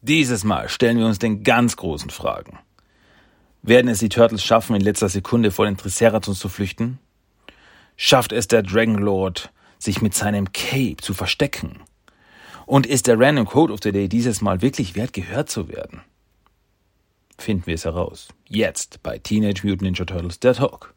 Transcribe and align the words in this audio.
Dieses 0.00 0.44
Mal 0.44 0.68
stellen 0.68 0.98
wir 0.98 1.06
uns 1.06 1.18
den 1.18 1.42
ganz 1.42 1.76
großen 1.76 2.10
Fragen. 2.10 2.58
Werden 3.62 3.88
es 3.88 3.98
die 3.98 4.08
Turtles 4.08 4.44
schaffen, 4.44 4.76
in 4.76 4.82
letzter 4.82 5.08
Sekunde 5.08 5.50
vor 5.50 5.66
den 5.66 5.76
Triceratons 5.76 6.38
zu 6.38 6.48
flüchten? 6.48 7.00
Schafft 7.96 8.30
es 8.30 8.46
der 8.46 8.62
Dragon 8.62 8.94
Lord, 8.94 9.50
sich 9.78 10.00
mit 10.00 10.14
seinem 10.14 10.52
Cape 10.52 10.98
zu 10.98 11.14
verstecken? 11.14 11.80
Und 12.64 12.86
ist 12.86 13.08
der 13.08 13.18
Random 13.18 13.46
Code 13.46 13.72
of 13.72 13.80
the 13.82 13.90
Day 13.90 14.08
dieses 14.08 14.40
Mal 14.40 14.62
wirklich 14.62 14.94
wert, 14.94 15.12
gehört 15.12 15.50
zu 15.50 15.68
werden? 15.68 16.02
Finden 17.36 17.66
wir 17.66 17.74
es 17.74 17.84
heraus. 17.84 18.28
Jetzt 18.46 19.02
bei 19.02 19.18
Teenage 19.18 19.62
Mutant 19.64 19.82
Ninja 19.82 20.04
Turtles, 20.04 20.38
der 20.38 20.54
Talk. 20.54 20.94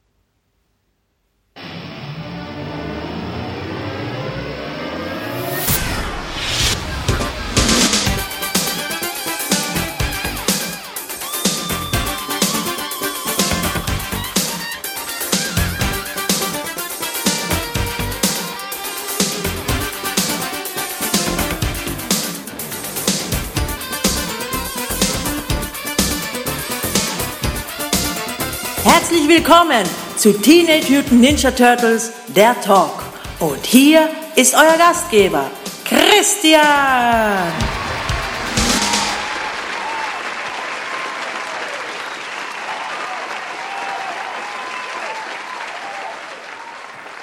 Herzlich 29.11 29.27
willkommen 29.27 29.83
zu 30.15 30.31
Teenage 30.31 30.89
Mutant 30.89 31.19
Ninja 31.19 31.51
Turtles, 31.51 32.13
der 32.33 32.55
Talk. 32.61 33.03
Und 33.39 33.65
hier 33.65 34.09
ist 34.37 34.55
euer 34.55 34.77
Gastgeber, 34.77 35.51
Christian. 35.83 37.51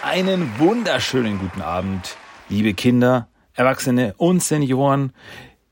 Einen 0.03 0.59
wunderschönen 0.59 1.39
guten 1.39 1.63
Abend, 1.63 2.19
liebe 2.51 2.75
Kinder, 2.75 3.29
Erwachsene 3.55 4.13
und 4.19 4.43
Senioren, 4.43 5.15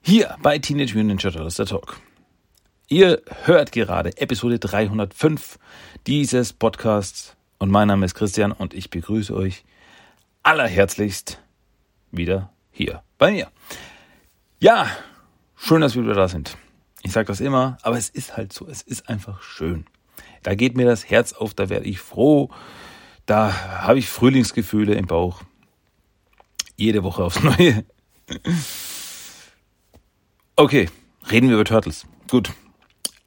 hier 0.01 0.35
bei 0.41 0.59
Teenage 0.59 0.95
Mutant 0.95 1.09
Ninja 1.09 1.31
Turtles, 1.31 1.57
der 1.57 1.67
Talk. 1.67 1.99
Ihr 2.89 3.21
hört 3.45 3.73
gerade 3.73 4.17
Episode 4.17 4.59
305 4.59 5.59
dieses 6.07 6.53
Podcasts 6.53 7.37
und 7.59 7.71
mein 7.71 7.89
Name 7.89 8.07
ist 8.07 8.15
Christian 8.15 8.53
und 8.53 8.75
ich 8.75 8.91
begrüße 8.91 9.35
euch 9.35 9.65
allerherzlichst 10.45 11.43
wieder 12.13 12.53
hier 12.71 13.03
bei 13.19 13.33
mir. 13.33 13.51
Ja, 14.61 14.89
schön, 15.57 15.81
dass 15.81 15.97
wir 15.97 16.05
wieder 16.05 16.15
da 16.15 16.29
sind. 16.29 16.57
Ich 17.03 17.11
sage 17.11 17.27
das 17.27 17.41
immer, 17.41 17.79
aber 17.83 17.99
es 17.99 18.09
ist 18.09 18.37
halt 18.37 18.53
so, 18.53 18.69
es 18.69 18.83
ist 18.83 19.09
einfach 19.09 19.43
schön. 19.43 19.85
Da 20.45 20.55
geht 20.55 20.77
mir 20.77 20.87
das 20.87 21.11
Herz 21.11 21.33
auf, 21.33 21.55
da 21.55 21.69
werde 21.69 21.87
ich 21.87 21.99
froh, 21.99 22.51
da 23.27 23.83
habe 23.83 23.99
ich 23.99 24.09
Frühlingsgefühle 24.09 24.95
im 24.95 25.07
Bauch. 25.07 25.43
Jede 26.77 27.03
Woche 27.03 27.25
aufs 27.25 27.43
Neue. 27.43 27.85
Okay, 30.55 30.89
reden 31.31 31.49
wir 31.49 31.57
über 31.57 31.65
Turtles. 31.65 32.07
Gut, 32.31 32.53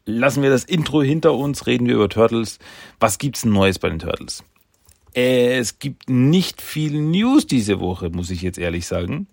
lassen 0.10 0.44
wir 0.44 0.50
das 0.50 0.64
Intro 0.64 1.02
hinter 1.02 1.34
uns, 1.34 1.68
reden 1.68 1.88
wir 1.88 1.96
über 1.96 2.10
Turtles. 2.10 2.60
Was 3.00 3.18
gibt's 3.18 3.46
Neues 3.46 3.80
bei 3.80 3.90
den 3.90 4.00
Turtles? 4.00 4.44
Es 5.14 5.80
gibt 5.80 6.10
nicht 6.10 6.62
viel 6.62 7.02
News 7.02 7.48
diese 7.48 7.80
Woche, 7.80 8.10
muss 8.10 8.30
ich 8.30 8.42
jetzt 8.42 8.58
ehrlich 8.58 8.86
sagen. 8.88 9.28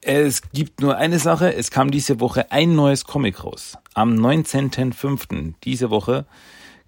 Es 0.00 0.42
gibt 0.52 0.80
nur 0.80 0.96
eine 0.96 1.20
Sache, 1.20 1.54
es 1.54 1.70
kam 1.70 1.92
diese 1.92 2.18
Woche 2.18 2.50
ein 2.50 2.74
neues 2.74 3.04
Comic 3.04 3.44
raus. 3.44 3.78
Am 3.94 4.14
19.05. 4.14 5.54
diese 5.62 5.90
Woche 5.90 6.26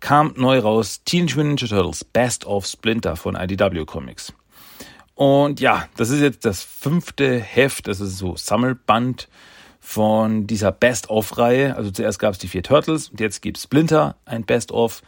kam 0.00 0.34
neu 0.37 0.59
raus 0.59 1.03
Teenage 1.05 1.37
Mutant 1.37 1.62
Ninja 1.62 1.77
Turtles 1.77 2.04
Best 2.04 2.44
of 2.44 2.66
Splinter 2.66 3.15
von 3.16 3.37
IDW 3.37 3.84
Comics. 3.84 4.33
Und 5.15 5.60
ja, 5.60 5.88
das 5.97 6.10
ist 6.10 6.21
jetzt 6.21 6.44
das 6.44 6.62
fünfte 6.65 7.38
Heft, 7.38 7.87
das 7.87 8.00
ist 8.00 8.19
so 8.19 8.37
Sammelband 8.37 9.28
von 9.84 10.47
dieser 10.47 10.72
Best-of-Reihe. 10.72 11.77
Also 11.77 11.91
zuerst 11.91 12.19
gab 12.19 12.33
es 12.33 12.39
die 12.39 12.49
vier 12.49 12.62
Turtles 12.62 13.11
und 13.11 13.21
jetzt 13.21 13.43
gibt 13.43 13.59
Splinter 13.59 14.17
ein 14.25 14.45
Best-of. 14.45 15.03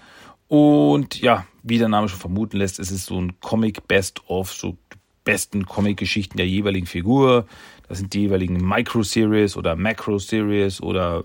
Und 0.48 1.18
ja, 1.18 1.46
wie 1.62 1.78
der 1.78 1.88
Name 1.88 2.10
schon 2.10 2.20
vermuten 2.20 2.58
lässt, 2.58 2.78
es 2.78 2.90
ist 2.90 3.06
so 3.06 3.18
ein 3.18 3.40
Comic 3.40 3.88
Best-of, 3.88 4.52
so 4.52 4.76
die 4.92 4.98
besten 5.24 5.64
Comic-Geschichten 5.64 6.36
der 6.36 6.46
jeweiligen 6.46 6.86
Figur. 6.86 7.46
Das 7.88 7.98
sind 7.98 8.12
die 8.12 8.20
jeweiligen 8.20 8.58
Micro-Series 8.58 9.56
oder 9.56 9.76
Macro-Series 9.76 10.82
oder 10.82 11.24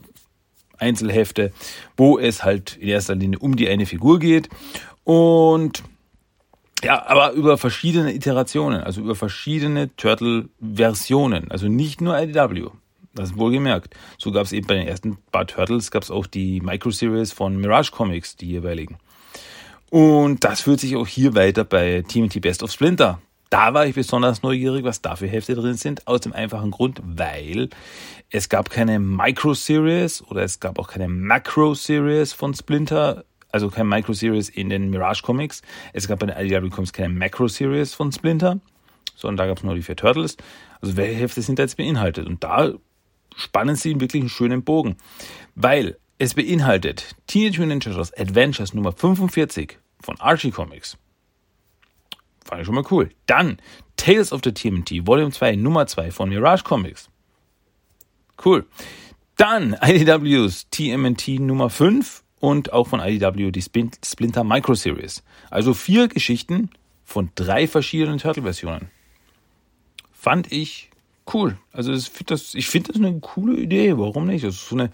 Einzelhefte, 0.78 1.52
wo 1.98 2.18
es 2.18 2.46
halt 2.46 2.78
in 2.78 2.88
erster 2.88 3.16
Linie 3.16 3.40
um 3.40 3.58
die 3.58 3.68
eine 3.68 3.86
Figur 3.86 4.18
geht. 4.20 4.48
Und 5.04 5.84
ja, 6.84 7.06
aber 7.06 7.34
über 7.34 7.58
verschiedene 7.58 8.16
Iterationen, 8.16 8.82
also 8.82 9.02
über 9.02 9.14
verschiedene 9.14 9.94
Turtle-Versionen, 9.98 11.52
also 11.52 11.68
nicht 11.68 12.00
nur 12.00 12.18
IDW. 12.18 12.70
Das 13.14 13.32
ist 13.32 13.38
wohlgemerkt. 13.38 13.94
So 14.18 14.32
gab 14.32 14.46
es 14.46 14.54
eben 14.54 14.68
bei 14.68 14.76
den 14.76 14.88
ersten 14.88 15.18
paar 15.32 15.46
Turtles 15.46 15.92
gab 15.92 16.04
es 16.04 16.12
auch 16.12 16.28
die 16.28 16.62
Micro-Series 16.62 17.34
von 17.34 17.58
Mirage 17.58 17.92
Comics, 17.92 18.38
die 18.38 18.48
jeweiligen. 18.48 18.98
Und 19.90 20.46
das 20.46 20.62
führt 20.62 20.80
sich 20.80 20.96
auch 20.96 21.08
hier 21.08 21.36
weiter 21.36 21.66
bei 21.66 22.04
TMT 22.08 22.40
Best 22.40 22.64
of 22.64 22.72
Splinter. 22.72 23.20
Da 23.50 23.74
war 23.74 23.86
ich 23.86 23.96
besonders 23.96 24.44
neugierig, 24.44 24.86
was 24.86 25.02
da 25.02 25.18
für 25.18 25.28
Hefte 25.28 25.56
drin 25.56 25.74
sind, 25.74 26.08
aus 26.08 26.22
dem 26.22 26.32
einfachen 26.32 26.72
Grund, 26.72 27.02
weil 27.04 27.70
es 28.30 28.48
gab 28.48 28.70
keine 28.70 28.98
Micro-Series 28.98 30.24
oder 30.30 30.44
es 30.44 30.62
gab 30.62 30.80
auch 30.80 30.88
keine 30.88 31.10
Macro-Series 31.10 32.32
von 32.32 32.54
Splinter, 32.54 33.26
also 33.52 33.68
keine 33.68 33.90
Micro-Series 33.90 34.48
in 34.48 34.70
den 34.70 34.90
Mirage 34.90 35.22
Comics. 35.22 35.62
Es 35.92 36.08
gab 36.08 36.20
bei 36.20 36.28
den 36.28 36.38
IDW 36.38 36.70
Comics 36.70 36.94
keine 36.94 37.14
Macro-Series 37.14 37.94
von 37.94 38.14
Splinter, 38.14 38.62
sondern 39.18 39.36
da 39.36 39.48
gab 39.48 39.58
es 39.58 39.64
nur 39.66 39.76
die 39.76 39.82
vier 39.82 39.98
Turtles. 39.98 40.38
Also 40.80 40.96
welche 40.96 41.20
Hefte 41.20 41.42
sind 41.42 41.60
da 41.60 41.64
jetzt 41.64 41.76
beinhaltet? 41.76 42.28
Und 42.28 42.42
da 42.46 42.72
spannen 43.42 43.76
sie 43.76 44.00
wirklich 44.00 44.22
einen 44.22 44.30
schönen 44.30 44.64
Bogen. 44.64 44.96
Weil 45.56 45.98
es 46.18 46.34
beinhaltet 46.36 47.16
Teenage 47.28 47.60
Mutant 47.60 47.86
Ninja 47.86 47.96
Turtles 47.96 48.14
Adventures 48.18 48.74
Nummer 48.74 48.92
45 48.92 49.80
von 50.00 50.20
Archie 50.20 50.52
Comics. 50.52 50.98
Fand 52.46 52.62
ich 52.62 52.66
schon 52.66 52.76
mal 52.76 52.86
cool. 52.92 53.10
Dann 53.26 53.58
Tales 53.98 54.32
of 54.32 54.42
the 54.44 54.52
TMT 54.52 55.08
Volume 55.08 55.32
2 55.32 55.56
Nummer 55.56 55.88
2 55.88 56.12
von 56.12 56.30
Mirage 56.30 56.64
Comics. 56.64 57.10
Cool. 58.44 58.66
Dann 59.36 59.76
IDWs 59.82 60.70
TMNT 60.70 61.40
Nummer 61.40 61.70
5 61.70 62.24
und 62.40 62.74
auch 62.74 62.88
von 62.88 63.00
IDW 63.00 63.52
die 63.52 63.62
Splinter 63.62 64.44
Micro 64.44 64.76
Series. 64.76 65.24
Also 65.50 65.74
vier 65.74 66.08
Geschichten 66.08 66.70
von 67.04 67.32
drei 67.36 67.68
verschiedenen 67.68 68.20
Turtle-Versionen. 68.20 68.90
Fand 70.12 70.52
ich 70.52 70.91
cool. 71.34 71.58
Also 71.72 71.92
das, 71.92 72.12
das, 72.26 72.56
ich 72.56 72.68
finde 72.68 72.94
das 72.94 73.02
eine 73.02 73.20
coole 73.20 73.58
Idee. 73.58 73.98
Warum 73.98 74.28
nicht? 74.28 74.44
Das 74.44 74.56
ist 74.56 74.70
so, 74.70 74.76
eine, 74.76 74.92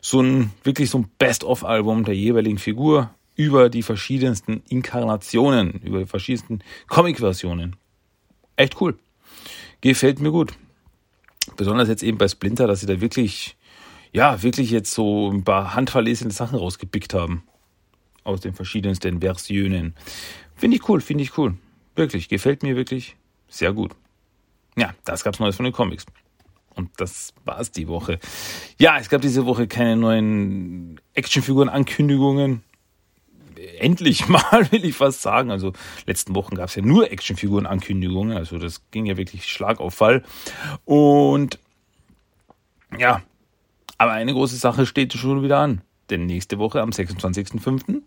so 0.00 0.20
ein 0.20 0.52
wirklich 0.62 0.90
so 0.90 0.98
ein 0.98 1.10
Best-of-Album 1.18 2.04
der 2.04 2.14
jeweiligen 2.14 2.58
Figur 2.58 3.10
über 3.36 3.70
die 3.70 3.82
verschiedensten 3.82 4.62
Inkarnationen, 4.68 5.80
über 5.84 6.00
die 6.00 6.06
verschiedensten 6.06 6.60
Comic-Versionen. 6.88 7.76
Echt 8.56 8.80
cool. 8.80 8.98
Gefällt 9.80 10.20
mir 10.20 10.32
gut. 10.32 10.52
Besonders 11.56 11.88
jetzt 11.88 12.02
eben 12.02 12.18
bei 12.18 12.28
Splinter, 12.28 12.66
dass 12.66 12.80
sie 12.80 12.86
da 12.86 13.00
wirklich, 13.00 13.56
ja, 14.12 14.42
wirklich 14.42 14.70
jetzt 14.70 14.92
so 14.92 15.30
ein 15.30 15.44
paar 15.44 15.74
handverlesene 15.74 16.32
Sachen 16.32 16.58
rausgepickt 16.58 17.14
haben. 17.14 17.44
Aus 18.24 18.40
den 18.40 18.54
verschiedensten 18.54 19.20
Versionen. 19.20 19.94
Finde 20.56 20.76
ich 20.76 20.88
cool, 20.88 21.00
finde 21.00 21.22
ich 21.22 21.38
cool. 21.38 21.54
Wirklich, 21.94 22.28
gefällt 22.28 22.62
mir 22.62 22.76
wirklich 22.76 23.16
sehr 23.48 23.72
gut. 23.72 23.92
Ja, 24.76 24.94
das 25.04 25.24
gab's 25.24 25.40
Neues 25.40 25.56
von 25.56 25.64
den 25.64 25.72
Comics. 25.72 26.06
Und 26.74 26.90
das 26.98 27.34
war's 27.44 27.72
die 27.72 27.88
Woche. 27.88 28.20
Ja, 28.78 28.98
es 28.98 29.08
gab 29.08 29.20
diese 29.20 29.46
Woche 29.46 29.66
keine 29.66 29.96
neuen 29.96 31.00
Actionfiguren-Ankündigungen. 31.14 32.62
Endlich 33.78 34.28
mal, 34.28 34.70
will 34.70 34.84
ich 34.84 34.94
fast 34.94 35.22
sagen. 35.22 35.50
Also, 35.50 35.72
letzten 36.06 36.36
Wochen 36.36 36.54
gab's 36.54 36.76
ja 36.76 36.82
nur 36.82 37.10
Actionfiguren-Ankündigungen. 37.10 38.36
Also, 38.36 38.58
das 38.58 38.82
ging 38.92 39.06
ja 39.06 39.16
wirklich 39.16 39.46
Schlag 39.46 39.80
auf 39.80 39.94
Fall. 39.94 40.22
Und 40.84 41.58
ja, 42.96 43.22
aber 43.98 44.12
eine 44.12 44.32
große 44.32 44.56
Sache 44.56 44.86
steht 44.86 45.12
schon 45.12 45.42
wieder 45.42 45.58
an. 45.58 45.82
Denn 46.10 46.26
nächste 46.26 46.58
Woche 46.58 46.80
am 46.80 46.90
26.05. 46.90 48.02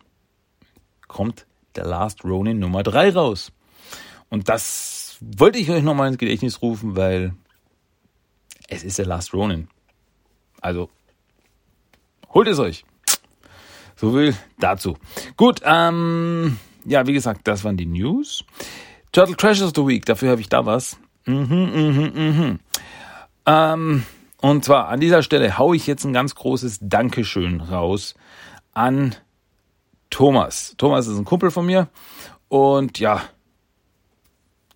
kommt 1.08 1.46
The 1.76 1.82
Last 1.82 2.24
Ronin 2.24 2.60
Nummer 2.60 2.84
3 2.84 3.12
raus. 3.12 3.52
Und 4.30 4.48
das 4.48 5.01
wollte 5.22 5.60
ich 5.60 5.70
euch 5.70 5.84
nochmal 5.84 6.10
ins 6.10 6.18
Gedächtnis 6.18 6.62
rufen, 6.62 6.96
weil 6.96 7.34
es 8.68 8.84
ist 8.84 8.98
der 8.98 9.06
Last 9.06 9.34
Ronin. 9.34 9.68
Also, 10.60 10.90
holt 12.34 12.48
es 12.48 12.60
euch. 12.60 12.84
So 13.96 14.12
viel 14.12 14.36
dazu. 14.60 14.98
Gut, 15.38 15.62
ähm, 15.64 16.58
ja, 16.86 17.06
wie 17.06 17.14
gesagt, 17.14 17.48
das 17.48 17.64
waren 17.64 17.78
die 17.78 17.86
News. 17.86 18.44
Turtle 19.12 19.36
Crashes 19.36 19.64
of 19.64 19.74
the 19.76 19.86
Week, 19.86 20.06
dafür 20.06 20.32
habe 20.32 20.42
ich 20.42 20.50
da 20.50 20.66
was. 20.66 20.98
Mhm, 21.26 21.72
mhm, 21.74 22.12
mhm. 22.16 22.60
Ähm, 23.46 24.04
Und 24.42 24.66
zwar 24.66 24.88
an 24.88 25.00
dieser 25.00 25.22
Stelle 25.22 25.60
haue 25.60 25.76
ich 25.76 25.86
jetzt 25.86 26.04
ein 26.04 26.14
ganz 26.14 26.34
großes 26.34 26.80
Dankeschön 26.82 27.62
raus 27.62 28.16
an 28.74 29.16
Thomas. 30.10 30.74
Thomas 30.78 31.06
ist 31.06 31.18
ein 31.18 31.26
Kumpel 31.26 31.52
von 31.52 31.66
mir 31.66 31.90
und 32.50 32.98
ja, 32.98 33.22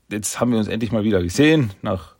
jetzt 0.10 0.40
haben 0.40 0.52
wir 0.52 0.60
uns 0.60 0.68
endlich 0.68 0.92
mal 0.92 1.04
wieder 1.04 1.22
gesehen 1.22 1.72
nach 1.81 2.16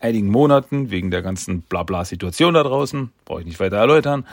einigen 0.00 0.28
Monaten 0.28 0.90
wegen 0.90 1.10
der 1.10 1.22
ganzen 1.22 1.62
Blabla-Situation 1.62 2.54
da 2.54 2.62
draußen. 2.62 3.12
Brauche 3.24 3.40
ich 3.40 3.46
nicht 3.46 3.60
weiter 3.60 3.76
erläutern. 3.76 4.26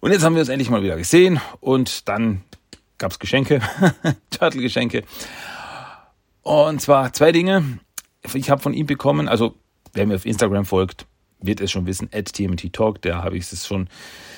Und 0.00 0.12
jetzt 0.12 0.24
haben 0.24 0.34
wir 0.34 0.40
uns 0.40 0.48
endlich 0.48 0.70
mal 0.70 0.82
wieder 0.82 0.96
gesehen 0.96 1.40
und 1.60 2.08
dann 2.08 2.42
gab 2.98 3.12
es 3.12 3.18
Geschenke, 3.18 3.60
Turtle-Geschenke. 4.30 5.04
Und 6.42 6.80
zwar 6.80 7.12
zwei 7.12 7.32
Dinge. 7.32 7.80
Ich 8.34 8.50
habe 8.50 8.62
von 8.62 8.74
ihm 8.74 8.86
bekommen, 8.86 9.28
also 9.28 9.54
wer 9.92 10.06
mir 10.06 10.16
auf 10.16 10.26
Instagram 10.26 10.64
folgt, 10.64 11.06
wird 11.40 11.60
es 11.60 11.70
schon 11.70 11.86
wissen, 11.86 12.08
at 12.12 12.32
TMT 12.32 12.72
Talk, 12.72 13.02
da 13.02 13.22
habe 13.22 13.36
ich 13.36 13.50
es 13.50 13.66
schon 13.66 13.88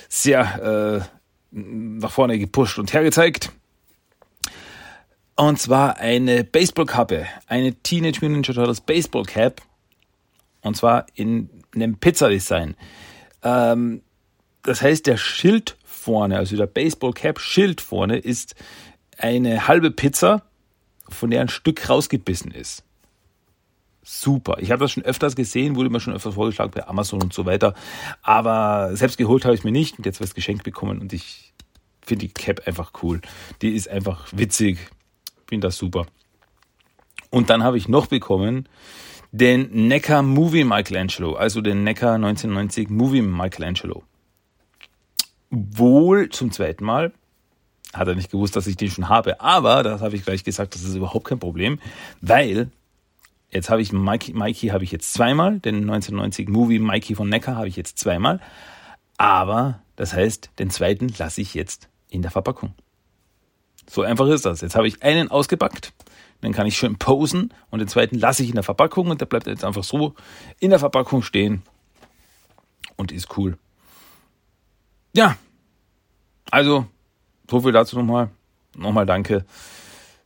sehr 0.08 1.02
äh, 1.02 1.18
nach 1.50 2.10
vorne 2.10 2.38
gepusht 2.38 2.78
und 2.78 2.92
hergezeigt. 2.92 3.52
Und 5.42 5.58
zwar 5.58 5.96
eine 5.96 6.44
Baseballkappe, 6.44 7.26
eine 7.48 7.74
Teenage 7.74 8.20
Mutant 8.20 8.46
Ninja 8.46 8.54
Turtles 8.54 8.80
Baseball 8.80 9.24
Cap. 9.24 9.60
Und 10.60 10.76
zwar 10.76 11.06
in 11.14 11.50
einem 11.74 11.98
Pizza-Design. 11.98 12.76
Ähm, 13.42 14.02
das 14.62 14.82
heißt, 14.82 15.04
der 15.08 15.16
Schild 15.16 15.76
vorne, 15.84 16.38
also 16.38 16.56
der 16.56 16.68
Baseball 16.68 17.12
Cap 17.12 17.40
Schild 17.40 17.80
vorne, 17.80 18.18
ist 18.18 18.54
eine 19.18 19.66
halbe 19.66 19.90
Pizza, 19.90 20.42
von 21.08 21.32
der 21.32 21.40
ein 21.40 21.48
Stück 21.48 21.88
rausgebissen 21.88 22.52
ist. 22.52 22.84
Super. 24.04 24.58
Ich 24.60 24.70
habe 24.70 24.84
das 24.84 24.92
schon 24.92 25.02
öfters 25.02 25.34
gesehen, 25.34 25.74
wurde 25.74 25.90
mir 25.90 25.98
schon 25.98 26.14
öfters 26.14 26.34
vorgeschlagen 26.34 26.70
bei 26.72 26.86
Amazon 26.86 27.20
und 27.20 27.32
so 27.32 27.46
weiter. 27.46 27.74
Aber 28.22 28.94
selbst 28.94 29.18
geholt 29.18 29.44
habe 29.44 29.56
ich 29.56 29.64
mir 29.64 29.72
nicht 29.72 29.98
und 29.98 30.06
jetzt 30.06 30.20
was 30.20 30.36
geschenkt 30.36 30.62
bekommen 30.62 31.00
und 31.00 31.12
ich 31.12 31.52
finde 32.00 32.26
die 32.28 32.32
Cap 32.32 32.62
einfach 32.68 32.92
cool. 33.02 33.20
Die 33.60 33.70
ist 33.74 33.88
einfach 33.88 34.28
witzig. 34.30 34.78
Finde 35.52 35.66
das 35.66 35.76
super. 35.76 36.06
Und 37.28 37.50
dann 37.50 37.62
habe 37.62 37.76
ich 37.76 37.86
noch 37.86 38.06
bekommen 38.06 38.70
den 39.32 39.86
Neckar 39.86 40.22
Movie 40.22 40.64
Michelangelo, 40.64 41.34
also 41.34 41.60
den 41.60 41.84
Neckar 41.84 42.14
1990 42.14 42.88
Movie 42.88 43.20
Michelangelo. 43.20 44.02
Wohl 45.50 46.30
zum 46.30 46.52
zweiten 46.52 46.86
Mal. 46.86 47.12
Hat 47.92 48.08
er 48.08 48.14
nicht 48.14 48.30
gewusst, 48.30 48.56
dass 48.56 48.66
ich 48.66 48.78
den 48.78 48.88
schon 48.88 49.10
habe, 49.10 49.42
aber 49.42 49.82
das 49.82 50.00
habe 50.00 50.16
ich 50.16 50.24
gleich 50.24 50.42
gesagt, 50.42 50.74
das 50.74 50.84
ist 50.84 50.94
überhaupt 50.94 51.26
kein 51.26 51.38
Problem, 51.38 51.78
weil 52.22 52.70
jetzt 53.50 53.68
habe 53.68 53.82
ich 53.82 53.92
Mikey, 53.92 54.32
Mikey 54.32 54.68
habe 54.68 54.84
ich 54.84 54.90
jetzt 54.90 55.12
zweimal, 55.12 55.60
den 55.60 55.82
1990 55.82 56.48
Movie 56.48 56.78
Mikey 56.78 57.14
von 57.14 57.28
Neckar 57.28 57.56
habe 57.56 57.68
ich 57.68 57.76
jetzt 57.76 57.98
zweimal, 57.98 58.40
aber 59.18 59.82
das 59.96 60.14
heißt, 60.14 60.48
den 60.58 60.70
zweiten 60.70 61.12
lasse 61.18 61.42
ich 61.42 61.52
jetzt 61.52 61.90
in 62.08 62.22
der 62.22 62.30
Verpackung. 62.30 62.72
So 63.88 64.02
einfach 64.02 64.26
ist 64.28 64.44
das. 64.44 64.60
Jetzt 64.60 64.74
habe 64.74 64.88
ich 64.88 65.02
einen 65.02 65.30
ausgepackt, 65.30 65.92
dann 66.40 66.52
kann 66.52 66.66
ich 66.66 66.76
schön 66.76 66.96
posen 66.96 67.52
und 67.70 67.78
den 67.78 67.88
zweiten 67.88 68.18
lasse 68.18 68.42
ich 68.42 68.48
in 68.48 68.54
der 68.54 68.64
Verpackung 68.64 69.08
und 69.08 69.20
der 69.20 69.26
bleibt 69.26 69.46
jetzt 69.46 69.64
einfach 69.64 69.84
so 69.84 70.14
in 70.60 70.70
der 70.70 70.78
Verpackung 70.78 71.22
stehen 71.22 71.62
und 72.96 73.12
ist 73.12 73.36
cool. 73.36 73.58
Ja, 75.14 75.36
also 76.50 76.86
so 77.50 77.60
viel 77.60 77.72
dazu 77.72 77.96
nochmal. 77.98 78.30
Nochmal 78.76 79.06
danke. 79.06 79.44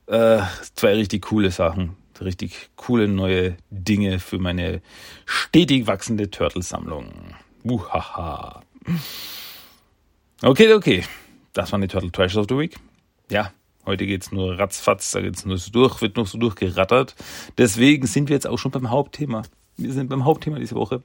Äh, 0.07 0.41
zwei 0.75 0.95
richtig 0.95 1.23
coole 1.23 1.51
Sachen. 1.51 1.97
Richtig 2.21 2.71
coole 2.77 3.09
neue 3.09 3.57
Dinge 3.71 4.21
für 4.21 4.39
meine 4.39 4.81
stetig 5.27 5.87
wachsende 5.87 6.31
Turtle-Sammlung. 6.31 7.35
Uhaha. 7.65 8.63
Okay, 10.43 10.73
okay. 10.73 11.05
Das 11.53 11.73
waren 11.73 11.81
die 11.81 11.89
Turtle 11.89 12.13
Treasures 12.13 12.37
of 12.39 12.47
the 12.49 12.57
Week. 12.57 12.77
Ja, 13.31 13.53
heute 13.85 14.07
geht's 14.07 14.33
nur 14.33 14.59
ratzfatz, 14.59 15.11
da 15.13 15.21
geht's 15.21 15.45
nur 15.45 15.59
so 15.59 15.71
durch, 15.71 16.01
wird 16.01 16.17
noch 16.17 16.27
so 16.27 16.39
durchgerattert. 16.39 17.15
Deswegen 17.59 18.07
sind 18.07 18.29
wir 18.29 18.35
jetzt 18.37 18.47
auch 18.47 18.59
schon 18.59 18.71
beim 18.71 18.91
Hauptthema. 18.91 19.43
Wir 19.77 19.93
sind 19.93 20.09
beim 20.09 20.25
Hauptthema 20.25 20.59
diese 20.59 20.75
Woche. 20.75 21.03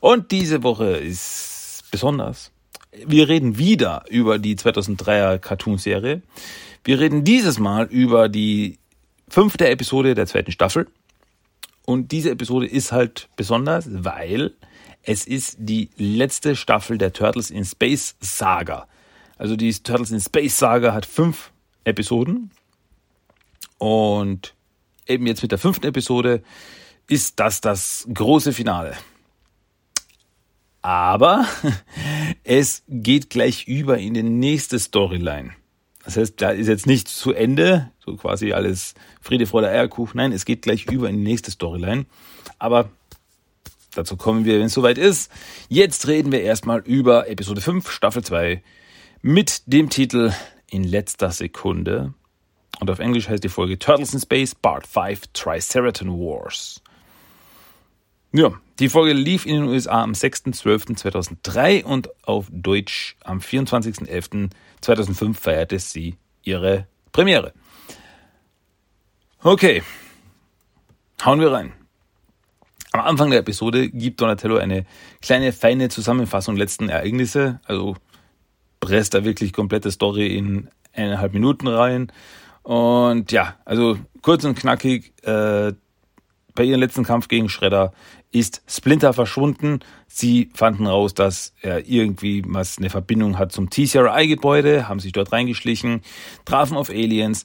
Und 0.00 0.30
diese 0.30 0.62
Woche 0.62 0.96
ist 0.96 1.84
besonders 1.90 2.52
wir 3.06 3.28
reden 3.28 3.58
wieder 3.58 4.04
über 4.08 4.38
die 4.38 4.56
2003er 4.56 5.38
Cartoon-Serie. 5.38 6.22
Wir 6.84 7.00
reden 7.00 7.24
dieses 7.24 7.58
Mal 7.58 7.86
über 7.86 8.28
die 8.28 8.78
fünfte 9.28 9.68
Episode 9.68 10.14
der 10.14 10.26
zweiten 10.26 10.52
Staffel. 10.52 10.88
Und 11.84 12.12
diese 12.12 12.30
Episode 12.30 12.66
ist 12.66 12.92
halt 12.92 13.28
besonders, 13.36 13.86
weil 13.90 14.54
es 15.02 15.26
ist 15.26 15.56
die 15.58 15.90
letzte 15.96 16.56
Staffel 16.56 16.98
der 16.98 17.12
Turtles 17.12 17.50
in 17.50 17.64
Space 17.64 18.16
Saga. 18.20 18.86
Also 19.38 19.56
die 19.56 19.72
Turtles 19.72 20.10
in 20.10 20.20
Space 20.20 20.58
Saga 20.58 20.92
hat 20.92 21.06
fünf 21.06 21.52
Episoden. 21.84 22.50
Und 23.78 24.54
eben 25.06 25.26
jetzt 25.26 25.42
mit 25.42 25.52
der 25.52 25.58
fünften 25.58 25.86
Episode 25.86 26.42
ist 27.08 27.40
das 27.40 27.60
das 27.60 28.06
große 28.12 28.52
Finale. 28.52 28.96
Aber 30.82 31.46
es 32.44 32.82
geht 32.88 33.30
gleich 33.30 33.66
über 33.68 33.98
in 33.98 34.14
die 34.14 34.22
nächste 34.22 34.78
Storyline. 34.78 35.52
Das 36.04 36.16
heißt, 36.16 36.40
da 36.40 36.50
ist 36.50 36.68
jetzt 36.68 36.86
nicht 36.86 37.08
zu 37.08 37.32
Ende, 37.32 37.90
so 38.04 38.16
quasi 38.16 38.52
alles 38.52 38.94
Friede, 39.20 39.46
Freude, 39.46 39.68
Eierkuchen. 39.68 40.16
Nein, 40.16 40.32
es 40.32 40.44
geht 40.44 40.62
gleich 40.62 40.86
über 40.86 41.08
in 41.08 41.16
die 41.16 41.22
nächste 41.22 41.50
Storyline. 41.50 42.06
Aber 42.58 42.90
dazu 43.94 44.16
kommen 44.16 44.44
wir, 44.44 44.58
wenn 44.58 44.66
es 44.66 44.74
soweit 44.74 44.98
ist. 44.98 45.30
Jetzt 45.68 46.08
reden 46.08 46.32
wir 46.32 46.42
erstmal 46.42 46.80
über 46.80 47.28
Episode 47.28 47.60
5, 47.60 47.90
Staffel 47.90 48.24
2 48.24 48.62
mit 49.22 49.62
dem 49.66 49.90
Titel 49.90 50.32
In 50.70 50.84
letzter 50.84 51.30
Sekunde. 51.30 52.14
Und 52.80 52.90
auf 52.90 53.00
Englisch 53.00 53.28
heißt 53.28 53.42
die 53.42 53.48
Folge 53.48 53.78
Turtles 53.78 54.14
in 54.14 54.20
Space, 54.20 54.54
Part 54.54 54.86
5, 54.86 55.28
Triceraton 55.32 56.10
Wars. 56.10 56.82
Ja, 58.30 58.52
die 58.78 58.88
Folge 58.88 59.14
lief 59.14 59.46
in 59.46 59.54
den 59.54 59.64
USA 59.64 60.02
am 60.02 60.12
6.12.2003 60.12 61.82
und 61.82 62.10
auf 62.24 62.46
Deutsch 62.50 63.16
am 63.24 63.38
24.11.2005 63.38 65.34
feierte 65.34 65.78
sie 65.78 66.16
ihre 66.42 66.86
Premiere. 67.10 67.52
Okay, 69.42 69.82
hauen 71.24 71.40
wir 71.40 71.50
rein. 71.50 71.72
Am 72.92 73.00
Anfang 73.00 73.30
der 73.30 73.40
Episode 73.40 73.88
gibt 73.90 74.20
Donatello 74.20 74.56
eine 74.58 74.84
kleine, 75.20 75.52
feine 75.52 75.88
Zusammenfassung 75.88 76.56
letzten 76.56 76.88
Ereignisse, 76.88 77.60
also 77.64 77.96
presst 78.80 79.14
da 79.14 79.24
wirklich 79.24 79.52
komplette 79.52 79.90
Story 79.90 80.36
in 80.36 80.68
eineinhalb 80.92 81.32
Minuten 81.32 81.68
rein. 81.68 82.12
Und 82.62 83.32
ja, 83.32 83.56
also 83.64 83.98
kurz 84.22 84.44
und 84.44 84.58
knackig, 84.58 85.12
äh, 85.22 85.72
bei 86.54 86.64
ihrem 86.64 86.80
letzten 86.80 87.04
Kampf 87.04 87.28
gegen 87.28 87.48
Shredder 87.48 87.92
ist 88.32 88.62
Splinter 88.66 89.12
verschwunden. 89.12 89.78
Sie 90.08 90.50
fanden 90.54 90.86
raus, 90.86 91.14
dass 91.14 91.54
er 91.62 91.88
irgendwie 91.88 92.42
was 92.46 92.78
eine 92.78 92.90
Verbindung 92.90 93.38
hat 93.38 93.52
zum 93.52 93.70
TCRI-Gebäude, 93.70 94.88
haben 94.88 95.00
sich 95.00 95.12
dort 95.12 95.32
reingeschlichen, 95.32 96.02
trafen 96.44 96.76
auf 96.76 96.90
Aliens, 96.90 97.44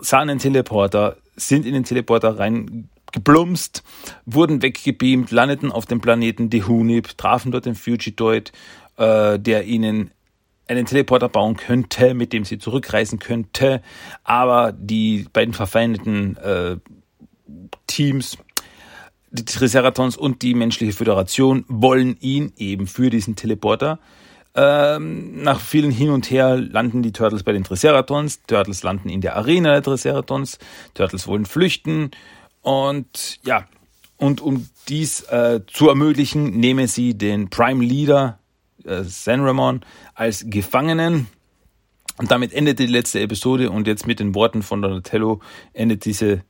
sahen 0.00 0.30
einen 0.30 0.38
Teleporter, 0.38 1.16
sind 1.36 1.66
in 1.66 1.74
den 1.74 1.84
Teleporter 1.84 2.38
reingeplumpst, 2.38 3.82
wurden 4.26 4.62
weggebeamt, 4.62 5.32
landeten 5.32 5.72
auf 5.72 5.86
dem 5.86 6.00
Planeten 6.00 6.48
Dehunib, 6.48 7.18
trafen 7.18 7.50
dort 7.52 7.66
den 7.66 7.74
Fugitoid, 7.74 8.52
äh, 8.96 9.38
der 9.38 9.64
ihnen 9.64 10.12
einen 10.72 10.86
Teleporter 10.86 11.28
bauen 11.28 11.56
könnte, 11.56 12.14
mit 12.14 12.32
dem 12.32 12.44
sie 12.44 12.58
zurückreisen 12.58 13.18
könnte, 13.18 13.82
aber 14.24 14.72
die 14.72 15.26
beiden 15.32 15.54
verfeindeten 15.54 16.36
äh, 16.36 16.76
Teams 17.86 18.38
die 19.32 19.44
Triceratons 19.46 20.16
und 20.16 20.42
die 20.42 20.54
menschliche 20.54 20.92
Föderation 20.92 21.64
wollen 21.68 22.16
ihn 22.20 22.52
eben 22.58 22.86
für 22.86 23.08
diesen 23.08 23.34
Teleporter. 23.34 23.98
Ähm, 24.54 25.42
nach 25.42 25.60
vielen 25.60 25.90
Hin 25.90 26.10
und 26.10 26.30
Her 26.30 26.58
landen 26.58 27.02
die 27.02 27.12
Turtles 27.12 27.42
bei 27.42 27.52
den 27.52 27.64
Triceratons. 27.64 28.42
Turtles 28.46 28.82
landen 28.82 29.08
in 29.08 29.22
der 29.22 29.36
Arena 29.36 29.72
der 29.72 29.82
Triceratons. 29.82 30.58
Turtles 30.92 31.26
wollen 31.26 31.46
flüchten. 31.46 32.10
Und 32.60 33.40
ja, 33.44 33.66
und 34.18 34.42
um 34.42 34.68
dies 34.88 35.22
äh, 35.22 35.60
zu 35.66 35.88
ermöglichen, 35.88 36.58
nehmen 36.58 36.86
sie 36.86 37.14
den 37.14 37.48
Prime 37.48 37.82
Leader 37.82 38.38
äh, 38.86 39.04
Sanramon 39.04 39.80
als 40.14 40.44
Gefangenen. 40.48 41.28
Und 42.18 42.30
damit 42.30 42.52
endet 42.52 42.78
die 42.78 42.86
letzte 42.86 43.20
Episode 43.20 43.70
und 43.70 43.86
jetzt 43.86 44.06
mit 44.06 44.20
den 44.20 44.34
Worten 44.34 44.62
von 44.62 44.82
Donatello 44.82 45.40
endet 45.72 46.04
diese 46.04 46.44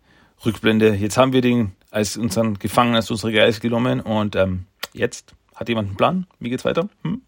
Rückblende. 0.44 0.94
Jetzt 0.94 1.16
haben 1.16 1.32
wir 1.32 1.40
den 1.40 1.72
als 1.90 2.16
unseren 2.16 2.58
Gefangenen, 2.58 2.96
als 2.96 3.10
unsere 3.10 3.32
Geist 3.32 3.60
genommen 3.60 4.00
und 4.00 4.34
ähm, 4.34 4.66
jetzt 4.92 5.34
hat 5.54 5.68
jemand 5.68 5.88
einen 5.88 5.96
Plan? 5.96 6.26
Wie 6.40 6.50
geht's 6.50 6.64
weiter? 6.64 6.88
Hm? 7.04 7.22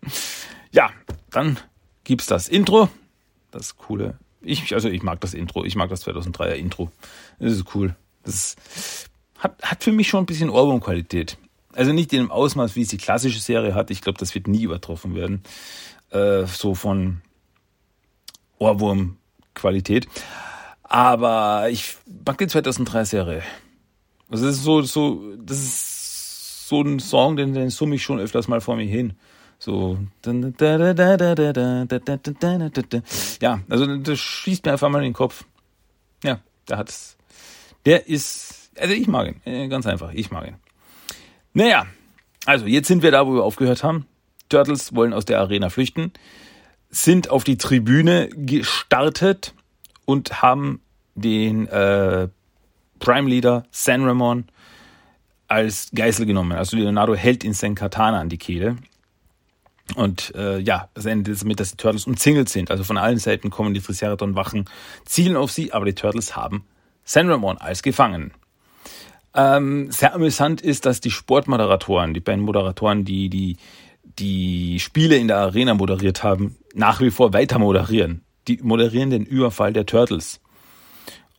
Ja, 0.72 0.90
dann 1.30 1.58
gibt's 2.02 2.26
das 2.26 2.48
Intro. 2.48 2.88
Das 3.50 3.76
coole. 3.76 4.18
Ich, 4.40 4.74
also 4.74 4.88
ich 4.88 5.02
mag 5.02 5.20
das 5.20 5.34
Intro. 5.34 5.64
Ich 5.64 5.76
mag 5.76 5.90
das 5.90 6.06
2003er 6.06 6.54
Intro. 6.54 6.90
Das 7.38 7.52
ist 7.52 7.74
cool. 7.74 7.94
Das 8.24 8.56
hat, 9.38 9.62
hat 9.62 9.84
für 9.84 9.92
mich 9.92 10.08
schon 10.08 10.24
ein 10.24 10.26
bisschen 10.26 10.50
Ohrwurmqualität. 10.50 11.38
Also 11.74 11.92
nicht 11.92 12.12
in 12.12 12.20
dem 12.20 12.30
Ausmaß, 12.30 12.76
wie 12.76 12.82
es 12.82 12.88
die 12.88 12.98
klassische 12.98 13.40
Serie 13.40 13.74
hat. 13.74 13.90
Ich 13.90 14.00
glaube, 14.00 14.18
das 14.18 14.34
wird 14.34 14.48
nie 14.48 14.62
übertroffen 14.62 15.14
werden. 15.14 15.42
Äh, 16.10 16.46
so 16.46 16.74
von 16.74 17.22
Ohrwurm-Qualität. 18.58 20.06
Aber 20.82 21.68
ich 21.70 21.96
mag 22.24 22.38
die 22.38 22.46
2003 22.46 23.04
Serie. 23.04 23.42
Also 24.30 24.46
das 24.46 24.56
ist 24.56 24.62
so, 24.62 24.82
so, 24.82 25.36
das 25.36 25.58
ist 25.58 26.68
so 26.68 26.82
ein 26.82 26.98
Song, 26.98 27.36
den, 27.36 27.52
den 27.52 27.70
summe 27.70 27.96
ich 27.96 28.02
schon 28.02 28.20
öfters 28.20 28.48
mal 28.48 28.60
vor 28.60 28.76
mir 28.76 28.86
hin. 28.86 29.14
So. 29.58 29.98
Ja, 33.40 33.60
also 33.68 33.96
das 33.96 34.18
schießt 34.18 34.64
mir 34.64 34.72
einfach 34.72 34.88
mal 34.88 34.98
in 34.98 35.04
den 35.04 35.12
Kopf. 35.14 35.44
Ja, 36.22 36.40
der 36.68 36.78
hat's. 36.78 37.16
Der 37.86 38.08
ist, 38.08 38.70
also 38.78 38.94
ich 38.94 39.06
mag 39.06 39.34
ihn. 39.44 39.70
Ganz 39.70 39.86
einfach, 39.86 40.12
ich 40.12 40.30
mag 40.30 40.46
ihn. 40.46 40.56
Naja, 41.54 41.86
also 42.46 42.66
jetzt 42.66 42.88
sind 42.88 43.02
wir 43.02 43.12
da, 43.12 43.26
wo 43.26 43.34
wir 43.34 43.44
aufgehört 43.44 43.84
haben. 43.84 44.06
Turtles 44.48 44.94
wollen 44.94 45.12
aus 45.12 45.24
der 45.24 45.40
Arena 45.40 45.70
flüchten, 45.70 46.12
sind 46.90 47.30
auf 47.30 47.44
die 47.44 47.56
Tribüne 47.56 48.28
gestartet 48.28 49.54
und 50.04 50.42
haben 50.42 50.80
den 51.14 51.66
äh, 51.68 52.28
Prime 52.98 53.30
Leader 53.30 53.64
San 53.70 54.04
Ramon 54.04 54.44
als 55.46 55.90
Geißel 55.94 56.26
genommen. 56.26 56.52
Also 56.52 56.76
Leonardo 56.76 57.14
hält 57.14 57.44
ihn 57.44 57.54
sein 57.54 57.74
Katana 57.74 58.20
an 58.20 58.28
die 58.28 58.38
Kehle. 58.38 58.76
Und 59.94 60.34
äh, 60.34 60.58
ja, 60.58 60.88
das 60.94 61.04
endet 61.04 61.40
damit, 61.40 61.60
dass 61.60 61.70
die 61.70 61.76
Turtles 61.76 62.06
umzingelt 62.06 62.48
sind. 62.48 62.70
Also 62.70 62.84
von 62.84 62.96
allen 62.96 63.18
Seiten 63.18 63.50
kommen 63.50 63.74
die 63.74 63.80
Triceratops-Wachen, 63.80 64.64
zielen 65.04 65.36
auf 65.36 65.52
sie, 65.52 65.72
aber 65.72 65.84
die 65.84 65.94
Turtles 65.94 66.34
haben 66.34 66.64
San 67.04 67.30
Ramon 67.30 67.58
als 67.58 67.82
Gefangenen. 67.82 68.32
Ähm, 69.34 69.90
sehr 69.90 70.14
amüsant 70.14 70.60
ist, 70.60 70.86
dass 70.86 71.00
die 71.00 71.10
Sportmoderatoren, 71.10 72.14
die 72.14 72.20
beiden 72.20 72.44
Moderatoren, 72.44 73.04
die 73.04 73.28
die 73.28 73.56
die 74.18 74.78
Spiele 74.80 75.16
in 75.16 75.28
der 75.28 75.38
Arena 75.38 75.74
moderiert 75.74 76.22
haben, 76.22 76.56
nach 76.74 77.00
wie 77.00 77.10
vor 77.10 77.32
weiter 77.32 77.58
moderieren. 77.58 78.24
Die 78.46 78.60
moderieren 78.62 79.10
den 79.10 79.24
Überfall 79.24 79.72
der 79.72 79.86
Turtles. 79.86 80.40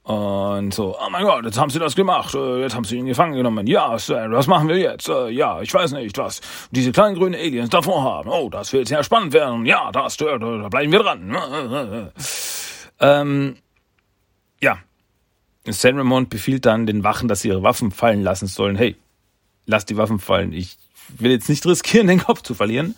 Und 0.04 0.72
so, 0.72 0.96
oh 0.96 1.10
mein 1.10 1.24
Gott, 1.24 1.46
jetzt 1.46 1.60
haben 1.60 1.72
sie 1.72 1.80
das 1.80 1.96
gemacht, 1.96 2.36
äh, 2.36 2.62
jetzt 2.62 2.76
haben 2.76 2.84
sie 2.84 2.98
ihn 2.98 3.08
gefangen 3.08 3.34
genommen. 3.34 3.66
Ja, 3.66 3.98
Sir, 3.98 4.28
was 4.30 4.46
machen 4.46 4.68
wir 4.68 4.78
jetzt? 4.78 5.10
Äh, 5.10 5.30
ja, 5.30 5.62
ich 5.62 5.74
weiß 5.74 5.94
nicht, 5.94 6.16
was 6.20 6.42
diese 6.70 6.92
kleinen 6.92 7.16
grünen 7.16 7.34
Aliens 7.34 7.70
davor 7.70 8.04
haben. 8.04 8.30
Oh, 8.30 8.50
das 8.50 8.72
wird 8.72 8.88
sehr 8.88 9.04
spannend 9.04 9.34
werden. 9.34 9.66
Ja, 9.66 9.92
das, 9.92 10.18
da, 10.18 10.38
da 10.38 10.70
bleiben 10.70 10.92
wir 10.92 11.00
dran. 11.00 11.36
ähm, 13.00 13.56
ja, 14.62 14.78
San 15.68 15.98
Ramon 15.98 16.30
befiehlt 16.30 16.66
dann 16.66 16.86
den 16.86 17.04
Wachen, 17.04 17.28
dass 17.28 17.42
sie 17.42 17.50
ihre 17.50 17.64
Waffen 17.64 17.92
fallen 17.92 18.22
lassen 18.22 18.48
sollen. 18.48 18.76
Hey, 18.76 18.96
lass 19.66 19.86
die 19.86 19.98
Waffen 19.98 20.20
fallen. 20.20 20.54
Ich 20.54 20.78
will 21.18 21.32
jetzt 21.32 21.50
nicht 21.50 21.66
riskieren, 21.66 22.08
den 22.08 22.20
Kopf 22.20 22.42
zu 22.42 22.54
verlieren. 22.54 22.96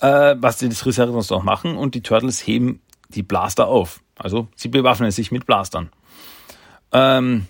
Äh, 0.00 0.36
was 0.38 0.56
die 0.58 0.68
Triceratops 0.68 1.30
auch 1.32 1.42
machen. 1.42 1.76
Und 1.76 1.94
die 1.94 2.02
Turtles 2.02 2.46
heben 2.46 2.80
die 3.08 3.22
Blaster 3.22 3.68
auf. 3.68 4.00
Also 4.16 4.48
sie 4.56 4.68
bewaffnen 4.68 5.10
sich 5.10 5.30
mit 5.30 5.46
Blastern. 5.46 5.90
Ähm, 6.92 7.46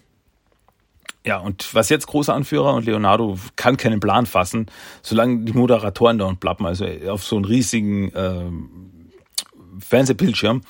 ja, 1.24 1.38
und 1.38 1.74
was 1.74 1.90
jetzt 1.90 2.06
großer 2.06 2.34
Anführer 2.34 2.74
und 2.74 2.86
Leonardo 2.86 3.38
kann 3.56 3.76
keinen 3.76 4.00
Plan 4.00 4.26
fassen, 4.26 4.66
solange 5.02 5.44
die 5.44 5.52
Moderatoren 5.52 6.18
da 6.18 6.24
und 6.24 6.40
plappen, 6.40 6.64
also 6.66 6.86
auf 7.08 7.24
so 7.24 7.36
einen 7.36 7.44
riesigen 7.44 8.10
ähm, 8.14 9.10
Fernsehbildschirm, 9.78 10.62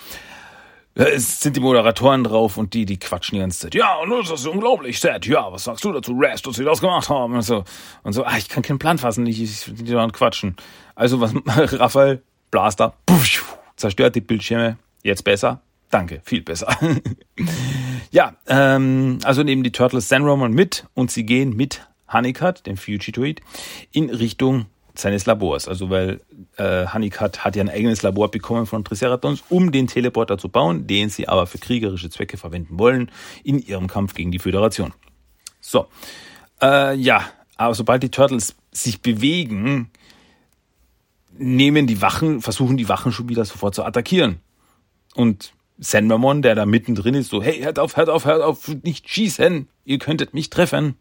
es 0.94 1.40
sind 1.40 1.56
die 1.56 1.60
Moderatoren 1.60 2.24
drauf 2.24 2.56
und 2.56 2.74
die, 2.74 2.84
die 2.84 2.98
quatschen 2.98 3.36
die 3.36 3.40
ganze 3.40 3.60
Zeit. 3.60 3.74
Ja, 3.74 3.96
und 3.96 4.10
das 4.10 4.30
ist 4.30 4.46
unglaublich, 4.46 4.98
Seth. 5.00 5.26
Ja, 5.26 5.50
was 5.52 5.64
sagst 5.64 5.84
du 5.84 5.92
dazu, 5.92 6.12
Rest, 6.12 6.46
dass 6.46 6.56
sie 6.56 6.64
das 6.64 6.80
gemacht 6.80 7.08
haben? 7.08 7.34
Und 7.34 7.42
so, 7.42 7.64
und 8.02 8.12
so 8.12 8.24
ah, 8.24 8.36
ich 8.36 8.48
kann 8.48 8.62
keinen 8.62 8.78
Plan 8.78 8.98
fassen, 8.98 9.26
ich, 9.26 9.42
ich, 9.42 9.64
die 9.66 9.92
da 9.92 10.06
quatschen. 10.08 10.56
Also 10.94 11.20
was, 11.20 11.32
Raphael, 11.46 12.22
Blaster, 12.50 12.94
puff, 13.06 13.56
zerstört 13.76 14.16
die 14.16 14.20
Bildschirme, 14.20 14.78
jetzt 15.02 15.24
besser, 15.24 15.62
Danke, 15.90 16.20
viel 16.24 16.42
besser. 16.42 16.68
ja, 18.12 18.34
ähm, 18.46 19.18
also 19.24 19.42
nehmen 19.42 19.64
die 19.64 19.72
Turtles 19.72 20.08
San 20.08 20.22
Roman 20.22 20.52
mit 20.52 20.86
und 20.94 21.10
sie 21.10 21.26
gehen 21.26 21.56
mit 21.56 21.86
Honeycutt, 22.12 22.64
dem 22.66 22.76
Fugitoid, 22.76 23.40
in 23.90 24.08
Richtung 24.08 24.66
seines 24.94 25.26
Labors. 25.26 25.68
Also 25.68 25.90
weil 25.90 26.20
äh, 26.56 26.86
Honeycutt 26.86 27.44
hat 27.44 27.56
ja 27.56 27.62
ein 27.62 27.70
eigenes 27.70 28.02
Labor 28.02 28.30
bekommen 28.30 28.66
von 28.66 28.84
Triceratops, 28.84 29.42
um 29.48 29.72
den 29.72 29.86
Teleporter 29.86 30.38
zu 30.38 30.48
bauen, 30.48 30.86
den 30.86 31.10
sie 31.10 31.28
aber 31.28 31.46
für 31.46 31.58
kriegerische 31.58 32.10
Zwecke 32.10 32.36
verwenden 32.36 32.78
wollen 32.78 33.10
in 33.44 33.58
ihrem 33.58 33.88
Kampf 33.88 34.14
gegen 34.14 34.30
die 34.30 34.38
Föderation. 34.38 34.92
So, 35.60 35.86
äh, 36.62 36.94
ja, 36.96 37.24
aber 37.56 37.74
sobald 37.74 38.02
die 38.02 38.10
Turtles 38.10 38.56
sich 38.72 39.02
bewegen, 39.02 39.90
nehmen 41.36 41.86
die 41.86 42.02
Wachen, 42.02 42.40
versuchen 42.40 42.76
die 42.76 42.88
Wachen 42.88 43.12
schon 43.12 43.28
wieder 43.28 43.44
sofort 43.44 43.74
zu 43.74 43.84
attackieren. 43.84 44.40
Und 45.14 45.52
Sandmamon, 45.78 46.42
der 46.42 46.54
da 46.54 46.66
mittendrin 46.66 47.14
ist, 47.14 47.30
so, 47.30 47.42
hey, 47.42 47.60
hört 47.62 47.78
auf, 47.78 47.96
hört 47.96 48.10
auf, 48.10 48.26
hört 48.26 48.42
auf, 48.42 48.68
nicht 48.82 49.08
schießen, 49.08 49.68
ihr 49.84 49.98
könntet 49.98 50.34
mich 50.34 50.50
treffen. 50.50 50.96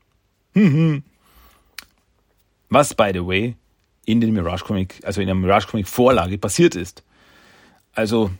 Was, 2.69 2.93
by 2.93 3.11
the 3.13 3.25
way, 3.25 3.55
in 4.09 4.21
den 4.21 4.33
Mirage 4.33 4.63
Comic, 4.65 5.01
also 5.03 5.21
in 5.21 5.27
der 5.27 5.35
Mirage 5.35 5.67
Comic 5.67 5.87
Vorlage 5.87 6.37
passiert 6.37 6.75
ist. 6.75 7.03
Also, 7.93 8.31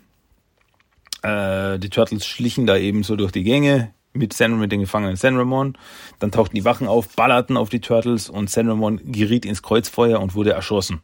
äh, 1.22 1.78
die 1.80 1.90
Turtles 1.90 2.26
schlichen 2.26 2.66
da 2.66 2.78
eben 2.78 3.04
so 3.04 3.16
durch 3.16 3.32
die 3.32 3.44
Gänge 3.44 3.94
mit 4.14 4.34
San 4.34 4.60
mit 4.60 4.72
den 4.72 4.80
Gefangenen 4.80 5.16
Sanramon. 5.16 5.78
Dann 6.20 6.32
tauchten 6.32 6.56
die 6.56 6.66
Wachen 6.66 6.88
auf, 6.88 7.16
ballerten 7.16 7.58
auf 7.58 7.70
die 7.70 7.82
Turtles 7.82 8.30
und 8.30 8.50
Sanramon 8.50 9.00
geriet 9.12 9.46
ins 9.46 9.62
Kreuzfeuer 9.62 10.20
und 10.20 10.34
wurde 10.36 10.52
erschossen 10.52 11.02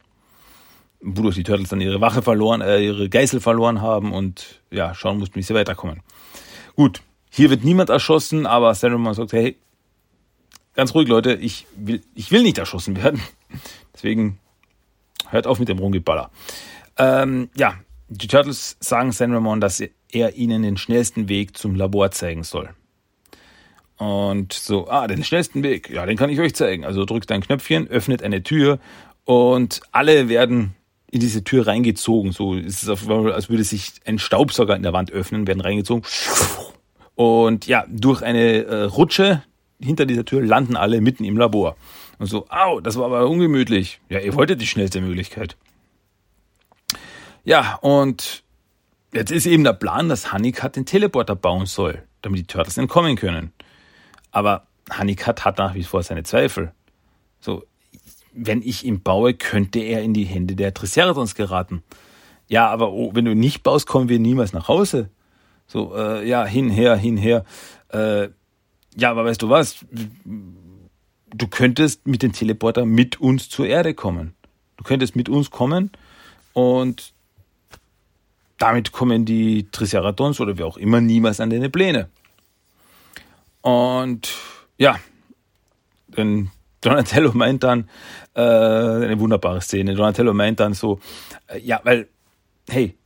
wodurch 1.00 1.36
die 1.36 1.42
Turtles 1.42 1.68
dann 1.68 1.80
ihre 1.80 2.00
Wache 2.00 2.22
verloren, 2.22 2.60
äh, 2.60 2.80
ihre 2.80 3.08
Geißel 3.08 3.40
verloren 3.40 3.80
haben 3.80 4.12
und 4.12 4.60
ja, 4.70 4.94
schauen 4.94 5.18
mussten, 5.18 5.36
wie 5.36 5.42
sie 5.42 5.54
weiterkommen. 5.54 6.02
Gut, 6.74 7.02
hier 7.30 7.50
wird 7.50 7.64
niemand 7.64 7.90
erschossen, 7.90 8.46
aber 8.46 8.74
Saruman 8.74 9.14
sagt, 9.14 9.32
hey, 9.32 9.56
ganz 10.74 10.94
ruhig, 10.94 11.08
Leute, 11.08 11.34
ich 11.34 11.66
will, 11.76 12.02
ich 12.14 12.30
will 12.30 12.42
nicht 12.42 12.58
erschossen 12.58 12.96
werden. 12.96 13.20
Deswegen 13.94 14.38
hört 15.30 15.46
auf 15.46 15.58
mit 15.58 15.68
dem 15.68 15.78
Rumgeballer. 15.78 16.30
Ähm, 16.98 17.50
ja, 17.56 17.74
die 18.08 18.28
Turtles 18.28 18.76
sagen 18.80 19.12
Sanramon, 19.12 19.60
dass 19.60 19.82
er 20.12 20.36
ihnen 20.36 20.62
den 20.62 20.76
schnellsten 20.76 21.28
Weg 21.28 21.56
zum 21.56 21.74
Labor 21.74 22.10
zeigen 22.10 22.44
soll. 22.44 22.70
Und 23.98 24.52
so, 24.52 24.88
ah, 24.88 25.06
den 25.06 25.24
schnellsten 25.24 25.62
Weg, 25.62 25.90
ja, 25.90 26.04
den 26.04 26.16
kann 26.16 26.30
ich 26.30 26.38
euch 26.38 26.54
zeigen. 26.54 26.84
Also 26.84 27.04
drückt 27.04 27.32
ein 27.32 27.40
Knöpfchen, 27.40 27.88
öffnet 27.88 28.22
eine 28.22 28.42
Tür 28.42 28.78
und 29.24 29.80
alle 29.90 30.28
werden 30.28 30.74
in 31.10 31.20
diese 31.20 31.44
Tür 31.44 31.66
reingezogen. 31.66 32.32
So 32.32 32.54
ist 32.54 32.82
es, 32.82 32.88
auf, 32.88 33.08
als 33.08 33.48
würde 33.48 33.64
sich 33.64 33.94
ein 34.04 34.18
Staubsauger 34.18 34.76
in 34.76 34.82
der 34.82 34.92
Wand 34.92 35.10
öffnen, 35.12 35.46
werden 35.46 35.60
reingezogen. 35.60 36.04
Und 37.14 37.66
ja, 37.66 37.86
durch 37.88 38.22
eine 38.22 38.64
äh, 38.64 38.82
Rutsche 38.82 39.42
hinter 39.80 40.04
dieser 40.04 40.24
Tür 40.24 40.42
landen 40.42 40.76
alle 40.76 41.00
mitten 41.00 41.24
im 41.24 41.38
Labor. 41.38 41.76
Und 42.18 42.26
so, 42.26 42.46
au, 42.48 42.80
das 42.80 42.96
war 42.96 43.06
aber 43.06 43.28
ungemütlich. 43.28 44.00
Ja, 44.08 44.20
ihr 44.20 44.34
wolltet 44.34 44.60
die 44.60 44.66
schnellste 44.66 45.00
Möglichkeit. 45.00 45.56
Ja, 47.44 47.76
und 47.80 48.42
jetzt 49.12 49.30
ist 49.30 49.46
eben 49.46 49.64
der 49.64 49.72
Plan, 49.72 50.08
dass 50.08 50.32
Honeycutt 50.32 50.76
den 50.76 50.86
Teleporter 50.86 51.36
bauen 51.36 51.66
soll, 51.66 52.02
damit 52.22 52.40
die 52.40 52.46
Turtles 52.46 52.78
entkommen 52.78 53.16
können. 53.16 53.52
Aber 54.32 54.66
Honeycutt 54.98 55.44
hat 55.44 55.58
nach 55.58 55.74
wie 55.74 55.84
vor 55.84 56.02
seine 56.02 56.22
Zweifel. 56.22 56.72
So, 57.40 57.64
wenn 58.32 58.62
ich 58.62 58.84
ihn 58.84 59.02
baue, 59.02 59.34
könnte 59.34 59.78
er 59.78 60.02
in 60.02 60.12
die 60.12 60.24
Hände 60.24 60.56
der 60.56 60.74
Triceratops 60.74 61.34
geraten. 61.34 61.82
Ja, 62.48 62.68
aber 62.68 62.92
oh, 62.92 63.10
wenn 63.14 63.24
du 63.24 63.34
nicht 63.34 63.62
baust, 63.62 63.86
kommen 63.86 64.08
wir 64.08 64.18
niemals 64.18 64.52
nach 64.52 64.68
Hause. 64.68 65.10
So, 65.66 65.94
äh, 65.96 66.26
ja, 66.28 66.44
hinher, 66.44 66.96
hinher. 66.96 67.44
Äh, 67.92 68.28
ja, 68.96 69.10
aber 69.10 69.24
weißt 69.24 69.42
du 69.42 69.48
was? 69.48 69.84
Du 71.36 71.48
könntest 71.48 72.06
mit 72.06 72.22
dem 72.22 72.32
Teleporter 72.32 72.86
mit 72.86 73.20
uns 73.20 73.50
zur 73.50 73.66
Erde 73.66 73.92
kommen. 73.92 74.34
Du 74.78 74.84
könntest 74.84 75.16
mit 75.16 75.28
uns 75.28 75.50
kommen 75.50 75.90
und 76.54 77.12
damit 78.58 78.92
kommen 78.92 79.26
die 79.26 79.68
Triceratons 79.70 80.40
oder 80.40 80.56
wie 80.56 80.62
auch 80.62 80.78
immer 80.78 81.02
niemals 81.02 81.40
an 81.40 81.50
deine 81.50 81.68
Pläne. 81.68 82.08
Und 83.60 84.34
ja, 84.78 84.98
dann 86.08 86.50
Donatello 86.80 87.32
meint 87.34 87.64
dann, 87.64 87.90
äh, 88.34 88.40
eine 88.40 89.18
wunderbare 89.18 89.60
Szene, 89.60 89.94
Donatello 89.94 90.32
meint 90.32 90.60
dann 90.60 90.72
so, 90.72 91.00
äh, 91.48 91.58
ja, 91.58 91.80
weil, 91.84 92.08
hey, 92.68 92.96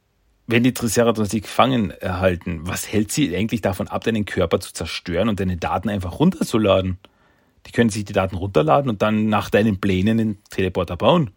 wenn 0.47 0.63
die 0.63 0.75
Triceratops 0.75 1.31
sich 1.31 1.43
gefangen 1.43 1.91
erhalten, 1.91 2.61
was 2.63 2.93
hält 2.93 3.11
sie 3.11 3.35
eigentlich 3.35 3.61
davon 3.61 3.89
ab, 3.89 4.05
deinen 4.05 4.25
Körper 4.25 4.61
zu 4.61 4.73
zerstören 4.73 5.29
und 5.29 5.41
deine 5.41 5.57
Daten 5.57 5.89
einfach 5.89 6.19
runterzuladen? 6.21 6.99
Die 7.67 7.73
können 7.73 7.90
sich 7.90 8.05
die 8.05 8.12
Daten 8.12 8.37
runterladen 8.37 8.90
und 8.90 9.02
dann 9.02 9.29
nach 9.29 9.50
deinen 9.50 9.81
Plänen 9.81 10.19
den 10.19 10.38
Teleporter 10.50 10.97
bauen. 10.97 11.31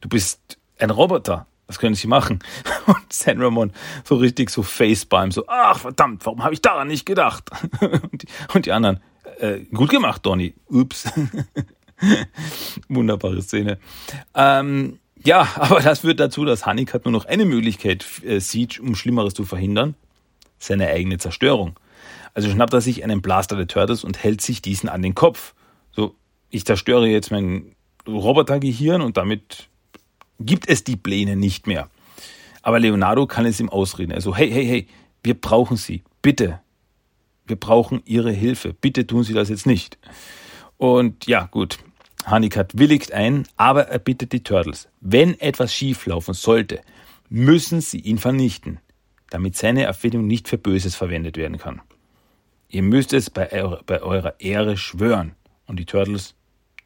Du 0.00 0.08
bist 0.08 0.58
ein 0.78 0.90
Roboter. 0.90 1.46
Was 1.66 1.78
können 1.78 1.94
sie 1.94 2.08
machen? 2.08 2.40
Und 2.86 3.10
San 3.10 3.40
Ramon 3.40 3.72
so 4.04 4.16
richtig 4.16 4.50
so 4.50 4.62
Facepalm, 4.62 5.30
so, 5.30 5.44
ach 5.46 5.78
verdammt, 5.78 6.26
warum 6.26 6.44
habe 6.44 6.52
ich 6.52 6.60
daran 6.60 6.88
nicht 6.88 7.06
gedacht? 7.06 7.48
Und 7.80 8.22
die, 8.22 8.26
und 8.52 8.66
die 8.66 8.72
anderen, 8.72 9.00
äh, 9.38 9.60
gut 9.72 9.88
gemacht, 9.88 10.26
Donny. 10.26 10.54
Ups. 10.68 11.10
Wunderbare 12.88 13.40
Szene. 13.40 13.78
Ähm, 14.34 14.98
ja, 15.24 15.48
aber 15.54 15.80
das 15.80 16.00
führt 16.00 16.20
dazu, 16.20 16.44
dass 16.44 16.66
Honeycutt 16.66 17.04
nur 17.04 17.12
noch 17.12 17.26
eine 17.26 17.44
Möglichkeit 17.44 18.04
äh, 18.24 18.40
sieht, 18.40 18.80
um 18.80 18.94
Schlimmeres 18.94 19.34
zu 19.34 19.44
verhindern. 19.44 19.94
Seine 20.58 20.88
eigene 20.88 21.18
Zerstörung. 21.18 21.78
Also 22.34 22.50
schnappt 22.50 22.72
er 22.72 22.80
sich 22.80 23.04
einen 23.04 23.22
Blaster 23.22 23.56
der 23.56 23.66
Turtles 23.66 24.04
und 24.04 24.22
hält 24.22 24.40
sich 24.40 24.62
diesen 24.62 24.88
an 24.88 25.02
den 25.02 25.14
Kopf. 25.14 25.54
Ich 26.54 26.66
zerstöre 26.66 27.08
jetzt 27.08 27.30
mein 27.30 27.74
Robotergehirn 28.06 29.00
und 29.00 29.16
damit 29.16 29.68
gibt 30.38 30.68
es 30.68 30.84
die 30.84 30.96
Pläne 30.96 31.34
nicht 31.34 31.66
mehr. 31.66 31.88
Aber 32.60 32.78
Leonardo 32.78 33.26
kann 33.26 33.46
es 33.46 33.58
ihm 33.58 33.70
ausreden. 33.70 34.12
Also, 34.12 34.36
hey, 34.36 34.50
hey, 34.50 34.66
hey, 34.66 34.86
wir 35.24 35.34
brauchen 35.34 35.78
Sie. 35.78 36.02
Bitte. 36.20 36.60
Wir 37.46 37.56
brauchen 37.56 38.02
Ihre 38.04 38.32
Hilfe. 38.32 38.74
Bitte 38.74 39.06
tun 39.06 39.24
Sie 39.24 39.32
das 39.32 39.48
jetzt 39.48 39.66
nicht. 39.66 39.96
Und 40.76 41.26
ja, 41.26 41.46
gut. 41.46 41.78
Honeycutt 42.30 42.78
willigt 42.78 43.12
ein, 43.12 43.48
aber 43.56 43.88
er 43.88 43.98
bittet 43.98 44.32
die 44.32 44.44
Turtles. 44.44 44.88
Wenn 45.00 45.40
etwas 45.40 45.74
schieflaufen 45.74 46.34
sollte, 46.34 46.82
müssen 47.30 47.80
sie 47.80 47.98
ihn 47.98 48.18
vernichten, 48.18 48.78
damit 49.30 49.56
seine 49.56 49.84
Erfindung 49.84 50.26
nicht 50.26 50.48
für 50.48 50.58
Böses 50.58 50.96
verwendet 50.96 51.38
werden 51.38 51.56
kann. 51.56 51.80
Ihr 52.68 52.82
müsst 52.82 53.14
es 53.14 53.30
bei 53.30 53.50
eurer 53.52 54.38
Ehre 54.38 54.76
schwören. 54.76 55.34
Und 55.66 55.78
die 55.78 55.86
Turtles 55.86 56.34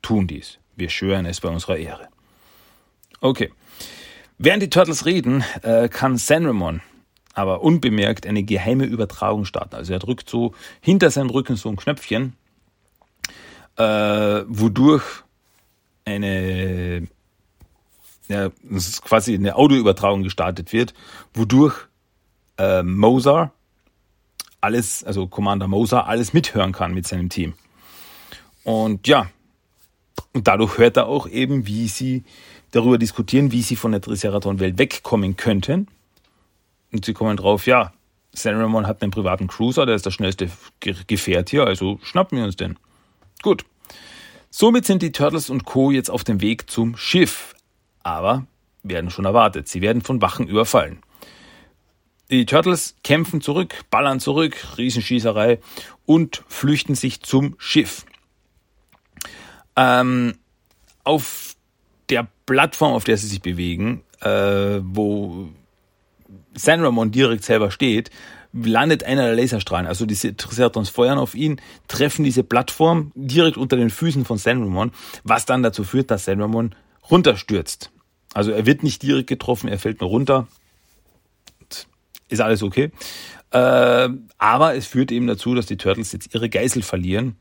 tun 0.07 0.29
dies. 0.29 0.59
Wir 0.77 0.89
schwören 0.89 1.27
es 1.27 1.41
bei 1.41 1.49
unserer 1.49 1.79
Ehre. 1.79 2.09
Okay. 3.21 3.53
Während 4.39 4.63
die 4.63 4.71
Turtles 4.71 5.05
reden, 5.05 5.43
äh, 5.63 5.89
kann 5.89 6.17
Sanramon 6.17 6.81
aber 7.35 7.63
unbemerkt 7.63 8.25
eine 8.25 8.45
geheime 8.45 8.85
Übertragung 8.85 9.45
starten. 9.45 9.75
Also 9.75 9.93
er 9.93 9.99
drückt 9.99 10.31
so 10.31 10.55
hinter 10.81 11.11
seinem 11.11 11.31
Rücken 11.31 11.57
so 11.57 11.69
ein 11.69 11.77
Knöpfchen, 11.77 12.35
äh, 13.77 14.43
wodurch 14.47 15.05
eine, 16.05 17.09
ja, 18.29 18.51
das 18.63 18.89
ist 18.89 19.03
quasi 19.03 19.35
eine 19.35 19.57
Audioübertragung 19.57 20.23
gestartet 20.23 20.73
wird, 20.73 20.95
wodurch 21.35 21.75
äh, 22.59 22.83
Mozart 22.83 23.51
alles, 24.61 25.05
also 25.05 25.27
Commander 25.27 25.69
Moser, 25.69 26.07
alles 26.07 26.33
mithören 26.33 26.73
kann 26.73 26.95
mit 26.95 27.07
seinem 27.07 27.29
Team. 27.29 27.55
Und 28.65 29.07
ja, 29.07 29.31
und 30.32 30.49
dadurch 30.49 30.78
hört 30.78 30.96
er 30.96 31.06
auch 31.06 31.28
eben, 31.28 31.66
wie 31.66 31.88
sie 31.88 32.25
darüber 32.70 32.99
diskutieren, 32.99 33.52
wie 33.52 33.62
sie 33.62 33.76
von 33.76 33.92
der 33.92 34.00
Triceratops-Welt 34.00 34.78
wegkommen 34.78 35.37
könnten. 35.37 35.88
Und 36.92 37.04
sie 37.04 37.14
kommen 37.14 37.37
drauf, 37.37 37.66
ja, 37.66 37.92
Saruman 38.32 38.87
hat 38.87 39.02
einen 39.02 39.11
privaten 39.11 39.49
Cruiser, 39.49 39.87
der 39.87 39.94
ist 39.94 40.06
das 40.06 40.14
schnellste 40.14 40.50
Gefährt 41.06 41.50
hier, 41.50 41.66
also 41.66 41.99
schnappen 42.02 42.38
wir 42.38 42.44
uns 42.44 42.56
den. 42.56 42.78
Gut. 43.42 43.64
Somit 44.50 44.87
sind 44.87 45.02
die 45.02 45.12
Turtles 45.12 45.50
und 45.50 45.64
Co. 45.64 45.90
jetzt 45.90 46.11
auf 46.11 46.25
dem 46.25 46.40
Weg 46.40 46.70
zum 46.70 46.96
Schiff. 46.96 47.54
Aber 48.02 48.46
werden 48.82 49.11
schon 49.11 49.25
erwartet. 49.25 49.68
Sie 49.68 49.82
werden 49.82 50.02
von 50.02 50.23
Wachen 50.23 50.46
überfallen. 50.46 51.02
Die 52.30 52.46
Turtles 52.46 52.96
kämpfen 53.04 53.40
zurück, 53.40 53.85
ballern 53.90 54.18
zurück, 54.18 54.56
Riesenschießerei 54.78 55.61
und 56.06 56.42
flüchten 56.49 56.94
sich 56.94 57.20
zum 57.23 57.54
Schiff. 57.58 58.04
Ähm, 59.76 60.35
auf 61.04 61.54
der 62.09 62.26
Plattform, 62.47 62.92
auf 62.92 63.04
der 63.04 63.16
sie 63.16 63.26
sich 63.26 63.42
bewegen, 63.42 64.02
äh, 64.21 64.80
wo 64.83 65.49
San 66.54 66.83
Ramon 66.83 67.11
direkt 67.11 67.45
selber 67.45 67.71
steht, 67.71 68.11
landet 68.52 69.04
einer 69.04 69.26
der 69.26 69.37
Laserstrahlen. 69.37 69.87
Also 69.87 70.06
diese 70.06 70.37
Triceratops 70.37 70.88
feuern 70.88 71.18
auf 71.18 71.35
ihn, 71.35 71.61
treffen 71.88 72.25
diese 72.25 72.42
Plattform 72.42 73.12
direkt 73.14 73.56
unter 73.56 73.76
den 73.76 73.90
Füßen 73.90 74.25
von 74.25 74.38
San 74.38 74.62
Ramon, 74.62 74.92
was 75.25 75.45
dann 75.45 75.62
dazu 75.62 75.85
führt, 75.85 76.11
dass 76.11 76.25
San 76.25 76.40
Ramon 76.40 76.75
runterstürzt. 77.11 77.90
Also 78.33 78.50
er 78.50 78.66
wird 78.66 78.83
nicht 78.83 79.02
direkt 79.02 79.28
getroffen, 79.28 79.68
er 79.68 79.78
fällt 79.78 80.00
nur 80.00 80.11
runter. 80.11 80.47
Ist 82.28 82.40
alles 82.40 82.62
okay. 82.62 82.90
Äh, 83.51 84.09
aber 84.38 84.74
es 84.74 84.87
führt 84.87 85.12
eben 85.12 85.27
dazu, 85.27 85.55
dass 85.55 85.66
die 85.66 85.77
Turtles 85.77 86.12
jetzt 86.12 86.35
ihre 86.35 86.48
Geisel 86.48 86.83
verlieren. 86.83 87.37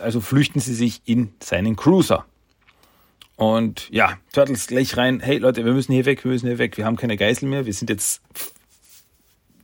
Also 0.00 0.20
flüchten 0.20 0.60
sie 0.60 0.74
sich 0.74 1.02
in 1.04 1.32
seinen 1.40 1.76
Cruiser. 1.76 2.24
Und 3.36 3.88
ja, 3.90 4.18
Turtles 4.32 4.66
gleich 4.66 4.96
rein, 4.96 5.20
hey 5.20 5.38
Leute, 5.38 5.64
wir 5.64 5.72
müssen 5.72 5.92
hier 5.92 6.06
weg, 6.06 6.24
wir 6.24 6.32
müssen 6.32 6.48
hier 6.48 6.58
weg, 6.58 6.76
wir 6.76 6.84
haben 6.84 6.96
keine 6.96 7.16
Geisel 7.16 7.48
mehr, 7.48 7.66
wir 7.66 7.72
sind 7.72 7.88
jetzt 7.88 8.20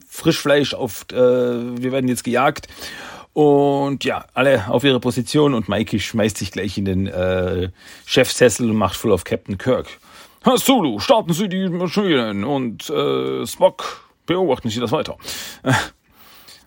Frischfleisch 0.08 0.74
auf, 0.74 1.06
äh, 1.10 1.16
wir 1.16 1.90
werden 1.90 2.06
jetzt 2.06 2.22
gejagt. 2.22 2.68
Und 3.32 4.04
ja, 4.04 4.26
alle 4.32 4.68
auf 4.68 4.84
ihre 4.84 5.00
Position 5.00 5.54
und 5.54 5.68
Mikey 5.68 5.98
schmeißt 5.98 6.38
sich 6.38 6.52
gleich 6.52 6.78
in 6.78 6.84
den 6.84 7.08
äh, 7.08 7.70
Chefsessel 8.06 8.70
und 8.70 8.76
macht 8.76 8.94
voll 8.94 9.10
auf 9.10 9.24
Captain 9.24 9.58
Kirk. 9.58 9.88
Herr 10.44 10.56
Sulu, 10.56 11.00
starten 11.00 11.32
Sie 11.32 11.48
die 11.48 11.68
Maschinen 11.68 12.44
und 12.44 12.88
äh, 12.90 13.44
Spock, 13.44 14.08
beobachten 14.24 14.70
Sie 14.70 14.78
das 14.78 14.92
weiter. 14.92 15.16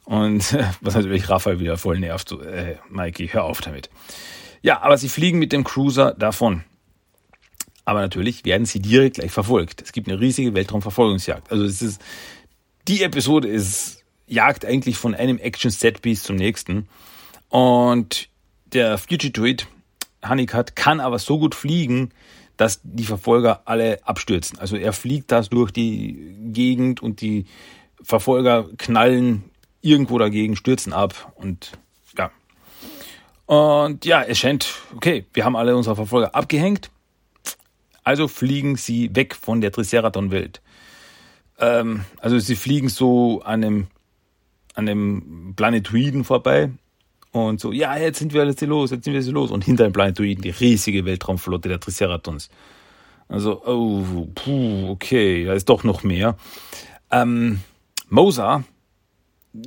Und 0.08 0.58
was 0.82 0.96
natürlich 0.96 1.30
Raphael 1.30 1.60
wieder 1.60 1.78
voll 1.78 2.00
nervt, 2.00 2.30
so, 2.30 2.41
äh, 2.41 2.78
Mikey, 2.89 3.28
hör 3.28 3.43
auf 3.43 3.60
damit. 3.60 3.89
Ja, 4.62 4.82
aber 4.82 4.98
sie 4.98 5.10
fliegen 5.10 5.38
mit 5.38 5.52
dem 5.52 5.65
Cruiser 5.65 6.13
davon. 6.13 6.63
Aber 7.84 8.00
natürlich 8.00 8.46
werden 8.46 8.65
sie 8.65 8.80
direkt 8.80 9.15
gleich 9.15 9.32
verfolgt. 9.32 9.82
Es 9.82 9.91
gibt 9.91 10.08
eine 10.08 10.20
riesige 10.20 10.54
Weltraumverfolgungsjagd. 10.54 11.52
Also 11.52 11.65
es 11.65 11.82
ist 11.82 12.02
die 12.88 13.04
Episode 13.04 13.50
ist, 13.50 14.06
jagt 14.28 14.65
eigentlich 14.65 14.98
von 14.98 15.13
einem 15.13 15.39
Action-Set-Piece 15.39 16.24
zum 16.24 16.38
nächsten. 16.38 16.88
Und 17.50 18.30
der 18.65 18.98
Fugitoid, 18.98 19.67
Honeycutt, 20.28 20.78
kann 20.78 21.02
aber 21.02 21.20
so 21.20 21.38
gut 21.38 21.54
fliegen, 21.54 22.12
dass 22.56 22.80
die 22.84 23.04
Verfolger 23.04 23.62
alle 23.65 24.00
abstürzen. 24.06 24.58
Also 24.58 24.78
er 24.78 24.93
fliegt 24.93 25.34
das 25.34 25.50
durch 25.50 25.72
die 25.72 26.34
Gegend 26.54 27.02
und 27.04 27.20
die 27.20 27.46
Verfolger 28.02 28.70
knallen 28.78 29.43
irgendwo 29.88 30.17
dagegen, 30.17 30.56
stürzen 30.56 30.93
ab 30.93 31.34
und 31.36 31.71
ja. 32.17 32.32
Und 33.45 34.06
ja, 34.06 34.21
es 34.23 34.38
scheint, 34.39 34.67
okay, 34.95 35.26
wir 35.34 35.45
haben 35.45 35.56
alle 35.56 35.76
unsere 35.76 35.95
Verfolger 35.95 36.36
abgehängt. 36.36 36.89
Also 38.04 38.28
fliegen 38.28 38.76
sie 38.76 39.15
weg 39.15 39.36
von 39.36 39.62
der 39.62 39.71
Triceratops-Welt. 39.71 40.62
Ähm, 41.60 42.06
also 42.19 42.38
sie 42.39 42.56
fliegen 42.56 42.89
so 42.89 43.41
an 43.41 43.63
einem, 43.63 43.88
an 44.76 44.88
einem 44.88 45.54
Planetoiden 45.56 46.23
vorbei 46.23 46.71
und 47.32 47.60
so, 47.60 47.71
ja, 47.71 47.97
jetzt 47.97 48.19
sind 48.19 48.34
wir 48.34 48.45
jetzt 48.45 48.62
los, 48.62 48.91
jetzt 48.91 49.04
sind 49.04 49.13
wir 49.13 49.21
jetzt 49.21 49.32
los. 49.32 49.52
Und 49.52 49.63
hinter 49.63 49.84
dem 49.84 49.93
Planetoiden 49.93 50.41
die 50.41 50.50
riesige 50.50 51.06
Weltraumflotte 51.06 51.69
der 51.69 51.80
Triceratons. 51.80 52.50
Also, 53.30 53.62
oh, 53.65 54.28
puh, 54.34 54.89
okay, 54.89 55.45
da 55.45 55.54
ist 55.54 55.67
doch 55.67 55.84
noch 55.84 56.04
mehr. 56.04 56.38
Ähm, 57.12 57.60
Mosa 58.10 58.63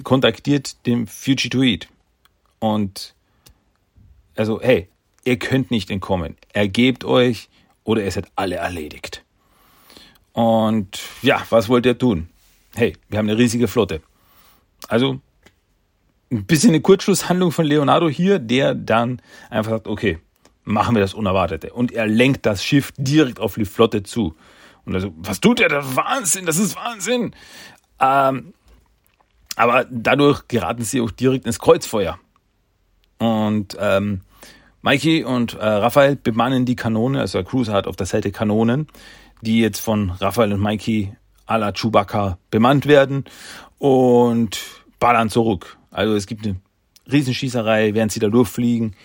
kontaktiert 0.04 0.86
den 0.86 1.06
Fugitoid 1.06 1.88
und 2.58 3.14
also, 4.36 4.60
hey, 4.62 4.88
ihr 5.24 5.38
könnt 5.38 5.70
nicht 5.70 5.90
entkommen. 5.90 6.36
Ergebt 6.52 7.04
euch 7.04 7.48
oder 7.84 8.02
ihr 8.02 8.10
seid 8.10 8.26
alle 8.36 8.56
erledigt. 8.56 9.24
Und 10.32 11.00
ja, 11.22 11.42
was 11.50 11.68
wollt 11.68 11.86
ihr 11.86 11.98
tun? 11.98 12.28
Hey, 12.74 12.96
wir 13.08 13.18
haben 13.18 13.28
eine 13.28 13.36
riesige 13.36 13.68
Flotte. 13.68 14.00
Also 14.88 15.20
ein 16.30 16.46
bisschen 16.46 16.70
eine 16.70 16.80
Kurzschlusshandlung 16.80 17.50
von 17.50 17.66
Leonardo 17.66 18.08
hier, 18.08 18.38
der 18.38 18.74
dann 18.74 19.20
einfach 19.50 19.72
sagt, 19.72 19.88
okay, 19.88 20.18
machen 20.64 20.94
wir 20.94 21.02
das 21.02 21.14
Unerwartete. 21.14 21.72
Und 21.72 21.92
er 21.92 22.06
lenkt 22.06 22.46
das 22.46 22.64
Schiff 22.64 22.92
direkt 22.96 23.40
auf 23.40 23.54
die 23.56 23.64
Flotte 23.64 24.02
zu. 24.04 24.36
Und 24.84 24.94
also, 24.94 25.12
was 25.16 25.40
tut 25.40 25.60
er? 25.60 25.68
Das 25.68 25.96
Wahnsinn, 25.96 26.46
das 26.46 26.56
ist 26.56 26.76
Wahnsinn. 26.76 27.34
Ähm, 27.98 28.54
aber 29.60 29.84
dadurch 29.90 30.48
geraten 30.48 30.84
sie 30.84 31.02
auch 31.02 31.10
direkt 31.10 31.44
ins 31.44 31.58
Kreuzfeuer. 31.58 32.18
Und 33.18 33.76
ähm, 33.78 34.22
Mikey 34.80 35.24
und 35.24 35.52
äh, 35.54 35.66
Raphael 35.66 36.16
bemannen 36.16 36.64
die 36.64 36.76
Kanone, 36.76 37.20
also 37.20 37.38
der 37.38 37.44
Cruiser 37.44 37.74
hat 37.74 37.86
auf 37.86 37.96
der 37.96 38.06
Seite 38.06 38.32
Kanonen, 38.32 38.86
die 39.42 39.60
jetzt 39.60 39.80
von 39.80 40.12
Raphael 40.12 40.54
und 40.54 40.62
Mikey 40.62 41.12
à 41.46 41.58
la 41.58 41.72
Chewbacca 41.72 42.38
bemannt 42.50 42.86
werden 42.86 43.24
und 43.78 44.58
ballern 44.98 45.28
zurück. 45.28 45.76
Also 45.90 46.14
es 46.14 46.26
gibt 46.26 46.46
eine 46.46 46.56
Riesenschießerei, 47.12 47.92
während 47.92 48.12
sie 48.12 48.20
da 48.20 48.28
durchfliegen. 48.28 48.96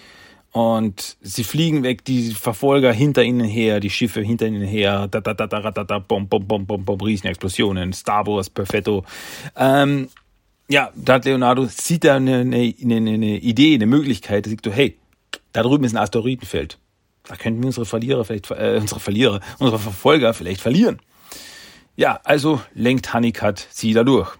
Und 0.51 1.17
sie 1.19 1.43
fliegen 1.43 1.83
weg, 1.83 2.05
die 2.05 2.31
Verfolger 2.31 2.93
hinter 2.93 3.23
ihnen 3.23 3.45
her, 3.45 3.81
die 3.81 3.89
Schiffe 3.89 4.21
hinter 4.21 4.47
ihnen 4.47 4.65
her, 4.65 5.09
da 5.09 5.19
da 5.19 5.33
da 5.33 5.47
da 5.47 5.69
da 5.69 5.83
da, 5.83 5.99
bom 5.99 6.29
bom 6.29 6.47
bom 6.47 6.65
bom 6.65 6.85
bom, 6.85 7.01
Riesenexplosionen, 7.01 7.91
Star 7.91 8.25
Wars, 8.25 8.49
Perfetto. 8.49 9.03
Ähm, 9.57 10.07
ja, 10.67 10.91
da 10.95 11.13
hat 11.13 11.25
Leonardo 11.25 11.65
sieht 11.65 12.03
da 12.03 12.15
eine, 12.15 12.39
eine, 12.39 12.73
eine 12.95 13.37
Idee, 13.39 13.75
eine 13.75 13.85
Möglichkeit. 13.85 14.47
Er 14.47 14.49
sieht 14.49 14.65
so, 14.65 14.71
hey, 14.71 14.97
da 15.53 15.63
drüben 15.63 15.83
ist 15.83 15.93
ein 15.93 16.01
Asteroidenfeld. 16.01 16.79
Da 17.23 17.35
könnten 17.35 17.61
wir 17.61 17.67
unsere 17.67 17.85
Verlierer 17.85 18.25
vielleicht, 18.25 18.49
äh, 18.51 18.77
unsere 18.79 18.99
Verlierer, 18.99 19.39
unsere 19.59 19.79
Verfolger 19.79 20.33
vielleicht 20.33 20.61
verlieren. 20.61 20.99
Ja, 21.95 22.19
also 22.23 22.61
lenkt 22.73 23.13
Honeycutt 23.13 23.67
sie 23.71 23.93
da 23.93 24.03
durch. 24.03 24.35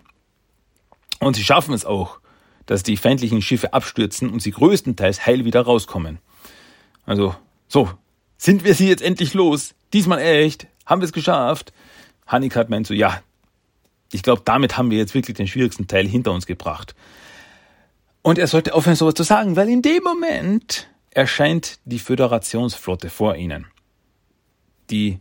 Und 1.19 1.35
sie 1.35 1.43
schaffen 1.43 1.73
es 1.73 1.85
auch, 1.85 2.19
dass 2.65 2.83
die 2.83 2.97
feindlichen 2.97 3.41
Schiffe 3.41 3.73
abstürzen 3.73 4.29
und 4.29 4.41
sie 4.41 4.51
größtenteils 4.51 5.25
heil 5.25 5.45
wieder 5.45 5.61
rauskommen. 5.61 6.19
Also, 7.05 7.35
so, 7.67 7.89
sind 8.37 8.63
wir 8.63 8.73
sie 8.73 8.89
jetzt 8.89 9.01
endlich 9.01 9.33
los? 9.33 9.75
Diesmal 9.93 10.19
echt? 10.19 10.67
Haben 10.85 11.01
wir 11.01 11.05
es 11.05 11.13
geschafft? 11.13 11.71
Honeycutt 12.29 12.69
meint 12.69 12.87
so, 12.87 12.93
ja, 12.93 13.21
ich 14.11 14.23
glaube, 14.23 14.41
damit 14.45 14.77
haben 14.77 14.91
wir 14.91 14.97
jetzt 14.97 15.13
wirklich 15.13 15.35
den 15.35 15.47
schwierigsten 15.47 15.87
Teil 15.87 16.07
hinter 16.07 16.31
uns 16.31 16.45
gebracht. 16.45 16.95
Und 18.21 18.39
er 18.39 18.47
sollte 18.47 18.73
aufhören, 18.73 18.95
sowas 18.95 19.13
zu 19.13 19.23
sagen, 19.23 19.55
weil 19.55 19.69
in 19.69 19.81
dem 19.81 20.03
Moment 20.03 20.87
erscheint 21.11 21.79
die 21.85 21.99
Föderationsflotte 21.99 23.09
vor 23.09 23.35
ihnen, 23.35 23.67
die 24.89 25.19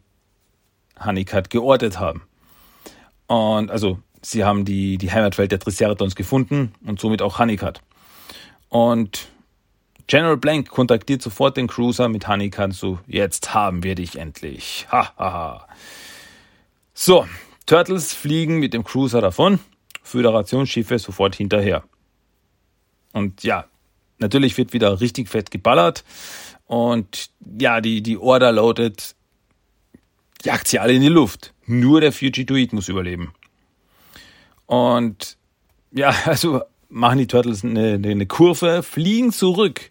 Honeycutt 1.04 1.50
geortet 1.50 1.98
haben. 1.98 2.22
Und 3.26 3.70
also, 3.70 3.98
sie 4.22 4.44
haben 4.44 4.64
die, 4.64 4.98
die 4.98 5.12
Heimatwelt 5.12 5.52
der 5.52 5.60
Triceratons 5.60 6.14
gefunden 6.14 6.74
und 6.84 7.00
somit 7.00 7.22
auch 7.22 7.38
Honeycutt. 7.38 7.80
Und 8.68 9.28
General 10.06 10.36
Blank 10.36 10.68
kontaktiert 10.68 11.22
sofort 11.22 11.56
den 11.56 11.66
Cruiser 11.66 12.08
mit 12.08 12.28
Honeycutt 12.28 12.74
so, 12.74 12.98
jetzt 13.06 13.54
haben 13.54 13.82
wir 13.82 13.94
dich 13.94 14.16
endlich. 14.16 14.86
Ha, 14.90 15.12
ha, 15.16 15.32
ha. 15.32 15.68
So, 16.92 17.26
Turtles 17.66 18.12
fliegen 18.12 18.58
mit 18.58 18.74
dem 18.74 18.84
Cruiser 18.84 19.20
davon, 19.20 19.58
Föderationsschiffe 20.02 20.98
sofort 20.98 21.34
hinterher. 21.34 21.84
Und 23.12 23.42
ja, 23.42 23.64
natürlich 24.18 24.56
wird 24.58 24.72
wieder 24.72 25.00
richtig 25.00 25.28
fett 25.28 25.50
geballert. 25.50 26.04
Und 26.66 27.30
ja, 27.58 27.80
die, 27.80 28.02
die 28.02 28.18
Order 28.18 28.52
lautet, 28.52 29.14
jagt 30.42 30.68
sie 30.68 30.78
alle 30.78 30.92
in 30.92 31.02
die 31.02 31.08
Luft. 31.08 31.54
Nur 31.66 32.00
der 32.00 32.12
Fugitoid 32.12 32.72
muss 32.72 32.88
überleben. 32.88 33.32
Und 34.66 35.36
ja, 35.92 36.14
also 36.24 36.62
machen 36.88 37.18
die 37.18 37.26
Turtles 37.26 37.64
eine, 37.64 37.94
eine 37.94 38.26
Kurve, 38.26 38.82
fliegen 38.82 39.32
zurück 39.32 39.90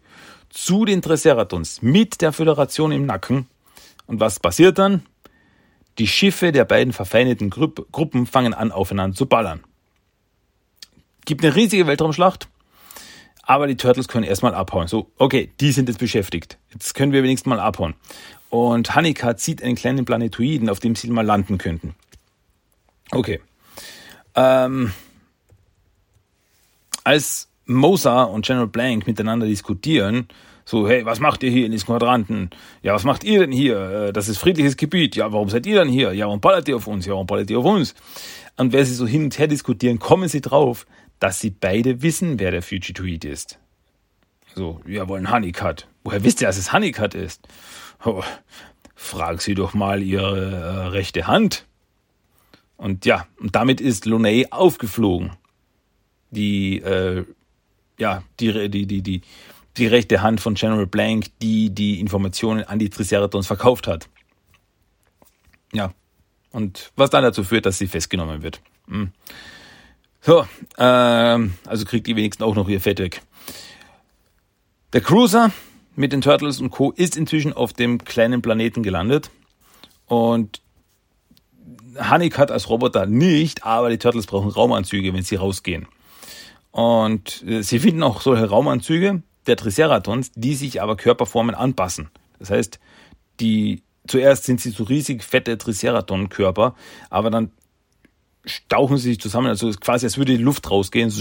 zu 0.49 0.85
den 0.85 1.01
Triceratons 1.01 1.81
mit 1.81 2.21
der 2.21 2.31
Föderation 2.31 2.91
im 2.91 3.05
Nacken. 3.05 3.47
Und 4.05 4.19
was 4.19 4.39
passiert 4.39 4.77
dann? 4.77 5.03
Die 5.97 6.07
Schiffe 6.07 6.51
der 6.51 6.65
beiden 6.65 6.93
verfeindeten 6.93 7.49
Gru 7.49 7.67
Gruppen 7.67 8.25
fangen 8.25 8.53
an, 8.53 8.71
aufeinander 8.71 9.15
zu 9.15 9.25
ballern. 9.25 9.63
Gibt 11.25 11.43
eine 11.43 11.55
riesige 11.55 11.87
Weltraumschlacht, 11.87 12.47
aber 13.43 13.67
die 13.67 13.77
Turtles 13.77 14.07
können 14.07 14.25
erstmal 14.25 14.55
abhauen. 14.55 14.87
So, 14.87 15.11
okay, 15.17 15.51
die 15.59 15.71
sind 15.71 15.89
jetzt 15.89 15.99
beschäftigt. 15.99 16.57
Jetzt 16.73 16.95
können 16.95 17.11
wir 17.11 17.23
wenigstens 17.23 17.49
mal 17.49 17.59
abhauen. 17.59 17.93
Und 18.49 18.95
Hanika 18.95 19.35
zieht 19.37 19.63
einen 19.63 19.75
kleinen 19.75 20.05
Planetoiden, 20.05 20.69
auf 20.69 20.79
dem 20.79 20.95
sie 20.95 21.09
mal 21.09 21.25
landen 21.25 21.57
könnten. 21.57 21.95
Okay. 23.11 23.39
Ähm, 24.35 24.91
als 27.03 27.49
Mosa 27.65 28.23
und 28.23 28.45
General 28.45 28.67
Blank 28.67 29.07
miteinander 29.07 29.45
diskutieren, 29.45 30.27
so, 30.65 30.87
hey, 30.87 31.05
was 31.05 31.19
macht 31.19 31.43
ihr 31.43 31.51
hier 31.51 31.65
in 31.65 31.71
diesem 31.71 31.87
Quadranten? 31.87 32.49
Ja, 32.81 32.93
was 32.93 33.03
macht 33.03 33.23
ihr 33.23 33.39
denn 33.39 33.51
hier? 33.51 33.79
Äh, 33.79 34.13
das 34.13 34.29
ist 34.29 34.37
friedliches 34.37 34.77
Gebiet. 34.77 35.15
Ja, 35.15 35.31
warum 35.33 35.49
seid 35.49 35.65
ihr 35.65 35.79
denn 35.79 35.89
hier? 35.89 36.13
Ja, 36.13 36.25
warum 36.27 36.41
ballert 36.41 36.67
ihr 36.67 36.77
auf 36.77 36.87
uns? 36.87 37.05
Ja, 37.05 37.13
warum 37.13 37.27
ballert 37.27 37.49
ihr 37.49 37.59
auf 37.59 37.65
uns? 37.65 37.95
Und 38.55 38.71
wer 38.71 38.85
sie 38.85 38.93
so 38.93 39.05
hin 39.05 39.25
und 39.25 39.37
her 39.37 39.47
diskutieren, 39.47 39.99
kommen 39.99 40.29
sie 40.29 40.41
drauf, 40.41 40.85
dass 41.19 41.39
sie 41.39 41.49
beide 41.49 42.01
wissen, 42.01 42.39
wer 42.39 42.51
der 42.51 42.61
Fugitoid 42.61 43.25
ist. 43.25 43.59
So, 44.55 44.79
wir 44.85 45.07
wollen 45.07 45.31
Honeycutt. 45.31 45.87
Woher 46.03 46.23
wisst 46.23 46.41
ihr, 46.41 46.47
dass 46.47 46.57
es 46.57 46.71
Honeycutt 46.71 47.15
ist? 47.15 47.47
Oh, 48.05 48.23
frag 48.95 49.41
sie 49.41 49.55
doch 49.55 49.73
mal 49.73 50.01
ihre 50.01 50.51
äh, 50.51 50.87
rechte 50.87 51.27
Hand. 51.27 51.65
Und 52.77 53.05
ja, 53.05 53.27
und 53.39 53.55
damit 53.55 53.81
ist 53.81 54.05
Lunay 54.05 54.47
aufgeflogen. 54.51 55.31
Die, 56.31 56.79
äh, 56.79 57.25
ja, 57.97 58.23
die, 58.39 58.69
die, 58.69 58.85
die, 58.85 59.01
die, 59.01 59.21
die 59.77 59.87
rechte 59.87 60.21
Hand 60.21 60.39
von 60.41 60.53
General 60.53 60.87
Blank, 60.87 61.27
die 61.41 61.69
die 61.69 61.99
Informationen 61.99 62.63
an 62.63 62.79
die 62.79 62.89
Triceratons 62.89 63.47
verkauft 63.47 63.87
hat. 63.87 64.07
Ja, 65.73 65.93
und 66.51 66.91
was 66.95 67.09
dann 67.09 67.23
dazu 67.23 67.43
führt, 67.43 67.65
dass 67.65 67.79
sie 67.79 67.87
festgenommen 67.87 68.43
wird. 68.43 68.61
Hm. 68.87 69.11
So, 70.21 70.47
ähm, 70.77 71.53
also 71.65 71.85
kriegt 71.85 72.07
die 72.07 72.15
wenigsten 72.15 72.43
auch 72.43 72.55
noch 72.55 72.69
ihr 72.69 72.79
Fett 72.79 72.99
weg. 72.99 73.21
Der 74.93 75.01
Cruiser 75.01 75.51
mit 75.95 76.13
den 76.13 76.21
Turtles 76.21 76.61
und 76.61 76.69
Co. 76.69 76.91
ist 76.91 77.17
inzwischen 77.17 77.53
auf 77.53 77.73
dem 77.73 78.03
kleinen 78.03 78.41
Planeten 78.41 78.83
gelandet. 78.83 79.31
Und 80.05 80.61
Honeycutt 81.97 82.51
als 82.51 82.69
Roboter 82.69 83.05
nicht, 83.05 83.65
aber 83.65 83.89
die 83.89 83.97
Turtles 83.97 84.27
brauchen 84.27 84.49
Raumanzüge, 84.49 85.13
wenn 85.13 85.23
sie 85.23 85.35
rausgehen. 85.35 85.87
Und 86.71 87.43
äh, 87.47 87.61
sie 87.61 87.79
finden 87.79 88.03
auch 88.03 88.21
solche 88.21 88.49
Raumanzüge 88.49 89.23
der 89.47 89.57
Triceratons, 89.57 90.31
die 90.35 90.55
sich 90.55 90.81
aber 90.81 90.95
Körperformen 90.95 91.55
anpassen. 91.55 92.09
Das 92.39 92.49
heißt, 92.49 92.79
die 93.39 93.83
zuerst 94.07 94.43
sind 94.45 94.61
sie 94.61 94.71
so 94.71 94.83
riesig 94.83 95.23
fette 95.23 95.57
Triceraton-Körper, 95.57 96.75
aber 97.09 97.29
dann 97.29 97.51
stauchen 98.45 98.97
sie 98.97 99.09
sich 99.09 99.19
zusammen, 99.19 99.47
also 99.47 99.71
quasi 99.71 100.05
als 100.05 100.17
würde 100.17 100.37
die 100.37 100.43
Luft 100.43 100.69
rausgehen, 100.69 101.11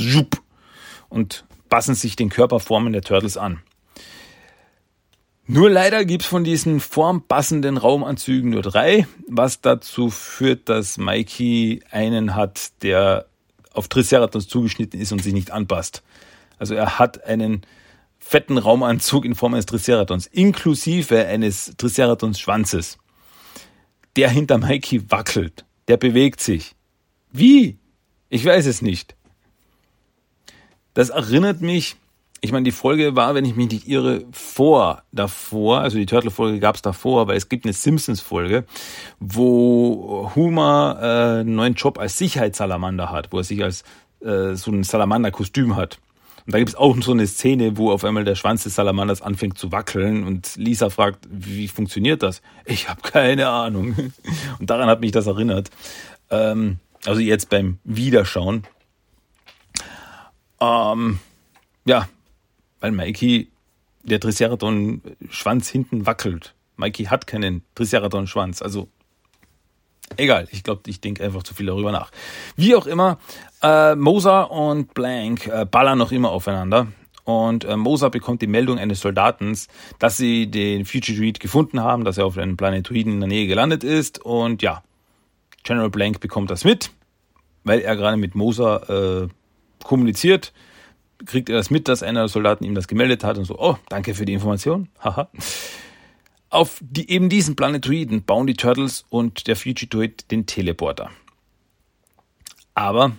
und 1.09 1.45
passen 1.69 1.95
sich 1.95 2.17
den 2.17 2.29
Körperformen 2.29 2.93
der 2.93 3.03
Turtles 3.03 3.37
an. 3.37 3.63
Nur 5.47 5.71
leider 5.71 6.05
gibt's 6.05 6.27
von 6.27 6.45
diesen 6.45 6.81
formpassenden 6.81 7.77
Raumanzügen 7.77 8.51
nur 8.51 8.63
drei, 8.63 9.07
was 9.29 9.61
dazu 9.61 10.09
führt, 10.09 10.69
dass 10.69 10.99
Mikey 10.99 11.83
einen 11.91 12.35
hat, 12.35 12.71
der 12.83 13.27
auf 13.73 13.89
Triceratons 13.89 14.49
zugeschnitten 14.49 15.01
ist 15.01 15.13
und 15.13 15.23
sich 15.23 15.33
nicht 15.33 15.51
anpasst. 15.51 16.03
Also 16.59 16.75
er 16.75 16.99
hat 16.99 17.25
einen 17.25 17.63
fetten 18.25 18.57
Raumanzug 18.57 19.25
in 19.25 19.35
Form 19.35 19.55
eines 19.55 19.67
Triceratons, 19.67 20.27
inklusive 20.27 21.27
eines 21.27 21.75
Triceratons 21.77 22.41
Schwanzes. 22.41 22.99
Der 24.17 24.31
hinter 24.31 24.59
Mikey 24.59 25.11
wackelt, 25.11 25.65
der 25.89 25.97
bewegt 25.97 26.41
sich. 26.41 26.75
Wie? 27.33 27.79
Ich 28.29 28.45
weiß 28.45 28.67
es 28.67 28.81
nicht. 28.81 29.17
Das 30.95 31.11
erinnert 31.11 31.61
mich 31.61 31.97
ich 32.45 32.51
meine, 32.51 32.65
die 32.65 32.73
Folge 32.73 33.15
war, 33.15 33.37
wenn 33.37 33.45
ich 33.45 33.55
mich 33.55 33.71
nicht 33.71 33.87
irre, 33.87 34.25
vor 34.33 35.05
davor, 35.13 35.79
also 35.79 35.97
die 35.97 36.07
Turtle-Folge 36.07 36.59
gab 36.59 36.75
es 36.75 36.83
davor, 36.83 37.21
aber 37.21 37.37
es 37.37 37.49
gibt 37.49 37.65
eine 37.65 37.73
Simpsons-Folge, 37.73 38.65
wo 39.21 40.29
Homer 40.35 40.99
äh, 41.01 41.41
einen 41.41 41.55
neuen 41.55 41.75
Job 41.75 42.01
als 42.01 42.19
Sicherheitssalamander 42.19 43.13
hat, 43.13 43.33
wo 43.33 43.39
er 43.39 43.45
sich 43.45 43.63
als 43.63 43.85
äh, 44.23 44.55
so 44.55 44.73
ein 44.73 44.83
Salamander-Kostüm 44.83 45.77
hat. 45.77 46.01
Und 46.47 46.55
da 46.55 46.59
gibt 46.59 46.71
es 46.71 46.75
auch 46.75 46.97
so 47.01 47.13
eine 47.13 47.27
Szene, 47.27 47.77
wo 47.77 47.91
auf 47.93 48.05
einmal 48.05 48.25
der 48.25 48.35
Schwanz 48.35 48.65
des 48.65 48.75
Salamanders 48.75 49.23
anfängt 49.23 49.59
zu 49.59 49.71
wackeln 49.71 50.25
und 50.25 50.57
Lisa 50.57 50.91
fragt, 50.91 51.27
wie 51.31 51.69
funktioniert 51.69 52.23
das? 52.23 52.43
Ich 52.65 52.89
habe 52.89 53.01
keine 53.03 53.49
Ahnung. 53.49 53.95
Und 54.59 54.71
daran 54.71 54.89
hat 54.89 55.01
mich 55.01 55.13
das 55.13 55.27
erinnert. 55.27 55.71
Ähm, 56.31 56.79
also 57.07 57.21
jetzt 57.21 57.49
beim 57.49 57.79
Wiederschauen. 57.85 58.65
Ähm, 60.61 61.21
ja, 61.85 62.09
weil 62.81 62.93
Mikey 62.93 63.49
der 64.03 64.21
Triceratops-Schwanz 64.21 65.69
hinten 65.69 66.07
wackelt. 66.07 66.55
Mikey 66.77 67.05
hat 67.05 67.27
keinen 67.27 67.63
Triceratops-Schwanz, 67.75 68.63
also 68.63 68.89
egal. 70.17 70.49
Ich 70.51 70.63
glaube, 70.63 70.83
ich 70.87 71.01
denke 71.01 71.25
einfach 71.25 71.43
zu 71.43 71.55
viel 71.55 71.67
darüber 71.67 71.93
nach. 71.93 72.11
Wie 72.57 72.75
auch 72.75 72.87
immer, 72.87 73.19
äh, 73.63 73.95
Moser 73.95 74.51
und 74.51 74.95
Blank 74.95 75.47
äh, 75.47 75.65
ballern 75.65 75.99
noch 75.99 76.13
immer 76.13 76.31
aufeinander. 76.31 76.89
Und 77.25 77.65
äh, 77.65 77.77
Moser 77.77 78.11
bekommt 78.11 78.43
die 78.43 78.49
Meldung 78.49 78.79
eines 78.79 79.01
Soldaten, 79.01 79.57
dass 79.99 80.17
sie 80.17 80.51
den 80.51 80.85
Fugitoid 80.85 81.39
gefunden 81.39 81.81
haben, 81.81 82.05
dass 82.05 82.19
er 82.19 82.27
auf 82.27 82.37
einem 82.37 82.57
Planetoiden 82.57 83.13
in 83.13 83.21
der 83.21 83.29
Nähe 83.29 83.47
gelandet 83.47 83.85
ist. 83.85 84.19
Und 84.25 84.63
ja, 84.63 84.83
General 85.63 85.91
Blank 85.91 86.21
bekommt 86.21 86.51
das 86.51 86.65
mit, 86.65 86.91
weil 87.63 87.81
er 87.81 87.95
gerade 87.97 88.17
mit 88.17 88.35
Moser 88.35 89.25
äh, 89.25 89.29
kommuniziert 89.85 90.53
kriegt 91.27 91.49
er 91.49 91.57
das 91.57 91.71
mit, 91.71 91.89
dass 91.89 92.03
einer 92.03 92.21
der 92.21 92.29
Soldaten 92.29 92.65
ihm 92.65 92.75
das 92.75 92.89
gemeldet 92.89 93.25
hat 93.25 93.39
und 93.39 93.45
so, 93.45 93.59
oh, 93.59 93.77
danke 93.89 94.15
für 94.15 94.25
die 94.25 94.33
Information. 94.33 94.89
Haha. 95.01 95.29
Auf 96.53 96.77
die, 96.83 97.09
eben 97.09 97.31
diesen 97.31 97.57
Planetoiden 97.57 98.25
bauen 98.25 98.47
die 98.47 98.53
Turtles 98.53 99.07
und 99.09 99.47
der 99.47 99.57
Fugitoid 99.57 100.31
den 100.31 100.45
Teleporter. 100.45 101.11
Aber 102.75 103.13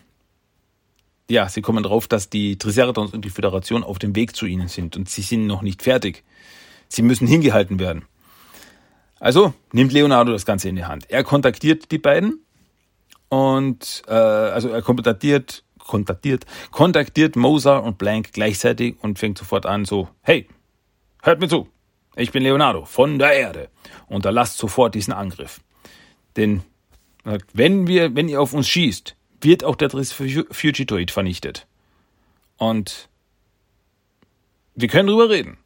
ja, 1.28 1.50
sie 1.50 1.64
kommen 1.64 1.84
drauf, 1.84 2.08
dass 2.08 2.30
die 2.30 2.60
Triceratons 2.60 3.12
und 3.12 3.26
die 3.26 3.32
Föderation 3.32 3.84
auf 3.84 3.98
dem 3.98 4.16
Weg 4.16 4.36
zu 4.36 4.46
ihnen 4.46 4.68
sind 4.68 4.96
und 4.96 5.10
sie 5.10 5.24
sind 5.24 5.48
noch 5.48 5.64
nicht 5.64 5.82
fertig. 5.82 6.24
Sie 6.90 7.02
müssen 7.02 7.26
hingehalten 7.26 7.80
werden. 7.80 8.06
Also 9.20 9.56
nimmt 9.72 9.94
Leonardo 9.94 10.32
das 10.32 10.46
Ganze 10.46 10.70
in 10.70 10.76
die 10.76 10.86
Hand. 10.86 11.10
Er 11.10 11.24
kontaktiert 11.24 11.90
die 11.90 11.98
beiden 11.98 12.40
und 13.30 14.04
äh, 14.08 14.14
also 14.14 14.70
er 14.70 14.84
kontaktiert 14.84 15.64
kontaktiert, 15.80 16.46
kontaktiert 16.70 17.36
Moser 17.36 17.82
und 17.82 17.98
Blank 17.98 18.32
gleichzeitig 18.32 18.96
und 19.02 19.18
fängt 19.18 19.40
sofort 19.40 19.66
an 19.66 19.86
so, 19.86 20.08
hey, 20.22 20.48
hört 21.24 21.40
mir 21.40 21.48
zu, 21.48 21.68
ich 22.16 22.32
bin 22.32 22.44
Leonardo 22.44 22.86
von 22.86 23.20
der 23.20 23.34
Erde. 23.34 23.70
Unterlasst 24.08 24.58
sofort 24.58 24.96
diesen 24.96 25.14
Angriff. 25.14 25.62
Denn 26.36 26.64
wenn 27.54 27.88
wir, 27.88 28.16
wenn 28.16 28.28
ihr 28.28 28.42
auf 28.42 28.54
uns 28.54 28.68
schießt, 28.68 29.16
wird 29.42 29.64
auch 29.64 29.76
der 29.76 29.90
Fugitoid 29.90 31.12
vernichtet. 31.12 31.68
Und 32.58 33.10
wir 34.76 34.88
können 34.88 35.08
drüber 35.08 35.30
reden. 35.30 35.58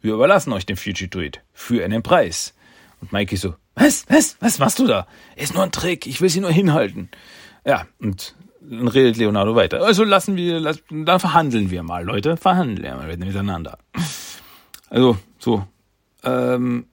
wir 0.00 0.14
überlassen 0.14 0.52
euch 0.52 0.66
den 0.66 0.76
Fugitoid 0.76 1.42
für 1.52 1.84
einen 1.84 2.02
Preis. 2.02 2.54
Und 3.00 3.12
Mikey 3.12 3.36
so, 3.36 3.54
was, 3.74 4.06
was, 4.08 4.36
was 4.40 4.58
machst 4.58 4.78
du 4.78 4.86
da? 4.86 5.06
Ist 5.36 5.54
nur 5.54 5.62
ein 5.62 5.72
Trick, 5.72 6.06
ich 6.06 6.20
will 6.20 6.30
sie 6.30 6.40
nur 6.40 6.50
hinhalten. 6.50 7.10
Ja, 7.64 7.86
und 8.00 8.34
dann 8.60 8.88
redet 8.88 9.16
Leonardo 9.16 9.54
weiter. 9.54 9.82
Also 9.82 10.04
lassen 10.04 10.36
wir, 10.36 10.60
lass, 10.60 10.82
dann 10.90 11.20
verhandeln 11.20 11.70
wir 11.70 11.82
mal, 11.82 12.04
Leute, 12.04 12.36
verhandeln 12.36 12.82
wir 12.82 12.94
mal 12.94 13.16
miteinander. 13.16 13.78
Also, 14.88 15.18
so, 15.38 15.66
ähm, 16.26 16.86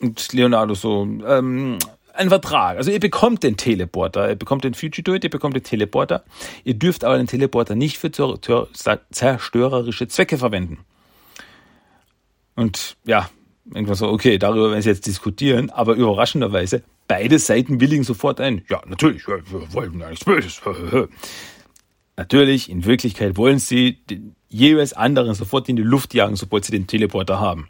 und 0.00 0.32
Leonardo 0.32 0.74
so, 0.74 1.02
ähm, 1.02 1.78
ein 2.14 2.28
Vertrag. 2.28 2.76
Also 2.76 2.90
ihr 2.90 3.00
bekommt 3.00 3.42
den 3.42 3.56
Teleporter, 3.56 4.28
ihr 4.28 4.36
bekommt 4.36 4.64
den 4.64 4.74
Fugitoid, 4.74 5.24
ihr 5.24 5.30
bekommt 5.30 5.54
den 5.54 5.62
Teleporter. 5.62 6.24
Ihr 6.64 6.74
dürft 6.74 7.04
aber 7.04 7.16
den 7.16 7.26
Teleporter 7.26 7.74
nicht 7.74 7.98
für 7.98 8.10
zerstörerische 8.10 10.08
Zwecke 10.08 10.38
verwenden. 10.38 10.78
Und 12.54 12.96
ja, 13.04 13.30
irgendwas 13.66 13.98
so, 13.98 14.08
okay, 14.08 14.38
darüber 14.38 14.70
werden 14.70 14.82
sie 14.82 14.90
jetzt 14.90 15.06
diskutieren, 15.06 15.70
aber 15.70 15.94
überraschenderweise, 15.94 16.82
beide 17.08 17.38
Seiten 17.38 17.80
willigen 17.80 18.04
sofort 18.04 18.40
ein. 18.40 18.62
Ja, 18.68 18.82
natürlich, 18.86 19.26
wir 19.26 19.42
wollen 19.72 19.98
ja 19.98 20.10
nichts 20.10 20.24
Böses. 20.24 20.60
natürlich, 22.16 22.70
in 22.70 22.84
Wirklichkeit 22.84 23.36
wollen 23.36 23.58
sie 23.58 23.98
den 24.10 24.36
jeweils 24.48 24.92
anderen 24.92 25.34
sofort 25.34 25.68
in 25.70 25.76
die 25.76 25.82
Luft 25.82 26.12
jagen, 26.12 26.36
sobald 26.36 26.66
sie 26.66 26.72
den 26.72 26.86
Teleporter 26.86 27.40
haben. 27.40 27.68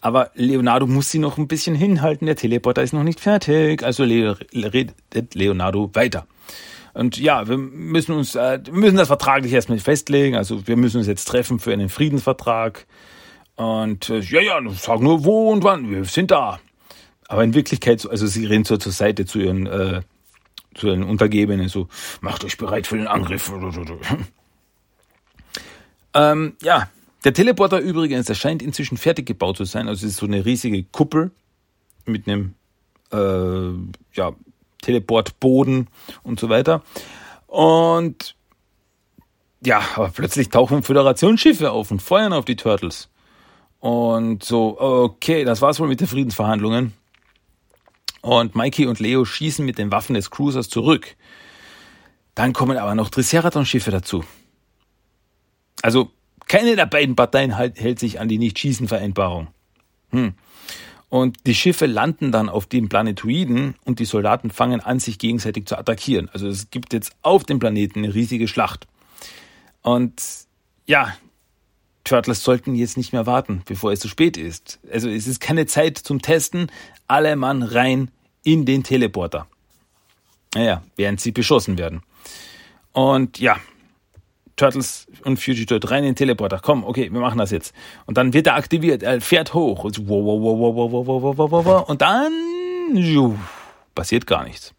Aber 0.00 0.30
Leonardo 0.34 0.86
muss 0.86 1.10
sie 1.10 1.18
noch 1.18 1.36
ein 1.36 1.48
bisschen 1.48 1.74
hinhalten. 1.74 2.26
Der 2.26 2.36
Teleporter 2.36 2.82
ist 2.82 2.92
noch 2.92 3.02
nicht 3.02 3.20
fertig. 3.20 3.82
Also 3.82 4.04
redet 4.04 5.34
Leonardo 5.34 5.90
weiter. 5.94 6.26
Und 6.94 7.18
ja, 7.18 7.48
wir 7.48 7.56
müssen 7.56 8.12
uns, 8.12 8.34
äh, 8.34 8.60
müssen 8.72 8.96
das 8.96 9.08
vertraglich 9.08 9.52
erstmal 9.52 9.78
festlegen. 9.78 10.36
Also 10.36 10.66
wir 10.66 10.76
müssen 10.76 10.98
uns 10.98 11.06
jetzt 11.06 11.26
treffen 11.26 11.58
für 11.58 11.72
einen 11.72 11.88
Friedensvertrag. 11.88 12.86
Und 13.56 14.08
äh, 14.08 14.20
ja, 14.20 14.40
ja, 14.40 14.60
sag 14.70 15.00
nur 15.00 15.24
wo 15.24 15.50
und 15.50 15.62
wann. 15.64 15.90
Wir 15.90 16.04
sind 16.04 16.30
da. 16.30 16.60
Aber 17.28 17.44
in 17.44 17.54
Wirklichkeit, 17.54 18.04
also 18.10 18.26
sie 18.26 18.46
reden 18.46 18.64
so 18.64 18.76
zur 18.76 18.92
Seite 18.92 19.26
zu 19.26 19.38
ihren, 19.38 19.66
äh, 19.66 20.00
zu 20.74 20.88
ihren 20.88 21.04
Untergebenen, 21.04 21.68
so, 21.68 21.88
macht 22.20 22.44
euch 22.44 22.56
bereit 22.56 22.86
für 22.88 22.96
den 22.96 23.06
Angriff. 23.06 23.52
ähm, 26.14 26.56
ja, 26.62 26.88
der 27.24 27.34
Teleporter 27.34 27.80
übrigens, 27.80 28.26
der 28.26 28.34
scheint 28.34 28.62
inzwischen 28.62 28.96
fertig 28.96 29.26
gebaut 29.26 29.56
zu 29.56 29.64
sein. 29.64 29.88
Also 29.88 30.06
es 30.06 30.12
ist 30.12 30.18
so 30.18 30.26
eine 30.26 30.44
riesige 30.44 30.82
Kuppel 30.84 31.30
mit 32.06 32.26
einem 32.26 32.54
äh, 33.12 33.72
ja, 34.14 34.32
Teleportboden 34.82 35.88
und 36.22 36.40
so 36.40 36.48
weiter. 36.48 36.82
Und 37.46 38.36
ja, 39.64 39.82
aber 39.96 40.08
plötzlich 40.08 40.48
tauchen 40.48 40.82
Föderationsschiffe 40.82 41.70
auf 41.72 41.90
und 41.90 42.00
feuern 42.00 42.32
auf 42.32 42.44
die 42.44 42.56
Turtles. 42.56 43.08
Und 43.78 44.42
so, 44.44 44.80
okay, 44.80 45.44
das 45.44 45.60
war's 45.60 45.80
wohl 45.80 45.88
mit 45.88 46.00
den 46.00 46.06
Friedensverhandlungen. 46.06 46.94
Und 48.22 48.54
Mikey 48.54 48.86
und 48.86 49.00
Leo 49.00 49.24
schießen 49.24 49.64
mit 49.64 49.78
den 49.78 49.90
Waffen 49.90 50.14
des 50.14 50.30
Cruisers 50.30 50.68
zurück. 50.68 51.16
Dann 52.34 52.52
kommen 52.52 52.76
aber 52.78 52.94
noch 52.94 53.10
Triceratops-Schiffe 53.10 53.90
dazu. 53.90 54.24
Also 55.82 56.10
keine 56.50 56.74
der 56.74 56.86
beiden 56.86 57.14
Parteien 57.14 57.56
halt, 57.56 57.78
hält 57.78 58.00
sich 58.00 58.18
an 58.18 58.28
die 58.28 58.38
Nicht-Schießen-Vereinbarung. 58.38 59.46
Hm. 60.10 60.34
Und 61.08 61.46
die 61.46 61.54
Schiffe 61.54 61.86
landen 61.86 62.32
dann 62.32 62.48
auf 62.48 62.66
dem 62.66 62.88
Planetoiden 62.88 63.76
und 63.84 64.00
die 64.00 64.04
Soldaten 64.04 64.50
fangen 64.50 64.80
an, 64.80 64.98
sich 64.98 65.20
gegenseitig 65.20 65.66
zu 65.66 65.78
attackieren. 65.78 66.28
Also 66.32 66.48
es 66.48 66.70
gibt 66.70 66.92
jetzt 66.92 67.12
auf 67.22 67.44
dem 67.44 67.60
Planeten 67.60 68.00
eine 68.00 68.12
riesige 68.12 68.48
Schlacht. 68.48 68.88
Und 69.82 70.20
ja, 70.86 71.16
Turtles 72.02 72.42
sollten 72.42 72.74
jetzt 72.74 72.96
nicht 72.96 73.12
mehr 73.12 73.26
warten, 73.26 73.62
bevor 73.66 73.92
es 73.92 74.00
zu 74.00 74.08
spät 74.08 74.36
ist. 74.36 74.80
Also 74.90 75.08
es 75.08 75.28
ist 75.28 75.40
keine 75.40 75.66
Zeit 75.66 75.98
zum 75.98 76.20
Testen. 76.20 76.66
Alle 77.06 77.36
Mann 77.36 77.62
rein 77.62 78.10
in 78.42 78.66
den 78.66 78.82
Teleporter. 78.82 79.46
Naja, 80.56 80.82
während 80.96 81.20
sie 81.20 81.30
beschossen 81.30 81.78
werden. 81.78 82.02
Und 82.92 83.38
ja, 83.38 83.56
Turtles 84.60 85.06
und 85.24 85.38
Fugitive 85.38 85.90
rein 85.90 86.04
in 86.04 86.10
den 86.10 86.16
Teleporter. 86.16 86.60
Komm, 86.62 86.84
okay, 86.84 87.10
wir 87.10 87.20
machen 87.20 87.38
das 87.38 87.50
jetzt. 87.50 87.74
Und 88.04 88.18
dann 88.18 88.34
wird 88.34 88.46
er 88.46 88.56
aktiviert, 88.56 89.02
er 89.02 89.22
fährt 89.22 89.54
hoch. 89.54 89.84
Und, 89.84 89.98
und 89.98 92.02
dann 92.02 92.32
juh, 92.92 93.38
passiert 93.94 94.26
gar 94.26 94.44
nichts. 94.44 94.74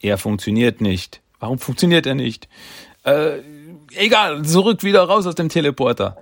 Er 0.00 0.16
funktioniert 0.16 0.80
nicht. 0.80 1.20
Warum 1.38 1.58
funktioniert 1.58 2.06
er 2.06 2.14
nicht? 2.14 2.48
Äh, 3.04 3.40
egal, 3.94 4.42
zurück 4.42 4.82
wieder 4.82 5.02
raus 5.02 5.26
aus 5.26 5.34
dem 5.34 5.50
Teleporter. 5.50 6.16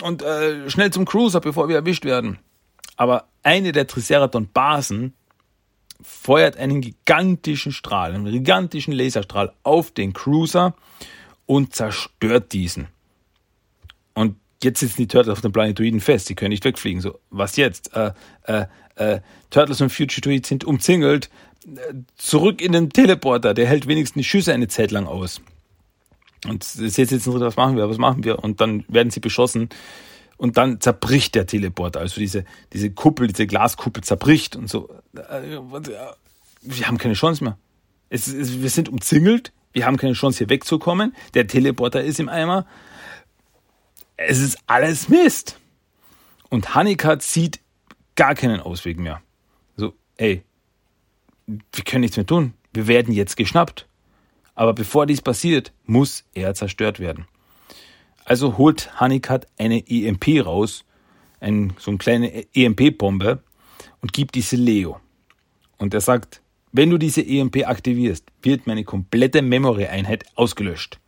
Und 0.00 0.22
äh, 0.22 0.70
schnell 0.70 0.90
zum 0.90 1.04
Cruiser, 1.04 1.40
bevor 1.40 1.68
wir 1.68 1.76
erwischt 1.76 2.06
werden. 2.06 2.38
Aber 2.96 3.26
eine 3.42 3.72
der 3.72 3.86
Triceraton-Basen 3.86 5.12
feuert 6.04 6.56
einen 6.56 6.80
gigantischen 6.80 7.72
Strahl, 7.72 8.14
einen 8.14 8.30
gigantischen 8.30 8.92
Laserstrahl 8.92 9.52
auf 9.62 9.90
den 9.90 10.12
Cruiser 10.12 10.74
und 11.46 11.74
zerstört 11.74 12.52
diesen. 12.52 12.88
Und 14.14 14.36
jetzt 14.62 14.80
sitzen 14.80 15.02
die 15.02 15.08
Turtles 15.08 15.32
auf 15.32 15.40
dem 15.40 15.52
Planetoiden 15.52 16.00
fest, 16.00 16.26
sie 16.26 16.34
können 16.34 16.50
nicht 16.50 16.64
wegfliegen. 16.64 17.00
So, 17.00 17.18
was 17.30 17.56
jetzt? 17.56 17.94
Äh, 17.94 18.12
äh, 18.44 18.66
äh, 18.96 19.20
Turtles 19.50 19.80
und 19.80 19.90
Fugitoid 19.90 20.46
sind 20.46 20.64
umzingelt. 20.64 21.30
Äh, 21.66 21.94
zurück 22.16 22.60
in 22.60 22.72
den 22.72 22.90
Teleporter, 22.90 23.54
der 23.54 23.66
hält 23.66 23.86
wenigstens 23.88 24.20
die 24.20 24.28
Schüsse 24.28 24.52
eine 24.52 24.68
Zeit 24.68 24.90
lang 24.90 25.06
aus. 25.06 25.40
Und 26.46 26.62
ist 26.62 26.98
jetzt, 26.98 27.10
jetzt 27.10 27.26
was 27.26 27.56
machen 27.56 27.76
wir, 27.76 27.88
was 27.88 27.98
machen 27.98 28.22
wir? 28.22 28.38
Und 28.38 28.60
dann 28.60 28.84
werden 28.88 29.10
sie 29.10 29.20
beschossen 29.20 29.70
und 30.36 30.56
dann 30.56 30.80
zerbricht 30.80 31.34
der 31.34 31.46
Teleporter. 31.46 32.00
Also 32.00 32.20
diese, 32.20 32.44
diese 32.72 32.90
Kuppel, 32.90 33.28
diese 33.28 33.46
Glaskuppel 33.46 34.02
zerbricht 34.02 34.56
und 34.56 34.68
so. 34.68 34.88
Wir 36.62 36.88
haben 36.88 36.98
keine 36.98 37.14
Chance 37.14 37.44
mehr. 37.44 37.58
Es, 38.08 38.26
es, 38.26 38.60
wir 38.62 38.70
sind 38.70 38.88
umzingelt, 38.88 39.52
wir 39.72 39.86
haben 39.86 39.96
keine 39.96 40.14
Chance 40.14 40.38
hier 40.38 40.48
wegzukommen. 40.48 41.14
Der 41.34 41.46
Teleporter 41.46 42.02
ist 42.02 42.20
im 42.20 42.28
Eimer. 42.28 42.66
Es 44.16 44.38
ist 44.38 44.58
alles 44.66 45.08
Mist. 45.08 45.58
Und 46.48 46.74
Hanika 46.74 47.18
sieht 47.20 47.60
gar 48.14 48.34
keinen 48.34 48.60
Ausweg 48.60 48.98
mehr. 48.98 49.20
So, 49.76 49.94
ey, 50.16 50.44
wir 51.46 51.84
können 51.84 52.02
nichts 52.02 52.16
mehr 52.16 52.26
tun. 52.26 52.54
Wir 52.72 52.86
werden 52.86 53.12
jetzt 53.12 53.36
geschnappt. 53.36 53.88
Aber 54.54 54.72
bevor 54.72 55.06
dies 55.06 55.20
passiert, 55.20 55.72
muss 55.84 56.24
er 56.34 56.54
zerstört 56.54 57.00
werden. 57.00 57.26
Also 58.24 58.56
holt 58.56 59.00
Honeycutt 59.00 59.46
eine 59.58 59.84
EMP 59.86 60.44
raus, 60.44 60.84
ein, 61.40 61.74
so 61.78 61.90
eine 61.90 61.98
kleine 61.98 62.46
EMP-Bombe 62.54 63.42
und 64.00 64.12
gibt 64.12 64.34
diese 64.34 64.56
Leo. 64.56 65.00
Und 65.78 65.92
er 65.94 66.00
sagt, 66.00 66.40
wenn 66.72 66.90
du 66.90 66.98
diese 66.98 67.24
EMP 67.24 67.66
aktivierst, 67.66 68.26
wird 68.42 68.66
meine 68.66 68.84
komplette 68.84 69.42
Memory-Einheit 69.42 70.24
ausgelöscht. 70.34 70.98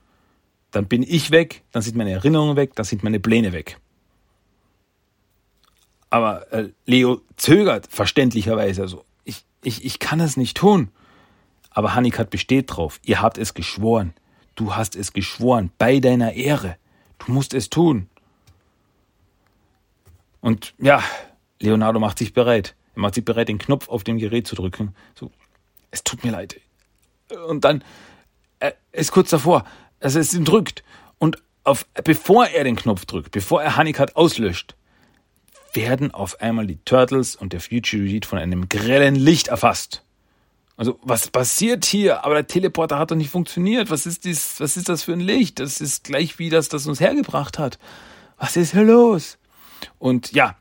Dann 0.71 0.87
bin 0.87 1.03
ich 1.03 1.31
weg, 1.31 1.63
dann 1.73 1.83
sind 1.83 1.97
meine 1.97 2.13
Erinnerungen 2.13 2.57
weg, 2.57 2.75
dann 2.75 2.85
sind 2.85 3.03
meine 3.03 3.19
Pläne 3.19 3.53
weg. 3.53 3.79
Aber 6.11 6.53
äh, 6.53 6.69
Leo 6.85 7.21
zögert 7.37 7.89
verständlicherweise. 7.89 8.83
Also, 8.83 9.05
ich, 9.25 9.45
ich, 9.63 9.85
ich 9.85 9.99
kann 9.99 10.19
das 10.19 10.37
nicht 10.37 10.57
tun. 10.57 10.91
Aber 11.71 11.95
Hanikat 11.95 12.31
besteht 12.31 12.77
drauf. 12.77 13.01
Ihr 13.05 13.21
habt 13.21 13.39
es 13.39 13.55
geschworen. 13.55 14.15
Du 14.55 14.77
hast 14.77 14.97
es 14.97 15.13
geschworen. 15.13 15.71
Bei 15.79 15.99
deiner 16.01 16.35
Ehre. 16.35 16.77
Du 17.19 17.33
musst 17.33 17.55
es 17.55 17.71
tun. 17.71 18.09
Und 20.41 20.75
ja, 20.79 21.03
Leonardo 21.61 21.99
macht 21.99 22.19
sich 22.19 22.33
bereit. 22.33 22.77
Er 22.95 23.01
macht 23.01 23.15
sich 23.15 23.25
bereit, 23.25 23.49
den 23.49 23.59
Knopf 23.59 23.89
auf 23.89 24.05
dem 24.05 24.19
Gerät 24.19 24.47
zu 24.47 24.55
drücken. 24.55 24.95
So, 25.15 25.31
es 25.91 26.05
tut 26.05 26.25
mir 26.25 26.31
leid. 26.31 26.61
Und 27.49 27.65
dann, 27.65 27.83
er 28.61 28.75
ist 28.93 29.13
kurz 29.13 29.31
davor, 29.31 29.65
also 30.01 30.19
es 30.19 30.35
ihn 30.35 30.45
drückt. 30.45 30.85
Und 31.19 31.43
auf, 31.65 31.87
bevor 32.05 32.47
er 32.47 32.65
den 32.65 32.77
Knopf 32.77 33.07
drückt, 33.07 33.33
bevor 33.33 33.63
er 33.63 33.77
Honeycut 33.77 34.15
auslöscht, 34.17 34.77
werden 35.73 36.13
auf 36.13 36.41
einmal 36.41 36.67
die 36.67 36.79
Turtles 36.85 37.37
und 37.37 37.53
der 37.53 37.61
Future 37.61 38.21
von 38.25 38.39
einem 38.39 38.69
grellen 38.69 39.15
Licht 39.15 39.49
erfasst. 39.49 40.06
Also, 40.77 40.99
was 41.03 41.29
passiert 41.29 41.85
hier? 41.87 42.25
Aber 42.25 42.35
der 42.35 42.47
Teleporter 42.47 42.99
hat 42.99 43.11
doch 43.11 43.17
nicht 43.17 43.31
funktioniert. 43.31 43.91
Was 43.91 44.05
ist 44.05 44.25
dies, 44.25 44.61
was 44.61 44.77
ist 44.77 44.89
das 44.89 45.05
für 45.05 45.13
ein 45.13 45.21
Licht? 45.21 45.59
Das 45.59 45.81
ist 45.81 46.05
gleich 46.05 46.39
wie 46.39 46.51
das, 46.51 46.69
das 46.69 46.87
uns 46.87 47.01
hergebracht 47.01 47.59
hat. 47.59 47.79
Was 48.37 48.57
ist 48.57 48.73
hier 48.73 48.83
los? 48.83 49.39
Und 49.99 50.33
ja, 50.33 50.57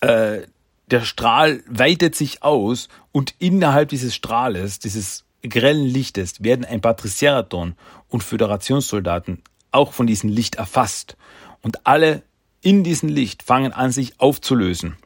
äh, 0.00 0.42
der 0.90 1.02
Strahl 1.02 1.62
weitet 1.66 2.14
sich 2.14 2.42
aus 2.42 2.88
und 3.12 3.34
innerhalb 3.38 3.88
dieses 3.88 4.14
Strahles, 4.14 4.78
dieses 4.78 5.24
grellen 5.42 5.84
Lichtes, 5.86 6.42
werden 6.42 6.64
ein 6.64 6.80
paar 6.80 6.96
Triceraton 6.96 7.74
und 8.08 8.22
Föderationssoldaten 8.22 9.42
auch 9.70 9.92
von 9.92 10.06
diesem 10.06 10.30
Licht 10.30 10.54
erfasst. 10.54 11.16
Und 11.62 11.86
alle 11.86 12.22
in 12.60 12.84
diesem 12.84 13.08
Licht 13.08 13.42
fangen 13.42 13.72
an, 13.72 13.92
sich 13.92 14.20
aufzulösen. 14.20 14.96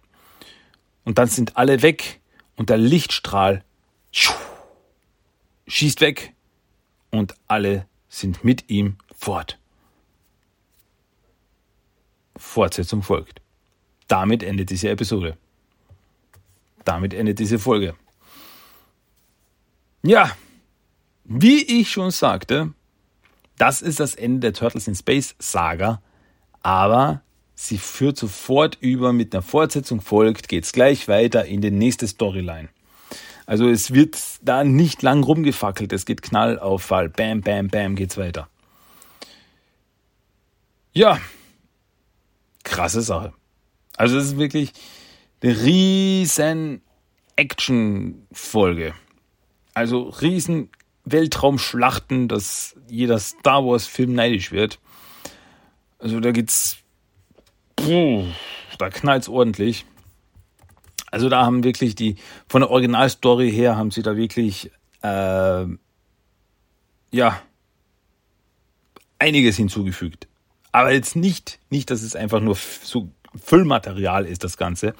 Und 1.05 1.19
dann 1.19 1.29
sind 1.29 1.57
alle 1.57 1.83
weg 1.83 2.21
und 2.57 2.71
der 2.71 2.79
Lichtstrahl 2.79 3.65
schießt 5.69 6.01
weg 6.01 6.35
und 7.11 7.35
alle 7.47 7.87
sind 8.09 8.43
mit 8.43 8.69
ihm 8.69 8.97
fort. 9.17 9.59
Fortsetzung 12.37 13.03
folgt. 13.03 13.41
Damit 14.09 14.43
endet 14.43 14.71
diese 14.71 14.89
Episode. 14.89 15.37
Damit 16.85 17.13
endet 17.13 17.39
diese 17.39 17.59
Folge. 17.59 17.95
Ja, 20.03 20.35
wie 21.25 21.63
ich 21.63 21.91
schon 21.91 22.11
sagte, 22.11 22.73
das 23.59 23.83
ist 23.83 24.01
das 24.01 24.15
Ende 24.15 24.41
der 24.41 24.53
Turtles 24.55 24.89
in 24.89 24.95
Space 24.95 25.35
Saga, 25.39 26.01
aber 26.63 27.23
sie 27.55 27.77
führt 27.77 28.17
sofort 28.17 28.79
über 28.81 29.13
mit 29.13 29.35
einer 29.35 29.43
Fortsetzung 29.43 30.01
folgt, 30.01 30.49
geht's 30.49 30.73
gleich 30.73 31.09
weiter 31.09 31.45
in 31.45 31.61
die 31.61 31.73
nächste 31.73 32.07
Storyline. 32.07 32.69
Also 33.49 33.67
es 33.67 33.95
wird 33.95 34.19
da 34.43 34.63
nicht 34.63 35.01
lang 35.01 35.25
rumgefackelt, 35.25 35.95
es 35.95 36.05
geht 36.05 36.21
Knall 36.21 36.59
auf 36.59 36.83
Fall, 36.83 37.09
bam, 37.09 37.41
bam, 37.41 37.69
bam, 37.69 37.97
geht's 37.97 38.19
weiter. 38.19 38.47
Ja, 40.93 41.19
krasse 42.63 43.01
Sache. 43.01 43.33
Also 43.97 44.19
es 44.19 44.27
ist 44.27 44.37
wirklich 44.37 44.73
eine 45.43 45.59
riesen 45.63 46.83
Action-Folge. 47.37 48.93
Also 49.73 50.03
riesen 50.03 50.69
Weltraumschlachten, 51.07 52.29
dass 52.29 52.77
jeder 52.87 53.19
Star 53.19 53.65
Wars-Film 53.65 54.13
neidisch 54.13 54.53
wird. 54.53 54.79
Also 55.99 56.21
da 56.21 56.33
geht's, 56.33 56.77
puh, 57.77 58.27
da 58.77 58.91
knallt's 58.91 59.31
ordentlich. 59.31 59.87
Also 61.11 61.29
da 61.29 61.45
haben 61.45 61.65
wirklich 61.65 61.95
die, 61.95 62.17
von 62.49 62.61
der 62.61 62.71
Originalstory 62.71 63.51
her 63.51 63.77
haben 63.77 63.91
sie 63.91 64.03
da 64.03 64.17
wirklich, 64.17 64.71
äh, 65.03 65.65
ja, 67.11 67.41
einiges 69.19 69.57
hinzugefügt. 69.57 70.29
Aber 70.73 70.93
jetzt 70.93 71.17
nicht, 71.17 71.59
nicht, 71.71 71.91
dass 71.91 72.03
es 72.03 72.15
einfach 72.15 72.41
nur 72.41 72.57
so 72.57 73.09
Füllmaterial 73.35 74.27
ist, 74.27 74.45
das 74.45 74.57
Ganze. 74.57 74.95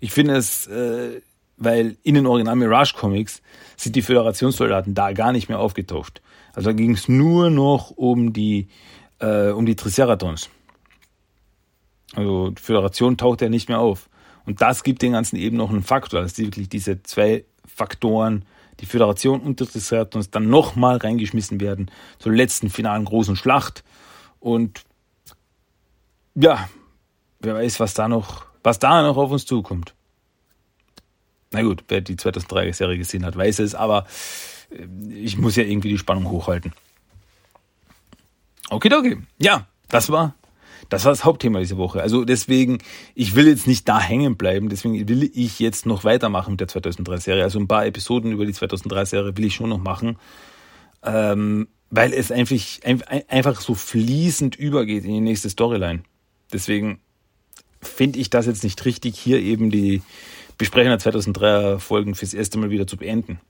Ich 0.00 0.12
finde 0.12 0.36
es, 0.36 0.66
äh, 0.66 1.20
weil 1.56 1.96
in 2.02 2.14
den 2.14 2.26
Original 2.26 2.56
Mirage 2.56 2.94
Comics 2.94 3.42
sind 3.76 3.96
die 3.96 4.02
Föderationssoldaten 4.02 4.94
da 4.94 5.12
gar 5.12 5.32
nicht 5.32 5.48
mehr 5.48 5.58
aufgetaucht. 5.58 6.20
Also 6.52 6.70
da 6.70 6.72
ging 6.72 6.92
es 6.92 7.08
nur 7.08 7.50
noch 7.50 7.90
um 7.90 8.32
die, 8.32 8.68
äh, 9.18 9.50
um 9.50 9.66
die 9.66 9.76
Triceratons. 9.76 10.50
Also 12.14 12.50
die 12.50 12.62
Föderation 12.62 13.16
taucht 13.16 13.40
ja 13.40 13.48
nicht 13.48 13.68
mehr 13.68 13.80
auf. 13.80 14.08
Und 14.46 14.60
das 14.60 14.82
gibt 14.82 15.02
den 15.02 15.12
Ganzen 15.12 15.36
eben 15.36 15.56
noch 15.56 15.70
einen 15.70 15.82
Faktor, 15.82 16.22
dass 16.22 16.34
die 16.34 16.44
wirklich 16.44 16.68
diese 16.68 17.02
zwei 17.02 17.44
Faktoren, 17.66 18.44
die 18.80 18.86
Föderation 18.86 19.40
und 19.40 19.60
die 19.60 19.66
Triceratons, 19.66 20.30
dann 20.30 20.48
nochmal 20.48 20.98
reingeschmissen 20.98 21.60
werden 21.60 21.90
zur 22.18 22.32
letzten 22.32 22.70
finalen 22.70 23.04
großen 23.04 23.36
Schlacht. 23.36 23.84
Und 24.40 24.84
ja, 26.34 26.68
wer 27.40 27.54
weiß, 27.54 27.80
was 27.80 27.94
da 27.94 28.08
noch, 28.08 28.46
was 28.62 28.78
da 28.78 29.02
noch 29.02 29.16
auf 29.16 29.30
uns 29.30 29.46
zukommt. 29.46 29.94
Na 31.52 31.62
gut, 31.62 31.84
wer 31.88 32.00
die 32.00 32.16
2003-Serie 32.16 32.98
gesehen 32.98 33.24
hat, 33.24 33.36
weiß 33.36 33.60
es, 33.60 33.74
aber 33.74 34.06
äh, 34.70 35.14
ich 35.14 35.38
muss 35.38 35.56
ja 35.56 35.62
irgendwie 35.62 35.90
die 35.90 35.98
Spannung 35.98 36.28
hochhalten. 36.28 36.72
Okay, 38.70 38.92
okay. 38.92 39.18
Ja, 39.38 39.66
das 39.88 40.10
war 40.10 40.34
das 40.88 41.04
war 41.04 41.12
das 41.12 41.24
Hauptthema 41.24 41.60
diese 41.60 41.76
Woche. 41.76 42.02
Also 42.02 42.24
deswegen, 42.24 42.78
ich 43.14 43.34
will 43.34 43.48
jetzt 43.48 43.66
nicht 43.66 43.88
da 43.88 44.00
hängen 44.00 44.36
bleiben, 44.36 44.68
deswegen 44.68 45.08
will 45.08 45.30
ich 45.34 45.58
jetzt 45.58 45.86
noch 45.86 46.04
weitermachen 46.04 46.52
mit 46.52 46.60
der 46.60 46.68
2003-Serie. 46.68 47.42
Also 47.42 47.58
ein 47.58 47.68
paar 47.68 47.86
Episoden 47.86 48.32
über 48.32 48.46
die 48.46 48.52
2003-Serie 48.52 49.36
will 49.36 49.44
ich 49.44 49.54
schon 49.54 49.70
noch 49.70 49.78
machen, 49.78 50.18
ähm, 51.02 51.68
weil 51.90 52.12
es 52.12 52.32
einfach, 52.32 52.56
einfach 53.28 53.60
so 53.60 53.74
fließend 53.74 54.56
übergeht 54.56 55.04
in 55.04 55.12
die 55.12 55.20
nächste 55.20 55.50
Storyline. 55.50 56.02
Deswegen 56.52 57.00
finde 57.80 58.18
ich 58.18 58.30
das 58.30 58.46
jetzt 58.46 58.64
nicht 58.64 58.84
richtig, 58.84 59.18
hier 59.18 59.40
eben 59.40 59.70
die 59.70 60.02
Besprechung 60.58 60.96
der 60.96 61.00
2003er 61.00 61.78
Folgen 61.78 62.14
fürs 62.14 62.34
erste 62.34 62.58
Mal 62.58 62.70
wieder 62.70 62.86
zu 62.86 62.96
beenden. 62.96 63.40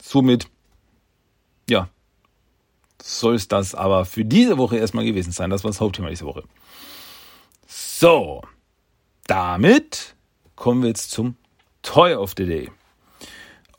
Somit, 0.00 0.48
ja, 1.68 1.88
soll 3.02 3.34
es 3.34 3.48
das 3.48 3.74
aber 3.74 4.04
für 4.04 4.24
diese 4.24 4.58
Woche 4.58 4.76
erstmal 4.76 5.04
gewesen 5.04 5.32
sein. 5.32 5.50
Das 5.50 5.64
war 5.64 5.70
das 5.70 5.80
Hauptthema 5.80 6.08
diese 6.08 6.24
Woche. 6.24 6.44
So, 7.66 8.42
damit 9.26 10.14
kommen 10.54 10.82
wir 10.82 10.88
jetzt 10.88 11.10
zum 11.10 11.36
Toy 11.82 12.14
of 12.14 12.34
the 12.36 12.46
Day. 12.46 12.70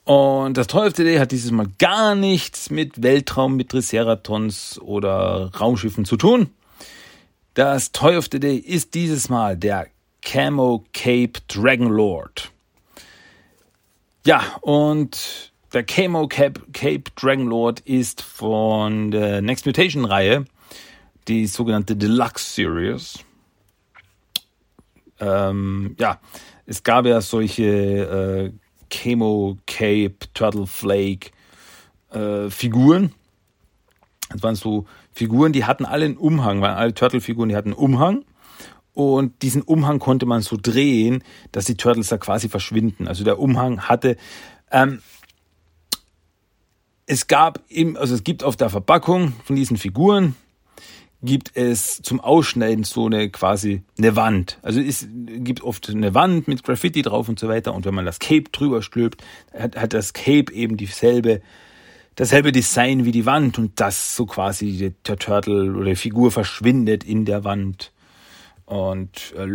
Und 0.03 0.57
das 0.57 0.67
Toy 0.67 0.87
of 0.87 0.95
the 0.97 1.03
Day 1.03 1.17
hat 1.17 1.31
dieses 1.31 1.51
Mal 1.51 1.67
gar 1.79 2.15
nichts 2.15 2.69
mit 2.69 3.01
Weltraum, 3.01 3.55
mit 3.55 3.69
Triceratons 3.69 4.79
oder 4.79 5.51
Raumschiffen 5.57 6.03
zu 6.03 6.17
tun. 6.17 6.49
Das 7.53 7.91
Toy 7.93 8.17
of 8.17 8.27
the 8.31 8.39
Day 8.39 8.57
ist 8.57 8.93
dieses 8.93 9.29
Mal 9.29 9.55
der 9.55 9.87
Camo 10.21 10.83
Cape 10.91 11.33
Dragon 11.47 11.87
Lord. 11.87 12.51
Ja, 14.25 14.41
und 14.61 15.52
der 15.73 15.83
Camo 15.83 16.27
Cape, 16.27 16.61
Cape 16.71 17.03
Dragon 17.15 17.47
Lord 17.47 17.79
ist 17.81 18.21
von 18.21 19.11
der 19.11 19.41
Next 19.41 19.65
Mutation 19.65 20.05
Reihe, 20.05 20.45
die 21.27 21.47
sogenannte 21.47 21.95
Deluxe 21.95 22.53
Series. 22.53 23.19
Ähm, 25.19 25.95
ja, 25.99 26.19
es 26.65 26.83
gab 26.83 27.05
ja 27.05 27.21
solche 27.21 27.63
äh, 27.63 28.51
Camo 28.89 29.57
Cape, 29.65 30.15
Turtle 30.33 30.67
Flake 30.67 31.31
äh, 32.11 32.49
Figuren. 32.49 33.13
Das 34.29 34.43
waren 34.43 34.55
so 34.55 34.85
Figuren, 35.11 35.53
die 35.53 35.65
hatten 35.65 35.85
alle 35.85 36.05
einen 36.05 36.17
Umhang, 36.17 36.61
waren 36.61 36.75
alle 36.75 36.93
Turtle-Figuren, 36.93 37.49
die 37.49 37.55
hatten 37.55 37.69
einen 37.69 37.79
Umhang. 37.79 38.25
Und 38.93 39.41
diesen 39.41 39.63
Umhang 39.63 39.97
konnte 39.97 40.27
man 40.27 40.41
so 40.41 40.57
drehen, 40.59 41.23
dass 41.51 41.65
die 41.65 41.77
Turtles 41.77 42.09
da 42.09 42.17
quasi 42.17 42.47
verschwinden. 42.47 43.07
Also 43.07 43.23
der 43.23 43.39
Umhang 43.39 43.81
hatte, 43.81 44.17
ähm, 44.71 45.01
es 47.05 47.27
gab 47.27 47.59
im, 47.69 47.97
also 47.97 48.15
es 48.15 48.23
gibt 48.23 48.43
auf 48.43 48.55
der 48.55 48.69
Verpackung 48.69 49.33
von 49.43 49.55
diesen 49.55 49.77
Figuren 49.77 50.35
gibt 51.23 51.55
es 51.55 52.01
zum 52.01 52.19
Ausschneiden 52.19 52.83
so 52.83 53.05
eine 53.05 53.29
quasi 53.29 53.81
eine 53.97 54.15
Wand. 54.15 54.59
Also 54.61 54.81
es 54.81 55.07
gibt 55.09 55.61
oft 55.63 55.89
eine 55.89 56.13
Wand 56.13 56.49
mit 56.49 56.63
Graffiti 56.63 57.01
drauf 57.01 57.29
und 57.29 57.39
so 57.39 57.47
weiter. 57.47 57.73
Und 57.73 57.85
wenn 57.85 57.95
man 57.95 58.05
das 58.05 58.19
Cape 58.19 58.49
drüber 58.51 58.81
stülpt, 58.81 59.23
hat, 59.57 59.77
hat 59.77 59.93
das 59.93 60.11
Cape 60.11 60.51
eben 60.51 60.75
dieselbe, 60.75 61.41
dasselbe 62.15 62.51
Design 62.51 63.05
wie 63.05 63.13
die 63.13 63.25
Wand 63.25 63.57
und 63.57 63.79
das 63.79 64.17
so 64.17 64.25
quasi 64.25 64.93
der 65.07 65.17
Turtle 65.17 65.73
oder 65.73 65.85
die 65.85 65.95
Figur 65.95 66.29
verschwindet 66.29 67.05
in 67.05 67.23
der 67.23 67.45
Wand. 67.45 67.91
Und 68.65 69.33
äh, 69.37 69.47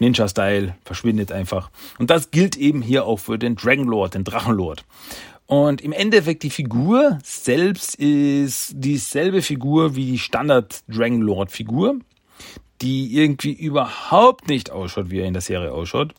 Ninja-Style 0.00 0.74
verschwindet 0.84 1.30
einfach. 1.30 1.70
Und 1.98 2.10
das 2.10 2.30
gilt 2.32 2.56
eben 2.56 2.82
hier 2.82 3.04
auch 3.04 3.18
für 3.18 3.38
den 3.38 3.56
Dragon 3.56 3.86
Lord, 3.86 4.14
den 4.14 4.24
Drachenlord. 4.24 4.84
Und 5.46 5.82
im 5.82 5.92
Endeffekt 5.92 6.42
die 6.42 6.50
Figur 6.50 7.18
selbst 7.22 7.96
ist 7.96 8.72
dieselbe 8.74 9.42
Figur 9.42 9.94
wie 9.94 10.12
die 10.12 10.18
Standard 10.18 10.82
Dragon 10.88 11.20
Lord 11.20 11.50
Figur, 11.50 11.98
die 12.80 13.14
irgendwie 13.14 13.52
überhaupt 13.52 14.48
nicht 14.48 14.70
ausschaut, 14.70 15.10
wie 15.10 15.20
er 15.20 15.26
in 15.26 15.34
der 15.34 15.42
Serie 15.42 15.72
ausschaut. 15.72 16.14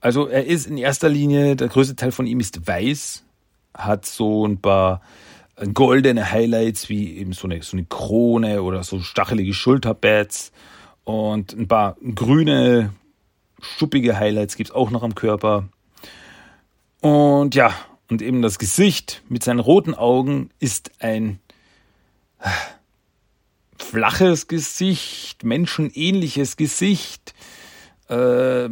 Also 0.00 0.26
er 0.26 0.44
ist 0.44 0.66
in 0.66 0.76
erster 0.76 1.08
Linie, 1.08 1.56
der 1.56 1.68
größte 1.68 1.96
Teil 1.96 2.12
von 2.12 2.26
ihm 2.26 2.40
ist 2.40 2.66
weiß, 2.66 3.24
hat 3.74 4.04
so 4.04 4.46
ein 4.46 4.58
paar 4.60 5.00
goldene 5.72 6.30
Highlights 6.30 6.88
wie 6.88 7.16
eben 7.16 7.32
so 7.32 7.46
eine, 7.46 7.62
so 7.62 7.76
eine 7.76 7.86
Krone 7.86 8.62
oder 8.62 8.82
so 8.82 9.00
stachelige 9.00 9.54
Schulterpads 9.54 10.52
und 11.04 11.52
ein 11.52 11.68
paar 11.68 11.96
grüne, 12.14 12.92
schuppige 13.60 14.18
Highlights 14.18 14.56
gibt's 14.56 14.72
auch 14.72 14.90
noch 14.90 15.02
am 15.02 15.14
Körper. 15.14 15.68
Und 17.00 17.54
ja, 17.54 17.74
und 18.12 18.20
eben 18.20 18.42
das 18.42 18.58
Gesicht 18.58 19.22
mit 19.30 19.42
seinen 19.42 19.58
roten 19.58 19.94
Augen 19.94 20.50
ist 20.60 20.90
ein 21.00 21.40
äh, 22.40 22.50
flaches 23.78 24.48
Gesicht, 24.48 25.44
menschenähnliches 25.44 26.58
Gesicht, 26.58 27.32
äh, 28.08 28.68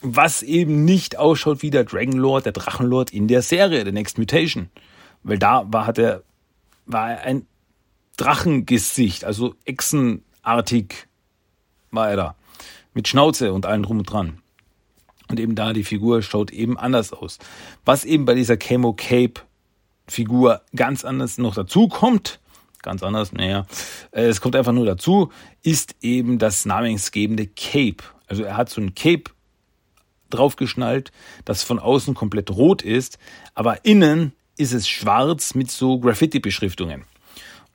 was 0.00 0.42
eben 0.44 0.84
nicht 0.84 1.18
ausschaut 1.18 1.62
wie 1.62 1.70
der 1.70 1.82
Dragonlord, 1.82 2.46
der 2.46 2.52
Drachenlord 2.52 3.12
in 3.12 3.26
der 3.26 3.42
Serie, 3.42 3.82
der 3.82 3.92
Next 3.92 4.16
Mutation. 4.16 4.70
Weil 5.24 5.38
da 5.40 5.64
war, 5.66 5.88
hat 5.88 5.98
er, 5.98 6.22
war 6.86 7.10
er 7.10 7.22
ein 7.22 7.46
Drachengesicht, 8.16 9.24
also 9.24 9.56
echsenartig 9.64 11.08
war 11.90 12.10
er 12.10 12.16
da. 12.16 12.34
Mit 12.94 13.08
Schnauze 13.08 13.52
und 13.52 13.66
allem 13.66 13.82
drum 13.82 13.98
und 13.98 14.04
dran. 14.04 14.39
Und 15.30 15.38
eben 15.38 15.54
da 15.54 15.72
die 15.72 15.84
Figur 15.84 16.22
schaut 16.22 16.50
eben 16.50 16.76
anders 16.76 17.12
aus. 17.12 17.38
Was 17.84 18.04
eben 18.04 18.24
bei 18.24 18.34
dieser 18.34 18.56
Camo 18.56 18.92
Cape 18.92 19.42
Figur 20.08 20.62
ganz 20.74 21.04
anders 21.04 21.38
noch 21.38 21.54
dazu 21.54 21.86
kommt, 21.86 22.40
ganz 22.82 23.02
anders, 23.04 23.32
naja, 23.32 23.64
äh, 24.10 24.24
es 24.24 24.40
kommt 24.40 24.56
einfach 24.56 24.72
nur 24.72 24.86
dazu, 24.86 25.30
ist 25.62 25.94
eben 26.00 26.38
das 26.38 26.64
namensgebende 26.66 27.46
Cape. 27.46 28.02
Also 28.26 28.42
er 28.42 28.56
hat 28.56 28.70
so 28.70 28.80
ein 28.80 28.94
Cape 28.96 29.30
draufgeschnallt, 30.30 31.12
das 31.44 31.62
von 31.62 31.78
außen 31.78 32.14
komplett 32.14 32.50
rot 32.50 32.82
ist, 32.82 33.18
aber 33.54 33.84
innen 33.84 34.32
ist 34.56 34.72
es 34.72 34.88
schwarz 34.88 35.54
mit 35.54 35.70
so 35.70 35.98
Graffiti-Beschriftungen. 36.00 37.04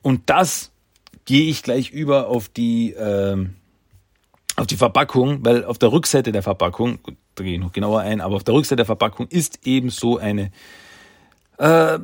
Und 0.02 0.28
das 0.28 0.72
gehe 1.24 1.48
ich 1.48 1.62
gleich 1.62 1.90
über 1.90 2.28
auf 2.28 2.48
die, 2.48 2.92
ähm, 2.92 3.54
auf 4.56 4.66
die 4.66 4.76
Verpackung, 4.76 5.44
weil 5.44 5.64
auf 5.64 5.78
der 5.78 5.92
Rückseite 5.92 6.32
der 6.32 6.42
Verpackung, 6.42 6.98
da 7.36 7.44
gehe 7.44 7.54
ich 7.54 7.60
noch 7.60 7.72
genauer 7.72 8.00
ein, 8.00 8.20
aber 8.20 8.36
auf 8.36 8.44
der 8.44 8.54
Rückseite 8.54 8.76
der 8.76 8.86
Verpackung 8.86 9.28
ist 9.28 9.66
eben 9.66 9.90
so 9.90 10.18
eine 10.18 10.50
äh, 11.58 11.98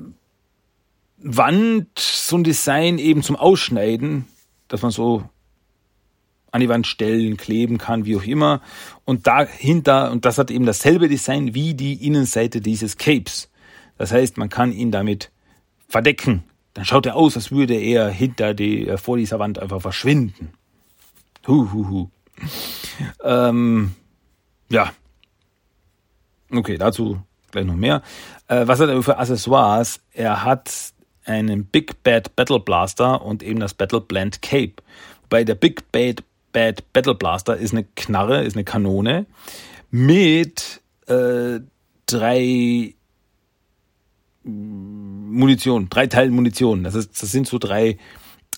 Wand, 1.19 1.99
so 1.99 2.37
ein 2.37 2.45
Design 2.45 2.99
eben 2.99 3.23
zum 3.23 3.37
Ausschneiden, 3.37 4.27
dass 4.69 4.83
man 4.83 4.91
so 4.91 5.25
an 6.51 6.61
die 6.61 6.69
Wand 6.69 6.87
stellen, 6.87 7.39
kleben 7.39 7.79
kann, 7.79 8.05
wie 8.05 8.17
auch 8.17 8.25
immer. 8.25 8.61
Und 9.05 9.27
dahinter, 9.27 10.13
und 10.13 10.25
das 10.25 10.37
hat 10.37 10.51
eben 10.51 10.67
dasselbe 10.67 11.09
Design 11.09 11.55
wie 11.55 11.75
die 11.75 12.07
Innenseite 12.07 12.61
dieses 12.61 12.99
Capes. 12.99 13.51
Das 13.97 14.13
heißt, 14.13 14.37
man 14.37 14.51
kann 14.51 14.71
ihn 14.71 14.91
damit 14.91 15.31
verdecken. 15.89 16.45
Dann 16.75 16.85
schaut 16.85 17.07
er 17.07 17.17
aus, 17.17 17.37
als 17.37 17.51
würde 17.51 17.75
er 17.75 18.11
hinter 18.11 18.55
die, 18.55 18.87
äh, 18.87 18.99
vor 18.99 19.17
dieser 19.17 19.39
Wand 19.39 19.59
einfach 19.59 19.81
verschwinden. 19.81 20.53
Hu, 21.47 21.73
hu, 21.73 21.89
hu. 21.89 22.11
Ähm, 23.23 23.93
ja. 24.69 24.93
Okay, 26.55 26.77
dazu 26.77 27.21
gleich 27.51 27.65
noch 27.65 27.77
mehr. 27.77 28.03
Äh, 28.49 28.67
was 28.67 28.81
hat 28.81 28.89
er 28.89 29.03
für 29.03 29.19
Accessoires? 29.19 30.01
Er 30.13 30.45
hat 30.45 30.93
einen 31.25 31.67
Big 31.67 32.03
Bad 32.03 32.35
Battle 32.37 32.61
Blaster 32.61 33.23
und 33.23 33.43
eben 33.43 33.61
das 33.61 33.75
Battle 33.75 34.01
Blend 34.01 34.43
Cape. 34.43 34.75
Wobei 35.23 35.45
der 35.45 35.55
Big 35.55 35.91
Bad 35.93 36.23
Bad 36.53 36.93
Battle 36.93 37.15
Blaster 37.15 37.57
ist 37.57 37.73
eine 37.73 37.85
Knarre, 37.97 38.43
ist 38.45 38.57
eine 38.57 38.65
Kanone 38.65 39.27
mit 39.91 40.81
äh, 41.07 41.61
drei 42.07 42.95
Munition, 44.45 45.89
drei 45.89 46.07
Teilen 46.07 46.35
Munition. 46.35 46.85
Das, 46.85 46.95
ist, 46.95 47.23
das 47.23 47.31
sind 47.31 47.47
so 47.47 47.59
drei 47.59 47.99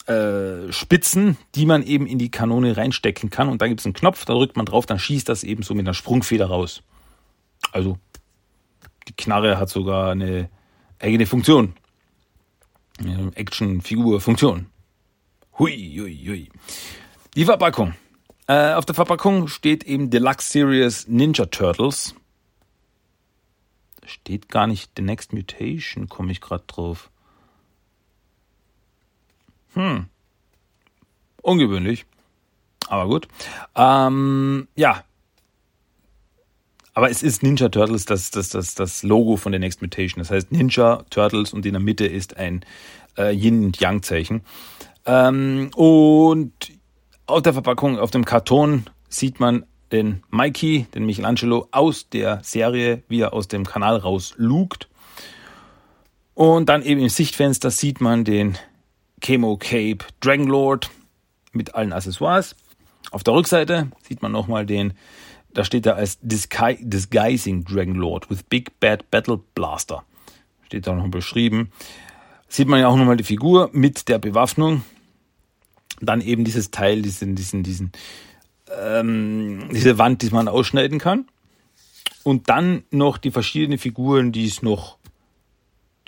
äh, 0.07 0.73
Spitzen, 0.73 1.37
die 1.55 1.67
man 1.67 1.83
eben 1.83 2.07
in 2.07 2.19
die 2.19 2.31
Kanone 2.31 2.77
reinstecken 2.77 3.31
kann. 3.31 3.49
Und 3.49 3.61
da 3.61 3.69
gibt 3.69 3.81
es 3.81 3.87
einen 3.87 3.95
Knopf, 3.95 4.25
da 4.25 4.33
drückt 4.33 4.57
man 4.57 4.67
drauf, 4.67 4.87
dann 4.87 4.99
schießt 4.99 5.29
das 5.29 5.45
eben 5.45 5.63
so 5.63 5.75
mit 5.75 5.87
einer 5.87 5.95
Sprungfeder 5.95 6.47
raus. 6.47 6.83
Also 7.75 7.99
die 9.09 9.16
Knarre 9.16 9.59
hat 9.59 9.68
sogar 9.68 10.12
eine 10.12 10.49
eigene 11.01 11.27
Funktion. 11.27 11.75
Action-Figur-Funktion. 13.35 14.66
Hui, 15.59 15.97
hui, 15.99 16.25
hui. 16.25 16.49
Die 17.35 17.45
Verpackung. 17.45 17.95
Äh, 18.47 18.75
auf 18.75 18.87
der 18.87 18.95
Verpackung 18.95 19.49
steht 19.49 19.83
eben 19.83 20.09
Deluxe 20.09 20.51
Series 20.51 21.09
Ninja 21.09 21.47
Turtles. 21.47 22.14
Da 24.01 24.07
steht 24.07 24.49
gar 24.49 24.68
nicht 24.68 24.93
The 24.97 25.03
Next 25.03 25.33
Mutation, 25.33 26.09
komme 26.09 26.31
ich 26.31 26.41
gerade 26.41 26.64
drauf. 26.68 27.11
Hm. 29.72 30.07
Ungewöhnlich. 31.43 32.07
Aber 32.87 33.09
gut. 33.09 33.27
Ähm, 33.75 34.68
ja. 34.77 35.03
Aber 36.95 37.11
es 37.11 37.25
ist 37.25 37.43
Ninja 37.43 37.69
Turtles, 37.69 38.05
das, 38.05 38.31
das, 38.31 38.51
das, 38.51 38.75
das 38.75 39.03
Logo 39.03 39.37
von 39.37 39.53
The 39.53 39.59
Next 39.59 39.83
Mutation. 39.83 40.21
Das 40.21 40.31
heißt 40.31 40.53
Ninja 40.53 41.05
Turtles 41.11 41.53
und 41.53 41.67
in 41.67 41.73
der 41.73 41.83
Mitte 41.83 42.07
ist 42.07 42.37
ein 42.37 42.65
äh, 43.19 43.35
Yin- 43.35 43.65
und 43.65 43.81
Yang-Zeichen. 43.81 44.43
Ähm, 45.05 45.71
und 45.75 46.53
auf 47.27 47.43
der 47.43 47.53
Verpackung, 47.53 47.99
auf 47.99 48.13
dem 48.13 48.25
Karton 48.25 48.85
sieht 49.09 49.41
man 49.41 49.65
den 49.91 50.23
Mikey, 50.31 50.87
den 50.95 51.05
Michelangelo 51.05 51.69
aus 51.73 52.09
der 52.09 52.41
Serie, 52.43 53.03
wie 53.09 53.21
er 53.21 53.33
aus 53.33 53.49
dem 53.49 53.65
Kanal 53.65 53.97
raus 53.97 54.35
lugt. 54.37 54.89
Und 56.35 56.69
dann 56.69 56.83
eben 56.83 57.01
im 57.01 57.09
Sichtfenster 57.09 57.71
sieht 57.71 58.01
man 58.01 58.25
den 58.25 58.57
Chemo 59.21 59.57
Cape 59.57 59.99
Dragon 60.21 60.47
Lord 60.47 60.91
mit 61.53 61.75
allen 61.75 61.93
Accessoires. 61.93 62.57
Auf 63.11 63.23
der 63.25 63.35
Rückseite 63.35 63.89
sieht 64.03 64.23
man 64.23 64.33
nochmal 64.33 64.67
den, 64.67 64.95
da 65.55 65.65
steht 65.65 65.87
er 65.87 65.97
als 65.97 66.19
Disgu 66.21 66.75
Disguising 66.81 67.65
Dragon 67.65 67.95
Lord 67.95 68.29
with 68.29 68.43
Big 68.43 68.79
Bad 68.81 69.11
Battle 69.11 69.41
Blaster. 69.55 70.05
Steht 70.67 70.87
da 70.87 70.95
noch 70.95 71.09
beschrieben. 71.09 71.71
Sieht 72.49 72.69
man 72.69 72.81
ja 72.81 72.89
auch 72.89 72.97
nochmal 72.97 73.17
die 73.17 73.25
Figur 73.25 73.71
mit 73.73 74.09
der 74.09 74.19
Bewaffnung 74.19 74.85
dann 76.01 76.21
eben 76.21 76.45
dieses 76.45 76.71
Teil, 76.71 77.03
diesen, 77.03 77.37
diesen, 77.37 77.63
diesen, 77.63 77.93
ähm, 78.81 79.69
diese 79.73 79.97
Wand, 79.99 80.23
die 80.23 80.31
man 80.31 80.49
ausschneiden 80.49 80.99
kann. 80.99 81.27
Und 82.25 82.49
dann 82.49 82.85
noch 82.91 83.19
die 83.19 83.31
verschiedenen 83.31 83.79
Figuren, 83.79 84.33
die 84.33 84.47
es 84.47 84.63
noch 84.63 84.99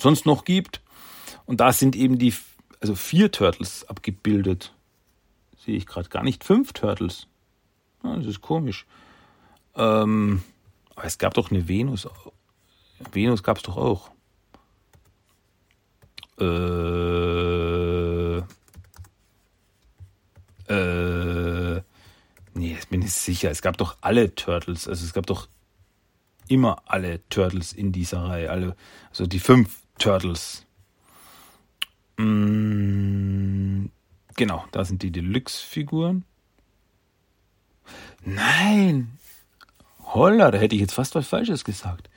sonst 0.00 0.26
noch 0.26 0.44
gibt. 0.44 0.80
Und 1.44 1.60
da 1.60 1.72
sind 1.72 1.94
eben 1.94 2.18
die, 2.18 2.34
also 2.80 2.94
vier 2.94 3.30
Turtles 3.30 3.88
abgebildet. 3.88 4.74
Sehe 5.64 5.76
ich 5.76 5.86
gerade 5.86 6.08
gar 6.08 6.24
nicht 6.24 6.42
fünf 6.42 6.72
Turtles. 6.72 7.26
Ja, 8.02 8.16
das 8.16 8.26
ist 8.26 8.40
komisch. 8.40 8.86
Ähm, 9.76 10.42
es 11.02 11.18
gab 11.18 11.34
doch 11.34 11.50
eine 11.50 11.68
Venus. 11.68 12.08
Venus 13.12 13.42
gab 13.42 13.58
es 13.58 13.62
doch 13.62 13.76
auch. 13.76 14.10
Äh, 16.38 18.38
äh, 20.68 21.82
nee, 22.54 22.72
jetzt 22.72 22.90
bin 22.90 23.02
ich 23.02 23.12
sicher. 23.12 23.50
Es 23.50 23.62
gab 23.62 23.76
doch 23.76 23.98
alle 24.00 24.34
Turtles. 24.34 24.88
Also 24.88 25.04
es 25.04 25.12
gab 25.12 25.26
doch 25.26 25.48
immer 26.48 26.82
alle 26.86 27.26
Turtles 27.28 27.72
in 27.72 27.92
dieser 27.92 28.24
Reihe. 28.24 28.50
Alle, 28.50 28.76
also 29.10 29.26
die 29.26 29.40
fünf 29.40 29.82
Turtles. 29.98 30.64
Mm, 32.18 33.86
genau, 34.36 34.64
da 34.72 34.84
sind 34.84 35.02
die 35.02 35.10
Deluxe-Figuren. 35.10 36.24
Nein! 38.24 39.18
Holla, 40.16 40.50
da 40.50 40.58
hätte 40.58 40.74
ich 40.74 40.80
jetzt 40.80 40.94
fast 40.94 41.14
was 41.14 41.28
Falsches 41.28 41.62
gesagt. 41.62 42.08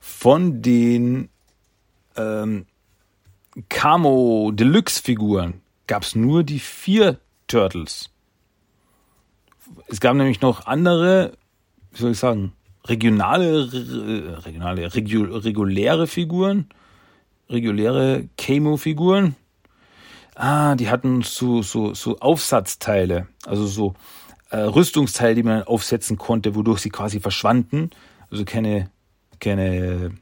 Von 0.00 0.62
den 0.62 1.28
ähm, 2.16 2.66
Camo 3.68 4.50
Deluxe-Figuren 4.52 5.60
gab 5.86 6.02
es 6.02 6.14
nur 6.14 6.44
die 6.44 6.58
vier 6.58 7.18
Turtles. 7.46 8.10
Es 9.88 10.00
gab 10.00 10.16
nämlich 10.16 10.40
noch 10.40 10.66
andere, 10.66 11.36
wie 11.92 12.00
soll 12.00 12.12
ich 12.12 12.18
sagen, 12.18 12.54
regionale, 12.86 13.70
regionale, 14.44 14.94
reguläre 14.94 16.06
Figuren, 16.06 16.66
reguläre 17.50 18.28
Camo-Figuren. 18.38 19.36
Ah, 20.34 20.74
die 20.76 20.88
hatten 20.88 21.20
so, 21.20 21.60
so, 21.60 21.92
so 21.92 22.18
Aufsatzteile, 22.18 23.28
also 23.44 23.66
so 23.66 23.94
äh, 24.52 24.58
Rüstungsteile, 24.58 25.34
die 25.34 25.42
man 25.42 25.62
aufsetzen 25.62 26.18
konnte, 26.18 26.54
wodurch 26.54 26.80
sie 26.80 26.90
quasi 26.90 27.20
verschwanden. 27.20 27.90
Also 28.30 28.44
keine, 28.44 28.90
keine, 29.40 30.12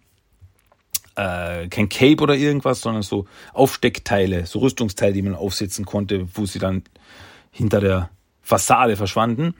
äh, 1.16 1.66
kein 1.68 1.89
Cape 1.89 2.22
oder 2.22 2.37
irgendwas, 2.37 2.81
sondern 2.81 3.03
so 3.03 3.26
Aufsteckteile, 3.53 4.47
so 4.47 4.61
Rüstungsteile, 4.61 5.12
die 5.12 5.22
man 5.22 5.35
aufsetzen 5.35 5.85
konnte, 5.85 6.28
wo 6.35 6.47
sie 6.47 6.61
dann 6.61 6.85
hinter 7.51 7.81
der 7.81 8.11
Fassade 8.41 8.97
verschwanden. 8.97 9.55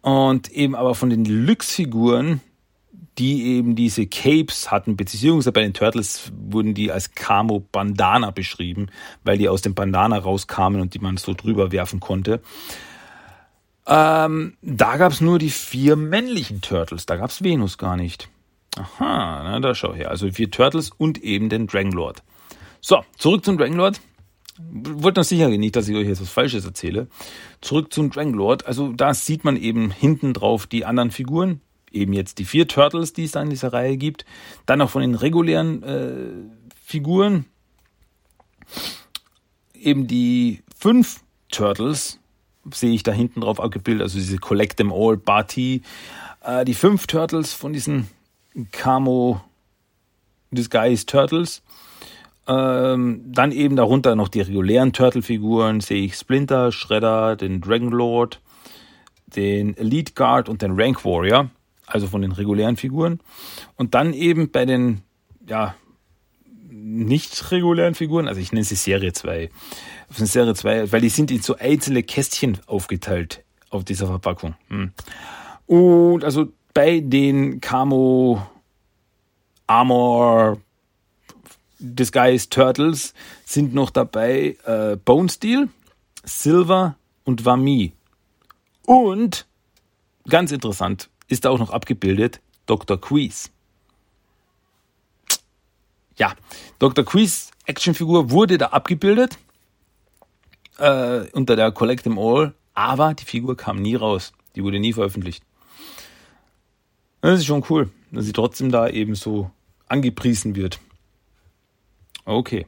Und 0.00 0.50
eben 0.50 0.74
aber 0.74 0.96
von 0.96 1.08
den 1.08 1.22
Deluxe-Figuren, 1.22 2.40
die 3.18 3.56
eben 3.56 3.76
diese 3.76 4.08
Capes 4.08 4.72
hatten, 4.72 4.96
beziehungsweise 4.96 5.52
bei 5.52 5.62
den 5.62 5.74
Turtles 5.74 6.32
wurden 6.34 6.74
die 6.74 6.90
als 6.90 7.12
Camo 7.12 7.60
Bandana 7.60 8.32
beschrieben, 8.32 8.88
weil 9.22 9.38
die 9.38 9.48
aus 9.48 9.62
dem 9.62 9.74
Bandana 9.74 10.18
rauskamen 10.18 10.80
und 10.80 10.94
die 10.94 10.98
man 10.98 11.18
so 11.18 11.34
drüber 11.34 11.70
werfen 11.70 12.00
konnte. 12.00 12.40
Ähm, 13.86 14.56
da 14.62 14.96
gab 14.96 15.12
es 15.12 15.20
nur 15.20 15.38
die 15.38 15.50
vier 15.50 15.96
männlichen 15.96 16.60
Turtles, 16.60 17.06
da 17.06 17.16
gab 17.16 17.30
es 17.30 17.42
Venus 17.42 17.78
gar 17.78 17.96
nicht. 17.96 18.28
Aha, 18.76 19.42
na, 19.42 19.60
da 19.60 19.74
schau 19.74 19.94
her. 19.94 20.10
Also 20.10 20.30
vier 20.30 20.50
Turtles 20.50 20.90
und 20.96 21.22
eben 21.22 21.48
den 21.48 21.66
Dragon 21.66 21.92
Lord. 21.92 22.22
So, 22.80 23.04
zurück 23.18 23.44
zum 23.44 23.58
Dragon 23.58 23.76
Lord 23.76 24.00
wollte 24.70 25.20
noch 25.20 25.24
sicher 25.24 25.48
nicht, 25.48 25.76
dass 25.76 25.88
ich 25.88 25.96
euch 25.96 26.06
jetzt 26.06 26.20
was 26.20 26.30
Falsches 26.30 26.64
erzähle. 26.64 27.08
Zurück 27.60 27.92
zum 27.92 28.10
Dranglord. 28.10 28.66
Also 28.66 28.92
da 28.92 29.14
sieht 29.14 29.44
man 29.44 29.56
eben 29.56 29.90
hinten 29.90 30.34
drauf 30.34 30.66
die 30.66 30.84
anderen 30.84 31.10
Figuren. 31.10 31.60
Eben 31.90 32.12
jetzt 32.12 32.38
die 32.38 32.44
vier 32.44 32.68
Turtles, 32.68 33.12
die 33.12 33.24
es 33.24 33.32
da 33.32 33.42
in 33.42 33.50
dieser 33.50 33.72
Reihe 33.72 33.96
gibt. 33.96 34.24
Dann 34.66 34.78
noch 34.78 34.90
von 34.90 35.02
den 35.02 35.14
regulären 35.14 35.82
äh, 35.82 36.14
Figuren. 36.82 37.44
Eben 39.74 40.06
die 40.06 40.62
fünf 40.76 41.20
Turtles 41.50 42.18
sehe 42.70 42.92
ich 42.92 43.02
da 43.02 43.12
hinten 43.12 43.40
drauf 43.40 43.60
abgebildet. 43.60 44.02
Also 44.02 44.18
diese 44.18 44.38
Collect 44.38 44.76
Them 44.76 44.92
All 44.92 45.16
Party. 45.16 45.82
Äh, 46.42 46.64
die 46.64 46.74
fünf 46.74 47.06
Turtles 47.06 47.52
von 47.52 47.72
diesen 47.72 48.08
Camo 48.70 49.40
Disguise 50.50 51.06
Turtles. 51.06 51.62
Ähm, 52.46 53.22
dann 53.26 53.52
eben 53.52 53.76
darunter 53.76 54.16
noch 54.16 54.28
die 54.28 54.40
regulären 54.40 54.92
Turtle-Figuren, 54.92 55.80
sehe 55.80 56.04
ich 56.04 56.16
Splinter, 56.16 56.72
Shredder, 56.72 57.36
den 57.36 57.60
Dragon 57.60 57.90
Lord, 57.90 58.40
den 59.26 59.76
Elite 59.76 60.12
Guard 60.14 60.48
und 60.48 60.60
den 60.60 60.78
Rank 60.78 61.04
Warrior, 61.04 61.50
also 61.86 62.08
von 62.08 62.20
den 62.20 62.32
regulären 62.32 62.76
Figuren. 62.76 63.20
Und 63.76 63.94
dann 63.94 64.12
eben 64.12 64.50
bei 64.50 64.66
den, 64.66 65.02
ja, 65.46 65.74
nicht 66.72 67.50
regulären 67.50 67.94
Figuren, 67.94 68.28
also 68.28 68.40
ich 68.40 68.52
nenne 68.52 68.64
sie 68.64 68.74
Serie 68.74 69.12
2. 69.12 69.50
Auf 70.10 70.18
eine 70.18 70.26
Serie 70.26 70.54
2, 70.54 70.92
weil 70.92 71.00
die 71.00 71.08
sind 71.08 71.30
in 71.30 71.42
so 71.42 71.56
einzelne 71.56 72.02
Kästchen 72.02 72.58
aufgeteilt 72.66 73.44
auf 73.70 73.84
dieser 73.84 74.06
Verpackung. 74.06 74.54
Hm. 74.68 74.92
Und 75.66 76.24
also 76.24 76.48
bei 76.74 77.00
den 77.00 77.60
Camo 77.60 78.46
Armor 79.66 80.58
Disguise 81.78 82.48
Turtles 82.48 83.14
sind 83.44 83.74
noch 83.74 83.90
dabei 83.90 84.56
äh, 84.64 84.96
Bone 84.96 85.28
Steel, 85.28 85.68
Silver 86.24 86.96
und 87.24 87.44
Vami. 87.44 87.92
Und 88.86 89.46
ganz 90.28 90.52
interessant 90.52 91.10
ist 91.28 91.44
da 91.44 91.50
auch 91.50 91.58
noch 91.58 91.70
abgebildet 91.70 92.40
Dr. 92.66 93.00
Queeze. 93.00 93.50
Ja, 96.16 96.34
Dr. 96.78 97.04
Queeze 97.04 97.50
Actionfigur 97.64 98.30
wurde 98.30 98.58
da 98.58 98.66
abgebildet 98.68 99.38
äh, 100.78 101.20
unter 101.32 101.56
der 101.56 101.72
Collect 101.72 102.04
them 102.04 102.18
All, 102.18 102.54
aber 102.74 103.14
die 103.14 103.24
Figur 103.24 103.56
kam 103.56 103.80
nie 103.80 103.94
raus. 103.94 104.32
Die 104.54 104.62
wurde 104.62 104.80
nie 104.80 104.92
veröffentlicht. 104.92 105.44
Das 107.20 107.38
ist 107.38 107.46
schon 107.46 107.64
cool, 107.70 107.90
dass 108.10 108.24
sie 108.24 108.32
trotzdem 108.32 108.70
da 108.70 108.88
eben 108.88 109.14
so 109.14 109.50
angepriesen 109.88 110.56
wird. 110.56 110.80
Okay. 112.24 112.66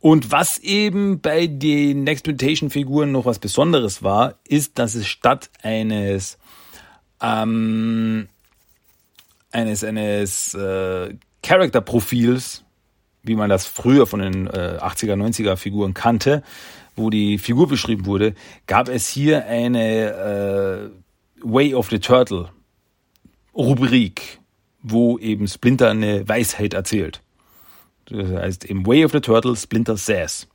Und 0.00 0.30
was 0.30 0.58
eben 0.58 1.20
bei 1.20 1.46
den 1.46 2.04
Nexploitation-Figuren 2.04 3.12
noch 3.12 3.24
was 3.24 3.38
Besonderes 3.38 4.02
war, 4.02 4.38
ist, 4.46 4.78
dass 4.78 4.94
es 4.94 5.06
statt 5.06 5.50
eines 5.62 6.38
ähm, 7.22 8.28
eines 9.50 9.84
eines 9.84 10.54
äh, 10.54 11.14
Charakterprofils, 11.44 12.64
wie 13.22 13.36
man 13.36 13.50
das 13.50 13.66
früher 13.66 14.06
von 14.06 14.20
den 14.20 14.46
äh, 14.46 14.78
80er, 14.80 15.14
90er 15.14 15.56
Figuren 15.56 15.92
kannte, 15.92 16.42
wo 16.96 17.10
die 17.10 17.38
Figur 17.38 17.68
beschrieben 17.68 18.06
wurde, 18.06 18.34
gab 18.66 18.88
es 18.88 19.08
hier 19.08 19.46
eine 19.46 20.90
äh, 20.90 20.90
Way 21.42 21.74
of 21.74 21.90
the 21.90 21.98
Turtle 21.98 22.48
Rubrik, 23.54 24.40
wo 24.82 25.18
eben 25.18 25.46
Splinter 25.46 25.90
eine 25.90 26.26
Weisheit 26.26 26.72
erzählt. 26.72 27.20
Das 28.06 28.26
heißt 28.30 28.64
im 28.64 28.86
Way 28.86 29.04
of 29.04 29.12
the 29.12 29.20
Turtle 29.20 29.54
Splinter 29.54 29.96
says. 29.96 30.48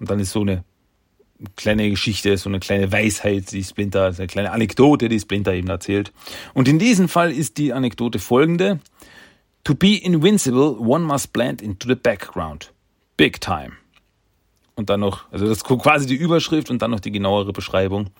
Und 0.00 0.10
dann 0.10 0.18
ist 0.18 0.32
so 0.32 0.40
eine 0.40 0.64
kleine 1.54 1.90
Geschichte, 1.90 2.36
so 2.36 2.48
eine 2.48 2.58
kleine 2.58 2.90
Weisheit, 2.90 3.52
die 3.52 3.62
Splinter, 3.62 4.12
eine 4.16 4.26
kleine 4.26 4.50
Anekdote, 4.50 5.08
die 5.08 5.20
Splinter 5.20 5.54
eben 5.54 5.68
erzählt. 5.68 6.12
Und 6.54 6.66
in 6.66 6.80
diesem 6.80 7.08
Fall 7.08 7.30
ist 7.30 7.56
die 7.58 7.72
Anekdote 7.72 8.18
folgende. 8.18 8.80
To 9.64 9.74
be 9.74 10.04
invincible, 10.04 10.74
one 10.74 11.04
must 11.04 11.32
blend 11.32 11.62
into 11.62 11.86
the 11.86 11.94
background. 11.94 12.72
Big 13.16 13.40
time. 13.40 13.76
Und 14.74 14.90
dann 14.90 15.00
noch, 15.00 15.30
also 15.30 15.46
das 15.46 15.58
ist 15.58 15.64
quasi 15.64 16.06
die 16.06 16.16
Überschrift 16.16 16.68
und 16.68 16.82
dann 16.82 16.90
noch 16.90 16.98
die 16.98 17.12
genauere 17.12 17.52
Beschreibung. 17.52 18.10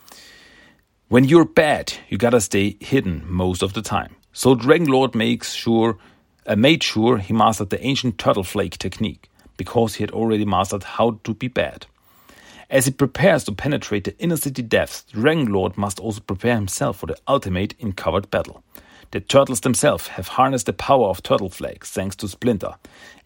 When 1.08 1.24
you're 1.24 1.44
bad, 1.44 1.98
you 2.08 2.16
gotta 2.16 2.40
stay 2.40 2.76
hidden 2.80 3.24
most 3.28 3.64
of 3.64 3.72
the 3.74 3.82
time. 3.82 4.10
So 4.32 4.54
Dragonlord 4.54 5.16
makes 5.16 5.56
sure, 5.56 5.98
uh, 6.46 6.54
made 6.54 6.84
sure 6.84 7.18
he 7.18 7.32
mastered 7.32 7.70
the 7.70 7.84
ancient 7.84 8.18
turtle 8.18 8.44
flake 8.44 8.78
technique, 8.78 9.28
because 9.56 9.96
he 9.96 10.04
had 10.04 10.12
already 10.12 10.44
mastered 10.44 10.84
how 10.96 11.18
to 11.24 11.34
be 11.34 11.48
bad. 11.48 11.86
As 12.70 12.86
he 12.86 12.92
prepares 12.92 13.42
to 13.44 13.52
penetrate 13.52 14.04
the 14.04 14.16
inner 14.18 14.36
city 14.36 14.62
depths, 14.62 15.04
Dragonlord 15.12 15.76
must 15.76 15.98
also 15.98 16.20
prepare 16.20 16.54
himself 16.54 16.98
for 16.98 17.06
the 17.06 17.18
ultimate 17.26 17.74
in 17.80 17.92
covered 17.92 18.30
battle. 18.30 18.62
The 19.12 19.20
turtles 19.20 19.60
themselves 19.60 20.08
have 20.08 20.28
harnessed 20.36 20.66
the 20.66 20.72
power 20.72 21.08
of 21.08 21.22
turtle 21.22 21.50
flakes 21.50 21.90
thanks 21.90 22.16
to 22.16 22.28
Splinter. 22.28 22.76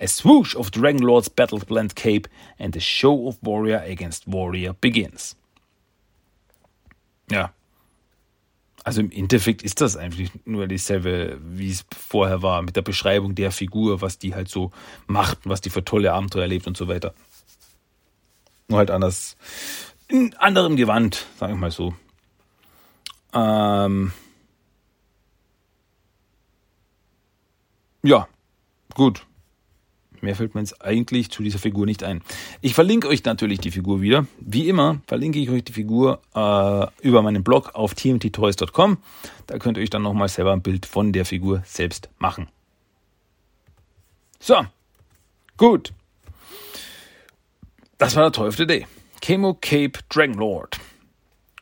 A 0.01 0.09
swoosh 0.09 0.57
of 0.57 0.73
Dragonlord's 0.73 1.29
battle 1.29 1.61
blend 1.61 1.95
cape 1.95 2.29
and 2.59 2.75
the 2.75 2.81
show 2.81 3.29
of 3.29 3.39
warrior 3.41 3.83
against 3.87 4.27
warrior 4.27 4.75
begins. 4.75 5.37
Ja. 7.31 7.51
Also 8.85 9.01
im 9.01 9.11
Endeffekt 9.13 9.63
ist 9.63 9.81
das 9.81 9.97
eigentlich 9.97 10.31
nur 10.45 10.67
dieselbe, 10.67 11.39
wie 11.41 11.71
es 11.71 11.85
vorher 11.97 12.43
war, 12.43 12.63
mit 12.63 12.77
der 12.77 12.83
Beschreibung 12.83 13.35
der 13.35 13.51
Figur, 13.51 14.01
was 14.01 14.19
die 14.19 14.35
halt 14.35 14.49
so 14.49 14.73
macht, 15.07 15.39
was 15.45 15.61
die 15.61 15.71
für 15.71 15.85
tolle 15.85 16.13
Abenteuer 16.13 16.43
erlebt 16.43 16.67
und 16.67 16.77
so 16.77 16.89
weiter. 16.89 17.15
Nur 18.69 18.79
halt 18.79 18.91
anders, 18.91 19.37
in 20.09 20.35
anderem 20.35 20.77
Gewand, 20.77 21.27
sage 21.39 21.53
ich 21.53 21.59
mal 21.59 21.71
so. 21.71 21.95
Ähm 23.33 24.13
ja, 28.07 28.29
gut. 28.95 29.27
Mehr 30.21 30.35
fällt 30.35 30.55
mir 30.55 30.61
jetzt 30.61 30.83
eigentlich 30.83 31.31
zu 31.31 31.43
dieser 31.43 31.59
Figur 31.59 31.87
nicht 31.87 32.03
ein. 32.03 32.23
Ich 32.61 32.75
verlinke 32.75 33.09
euch 33.09 33.23
natürlich 33.25 33.61
die 33.61 33.71
Figur 33.71 34.01
wieder. 34.01 34.27
Wie 34.41 34.69
immer 34.69 35.01
verlinke 35.07 35.39
ich 35.39 35.51
euch 35.51 35.65
die 35.65 35.73
Figur 35.73 36.21
äh, 36.35 36.87
über 37.07 37.23
meinen 37.23 37.45
Blog 37.45 37.75
auf 37.75 37.95
tmttoys.com. 37.95 38.99
Da 39.47 39.59
könnt 39.59 39.77
ihr 39.77 39.83
euch 39.83 39.91
dann 39.91 40.03
nochmal 40.03 40.29
selber 40.29 40.53
ein 40.53 40.63
Bild 40.63 40.87
von 40.87 41.13
der 41.13 41.25
Figur 41.25 41.63
selbst 41.67 42.09
machen. 42.19 42.49
So, 44.41 44.65
gut. 45.57 45.93
Das 47.99 48.17
war 48.17 48.23
der 48.23 48.33
12. 48.33 48.67
Day. 48.67 48.87
Chemo 49.21 49.55
Cape 49.55 49.99
Dragon 50.09 50.35
Lord. 50.35 50.79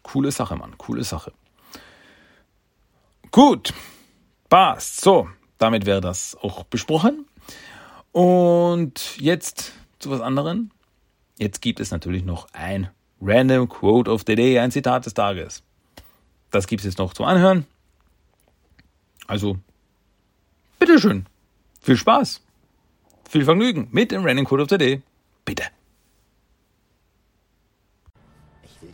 Coole 0.03 0.31
Sache, 0.31 0.57
Mann. 0.57 0.77
Coole 0.79 1.05
Sache. 1.05 1.33
Gut. 3.31 3.73
Passt. 4.49 5.01
So, 5.01 5.29
damit 5.65 5.87
wäre 5.87 6.03
das 6.03 6.37
auch 6.43 6.65
besprochen. 6.65 7.25
Und 8.13 9.19
jetzt 9.19 9.73
zu 9.99 10.11
was 10.11 10.21
anderem. 10.21 10.71
Jetzt 11.39 11.63
gibt 11.63 11.81
es 11.81 11.91
natürlich 11.91 12.23
noch 12.23 12.49
ein 12.53 12.91
Random 13.23 13.67
Quote 13.67 14.11
of 14.11 14.25
the 14.27 14.35
Day, 14.35 14.59
ein 14.59 14.71
Zitat 14.71 15.07
des 15.07 15.15
Tages. 15.15 15.63
Das 16.51 16.67
gibt 16.67 16.81
es 16.81 16.85
jetzt 16.85 16.99
noch 16.99 17.15
zum 17.15 17.25
Anhören. 17.25 17.65
Also, 19.27 19.57
bitteschön. 20.79 21.25
Viel 21.81 21.97
Spaß. 21.97 22.43
Viel 23.29 23.45
Vergnügen 23.47 23.89
mit 23.91 24.13
dem 24.13 24.25
Random 24.25 24.45
Quote 24.45 24.65
of 24.65 24.69
the 24.69 24.77
Day. 24.77 25.03
Bitte. 25.47 25.65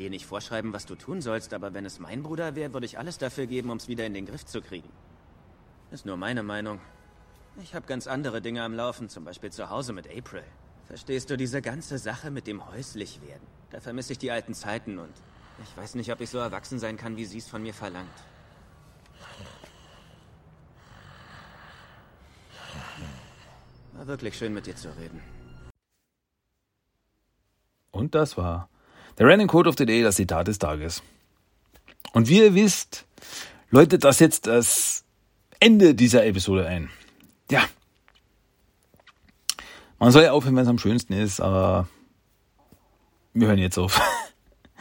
dir 0.00 0.10
nicht 0.10 0.26
vorschreiben, 0.26 0.72
was 0.72 0.86
du 0.86 0.94
tun 0.94 1.20
sollst, 1.20 1.52
aber 1.52 1.74
wenn 1.74 1.84
es 1.84 1.98
mein 1.98 2.22
Bruder 2.22 2.54
wäre, 2.54 2.72
würde 2.72 2.86
ich 2.86 2.98
alles 2.98 3.18
dafür 3.18 3.46
geben, 3.46 3.70
um 3.70 3.76
es 3.76 3.86
wieder 3.86 4.06
in 4.06 4.14
den 4.14 4.24
Griff 4.24 4.46
zu 4.46 4.62
kriegen. 4.62 4.88
Ist 5.90 6.06
nur 6.06 6.16
meine 6.16 6.42
Meinung. 6.42 6.80
Ich 7.62 7.74
habe 7.74 7.86
ganz 7.86 8.06
andere 8.06 8.40
Dinge 8.40 8.62
am 8.62 8.74
Laufen, 8.74 9.08
zum 9.08 9.24
Beispiel 9.24 9.50
zu 9.50 9.70
Hause 9.70 9.92
mit 9.92 10.06
April. 10.08 10.44
Verstehst 10.86 11.30
du 11.30 11.36
diese 11.36 11.60
ganze 11.60 11.98
Sache 11.98 12.30
mit 12.30 12.46
dem 12.46 12.66
häuslich 12.70 13.20
werden? 13.22 13.46
Da 13.70 13.80
vermisse 13.80 14.12
ich 14.12 14.18
die 14.18 14.30
alten 14.30 14.54
Zeiten 14.54 14.98
und 14.98 15.12
ich 15.62 15.76
weiß 15.76 15.96
nicht, 15.96 16.12
ob 16.12 16.20
ich 16.20 16.30
so 16.30 16.38
erwachsen 16.38 16.78
sein 16.78 16.96
kann, 16.96 17.16
wie 17.16 17.24
sie 17.24 17.38
es 17.38 17.48
von 17.48 17.62
mir 17.62 17.74
verlangt. 17.74 18.08
War 23.92 24.06
wirklich 24.06 24.38
schön 24.38 24.54
mit 24.54 24.66
dir 24.66 24.76
zu 24.76 24.88
reden. 24.96 25.20
Und 27.90 28.14
das 28.14 28.36
war 28.36 28.68
der 29.18 29.26
Random 29.26 29.48
Code 29.48 29.68
of 29.68 29.74
the 29.76 29.86
Day, 29.86 30.02
das 30.02 30.16
Zitat 30.16 30.48
des 30.48 30.58
Tages. 30.58 31.02
Und 32.12 32.28
wie 32.28 32.38
ihr 32.38 32.54
wisst, 32.54 33.04
läutet 33.70 34.04
das 34.04 34.18
jetzt 34.20 34.46
das 34.46 35.04
Ende 35.60 35.94
dieser 35.94 36.24
Episode 36.24 36.66
ein. 36.66 36.90
Ja. 37.50 37.62
Man 39.98 40.10
soll 40.10 40.24
ja 40.24 40.32
aufhören, 40.32 40.56
wenn 40.56 40.62
es 40.62 40.68
am 40.68 40.78
schönsten 40.78 41.12
ist, 41.12 41.40
aber 41.40 41.86
wir 43.34 43.46
hören 43.46 43.58
jetzt 43.58 43.78
auf. 43.78 44.00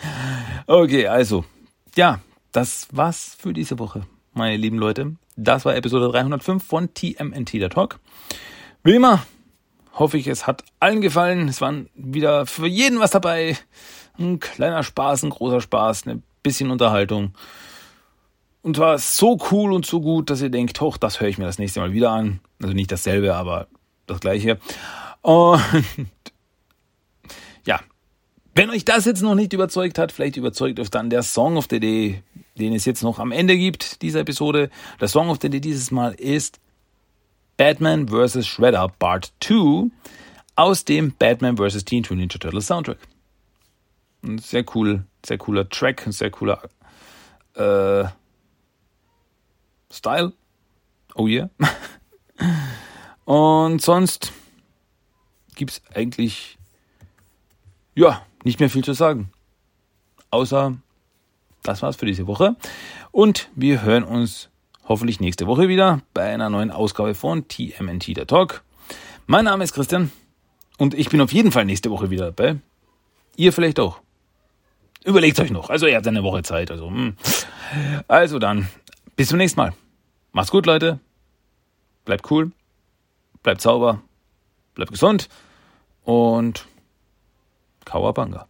okay, 0.68 1.08
also. 1.08 1.44
Ja, 1.96 2.22
das 2.54 2.88
war's 2.92 3.36
für 3.38 3.52
diese 3.52 3.78
Woche, 3.78 4.04
meine 4.34 4.56
lieben 4.56 4.78
Leute. 4.78 5.16
Das 5.36 5.66
war 5.66 5.76
Episode 5.76 6.10
305 6.10 6.64
von 6.64 6.94
TMNT 6.94 7.54
der 7.54 7.70
Talk. 7.70 8.00
Wie 8.84 8.96
immer 8.96 9.26
hoffe 10.00 10.18
ich, 10.18 10.28
es 10.28 10.48
hat 10.48 10.64
allen 10.80 11.02
gefallen. 11.02 11.48
Es 11.48 11.62
waren 11.62 11.90
wieder 11.94 12.46
für 12.46 12.68
jeden 12.68 13.00
was 13.00 13.12
dabei. 13.12 13.58
Ein 14.18 14.40
kleiner 14.40 14.84
Spaß, 14.84 15.24
ein 15.24 15.30
großer 15.30 15.62
Spaß, 15.62 16.08
ein 16.08 16.24
bisschen 16.42 16.72
Unterhaltung. 16.72 17.34
Und 18.62 18.78
war 18.78 18.98
so 18.98 19.38
cool 19.52 19.72
und 19.72 19.86
so 19.86 20.02
gut, 20.02 20.30
dass 20.30 20.42
ihr 20.42 20.50
denkt, 20.50 20.82
hoch, 20.82 20.98
das 20.98 21.22
höre 21.22 21.30
ich 21.30 21.38
mir 21.38 21.46
das 21.46 21.60
nächste 21.60 21.80
Mal 21.80 21.94
wieder 21.94 22.12
an. 22.12 22.42
Also 22.62 22.74
nicht 22.74 22.92
dasselbe, 22.92 23.36
aber 23.36 23.68
das 24.06 24.20
gleiche. 24.20 24.60
Und 25.22 25.62
ja, 27.66 27.80
wenn 28.56 28.70
euch 28.70 28.84
das 28.84 29.06
jetzt 29.06 29.22
noch 29.22 29.36
nicht 29.36 29.54
überzeugt 29.54 29.98
hat, 29.98 30.12
vielleicht 30.12 30.36
überzeugt 30.36 30.80
euch 30.80 30.90
dann 30.90 31.10
der 31.10 31.24
Song 31.24 31.56
of 31.56 31.68
the 31.70 31.80
Day, 31.80 32.22
den 32.58 32.74
es 32.74 32.86
jetzt 32.86 33.04
noch 33.04 33.20
am 33.20 33.32
Ende 33.32 33.58
gibt, 33.58 34.02
dieser 34.02 34.22
Episode. 34.22 34.70
Der 35.00 35.08
Song 35.08 35.30
of 35.30 35.38
the 35.42 35.50
Day 35.50 35.62
dieses 35.62 35.92
Mal 35.92 36.14
ist 36.16 36.60
Batman 37.56 38.10
vs. 38.10 38.46
Shredder 38.46 38.92
Part 39.00 39.32
2 39.42 39.90
aus 40.56 40.84
dem 40.84 41.14
Batman 41.14 41.58
vs. 41.58 41.86
Teen 41.86 42.06
Ninja 42.10 42.38
Turtles 42.38 42.68
Soundtrack. 42.68 43.00
Ein 44.24 44.40
sehr 44.40 44.66
cool, 44.76 45.06
sehr 45.26 45.38
cooler 45.38 45.70
Track, 45.70 46.06
ein 46.06 46.12
sehr 46.12 46.32
cooler 46.32 46.62
äh, 47.56 48.06
Style. 49.92 50.34
Oh 51.16 51.28
yeah. 51.28 51.50
Und 53.26 53.82
sonst, 53.82 54.32
gibt's 55.56 55.82
eigentlich, 55.94 56.58
ja, 57.96 58.26
nicht 58.44 58.60
mehr 58.60 58.70
viel 58.70 58.84
zu 58.84 58.94
sagen. 58.94 59.32
Außer, 60.32 60.78
das 61.64 61.82
war's 61.82 61.98
für 61.98 62.06
diese 62.06 62.28
Woche. 62.28 62.56
Und 63.12 63.50
wir 63.56 63.82
hören 63.82 64.04
uns 64.04 64.50
hoffentlich 64.88 65.20
nächste 65.20 65.48
Woche 65.48 65.68
wieder 65.68 66.02
bei 66.14 66.34
einer 66.34 66.50
neuen 66.50 66.72
Ausgabe 66.72 67.16
von 67.16 67.48
TMNT 67.48 68.16
der 68.18 68.28
Talk. 68.28 68.64
Mein 69.28 69.46
Name 69.46 69.64
ist 69.64 69.74
Christian 69.74 70.12
und 70.78 70.94
ich 70.94 71.10
bin 71.10 71.22
auf 71.22 71.34
jeden 71.34 71.52
Fall 71.52 71.66
nächste 71.66 71.92
Woche 71.92 72.10
wieder 72.10 72.32
dabei. 72.32 72.58
Ihr 73.36 73.54
vielleicht 73.54 73.80
auch. 73.80 74.00
Überlegt 75.06 75.40
euch 75.40 75.52
noch. 75.52 75.70
Also 75.70 75.88
ihr 75.88 75.96
habt 75.96 76.08
eine 76.08 76.24
Woche 76.24 76.44
Zeit. 76.44 76.72
Also, 76.72 76.90
hm. 76.90 77.16
also 78.08 78.40
dann, 78.40 78.68
bis 79.20 79.28
zum 79.28 79.38
nächsten 79.38 79.60
Mal. 79.60 79.74
Macht's 80.32 80.50
gut, 80.50 80.66
Leute. 80.66 80.98
Bleibt 82.06 82.32
cool. 82.32 82.54
Bleibt 83.44 83.60
sauber. 83.60 84.02
Bleibt 84.76 84.92
gesund. 84.92 85.28
Und 86.06 86.66
Kawabanga. 87.84 88.48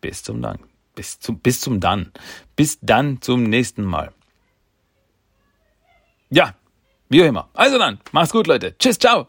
Bis 0.00 0.24
zum 0.24 0.42
Dann. 0.42 0.58
Bis 0.96 1.20
zum, 1.20 1.38
bis 1.38 1.60
zum 1.60 1.78
Dann. 1.78 2.10
Bis 2.56 2.80
dann 2.80 3.22
zum 3.22 3.44
nächsten 3.44 3.84
Mal. 3.84 4.12
Ja, 6.28 6.56
wie 7.08 7.22
auch 7.22 7.28
immer. 7.28 7.48
Also 7.54 7.78
dann, 7.78 8.00
macht's 8.10 8.32
gut, 8.32 8.48
Leute. 8.48 8.76
Tschüss, 8.78 8.98
ciao. 8.98 9.28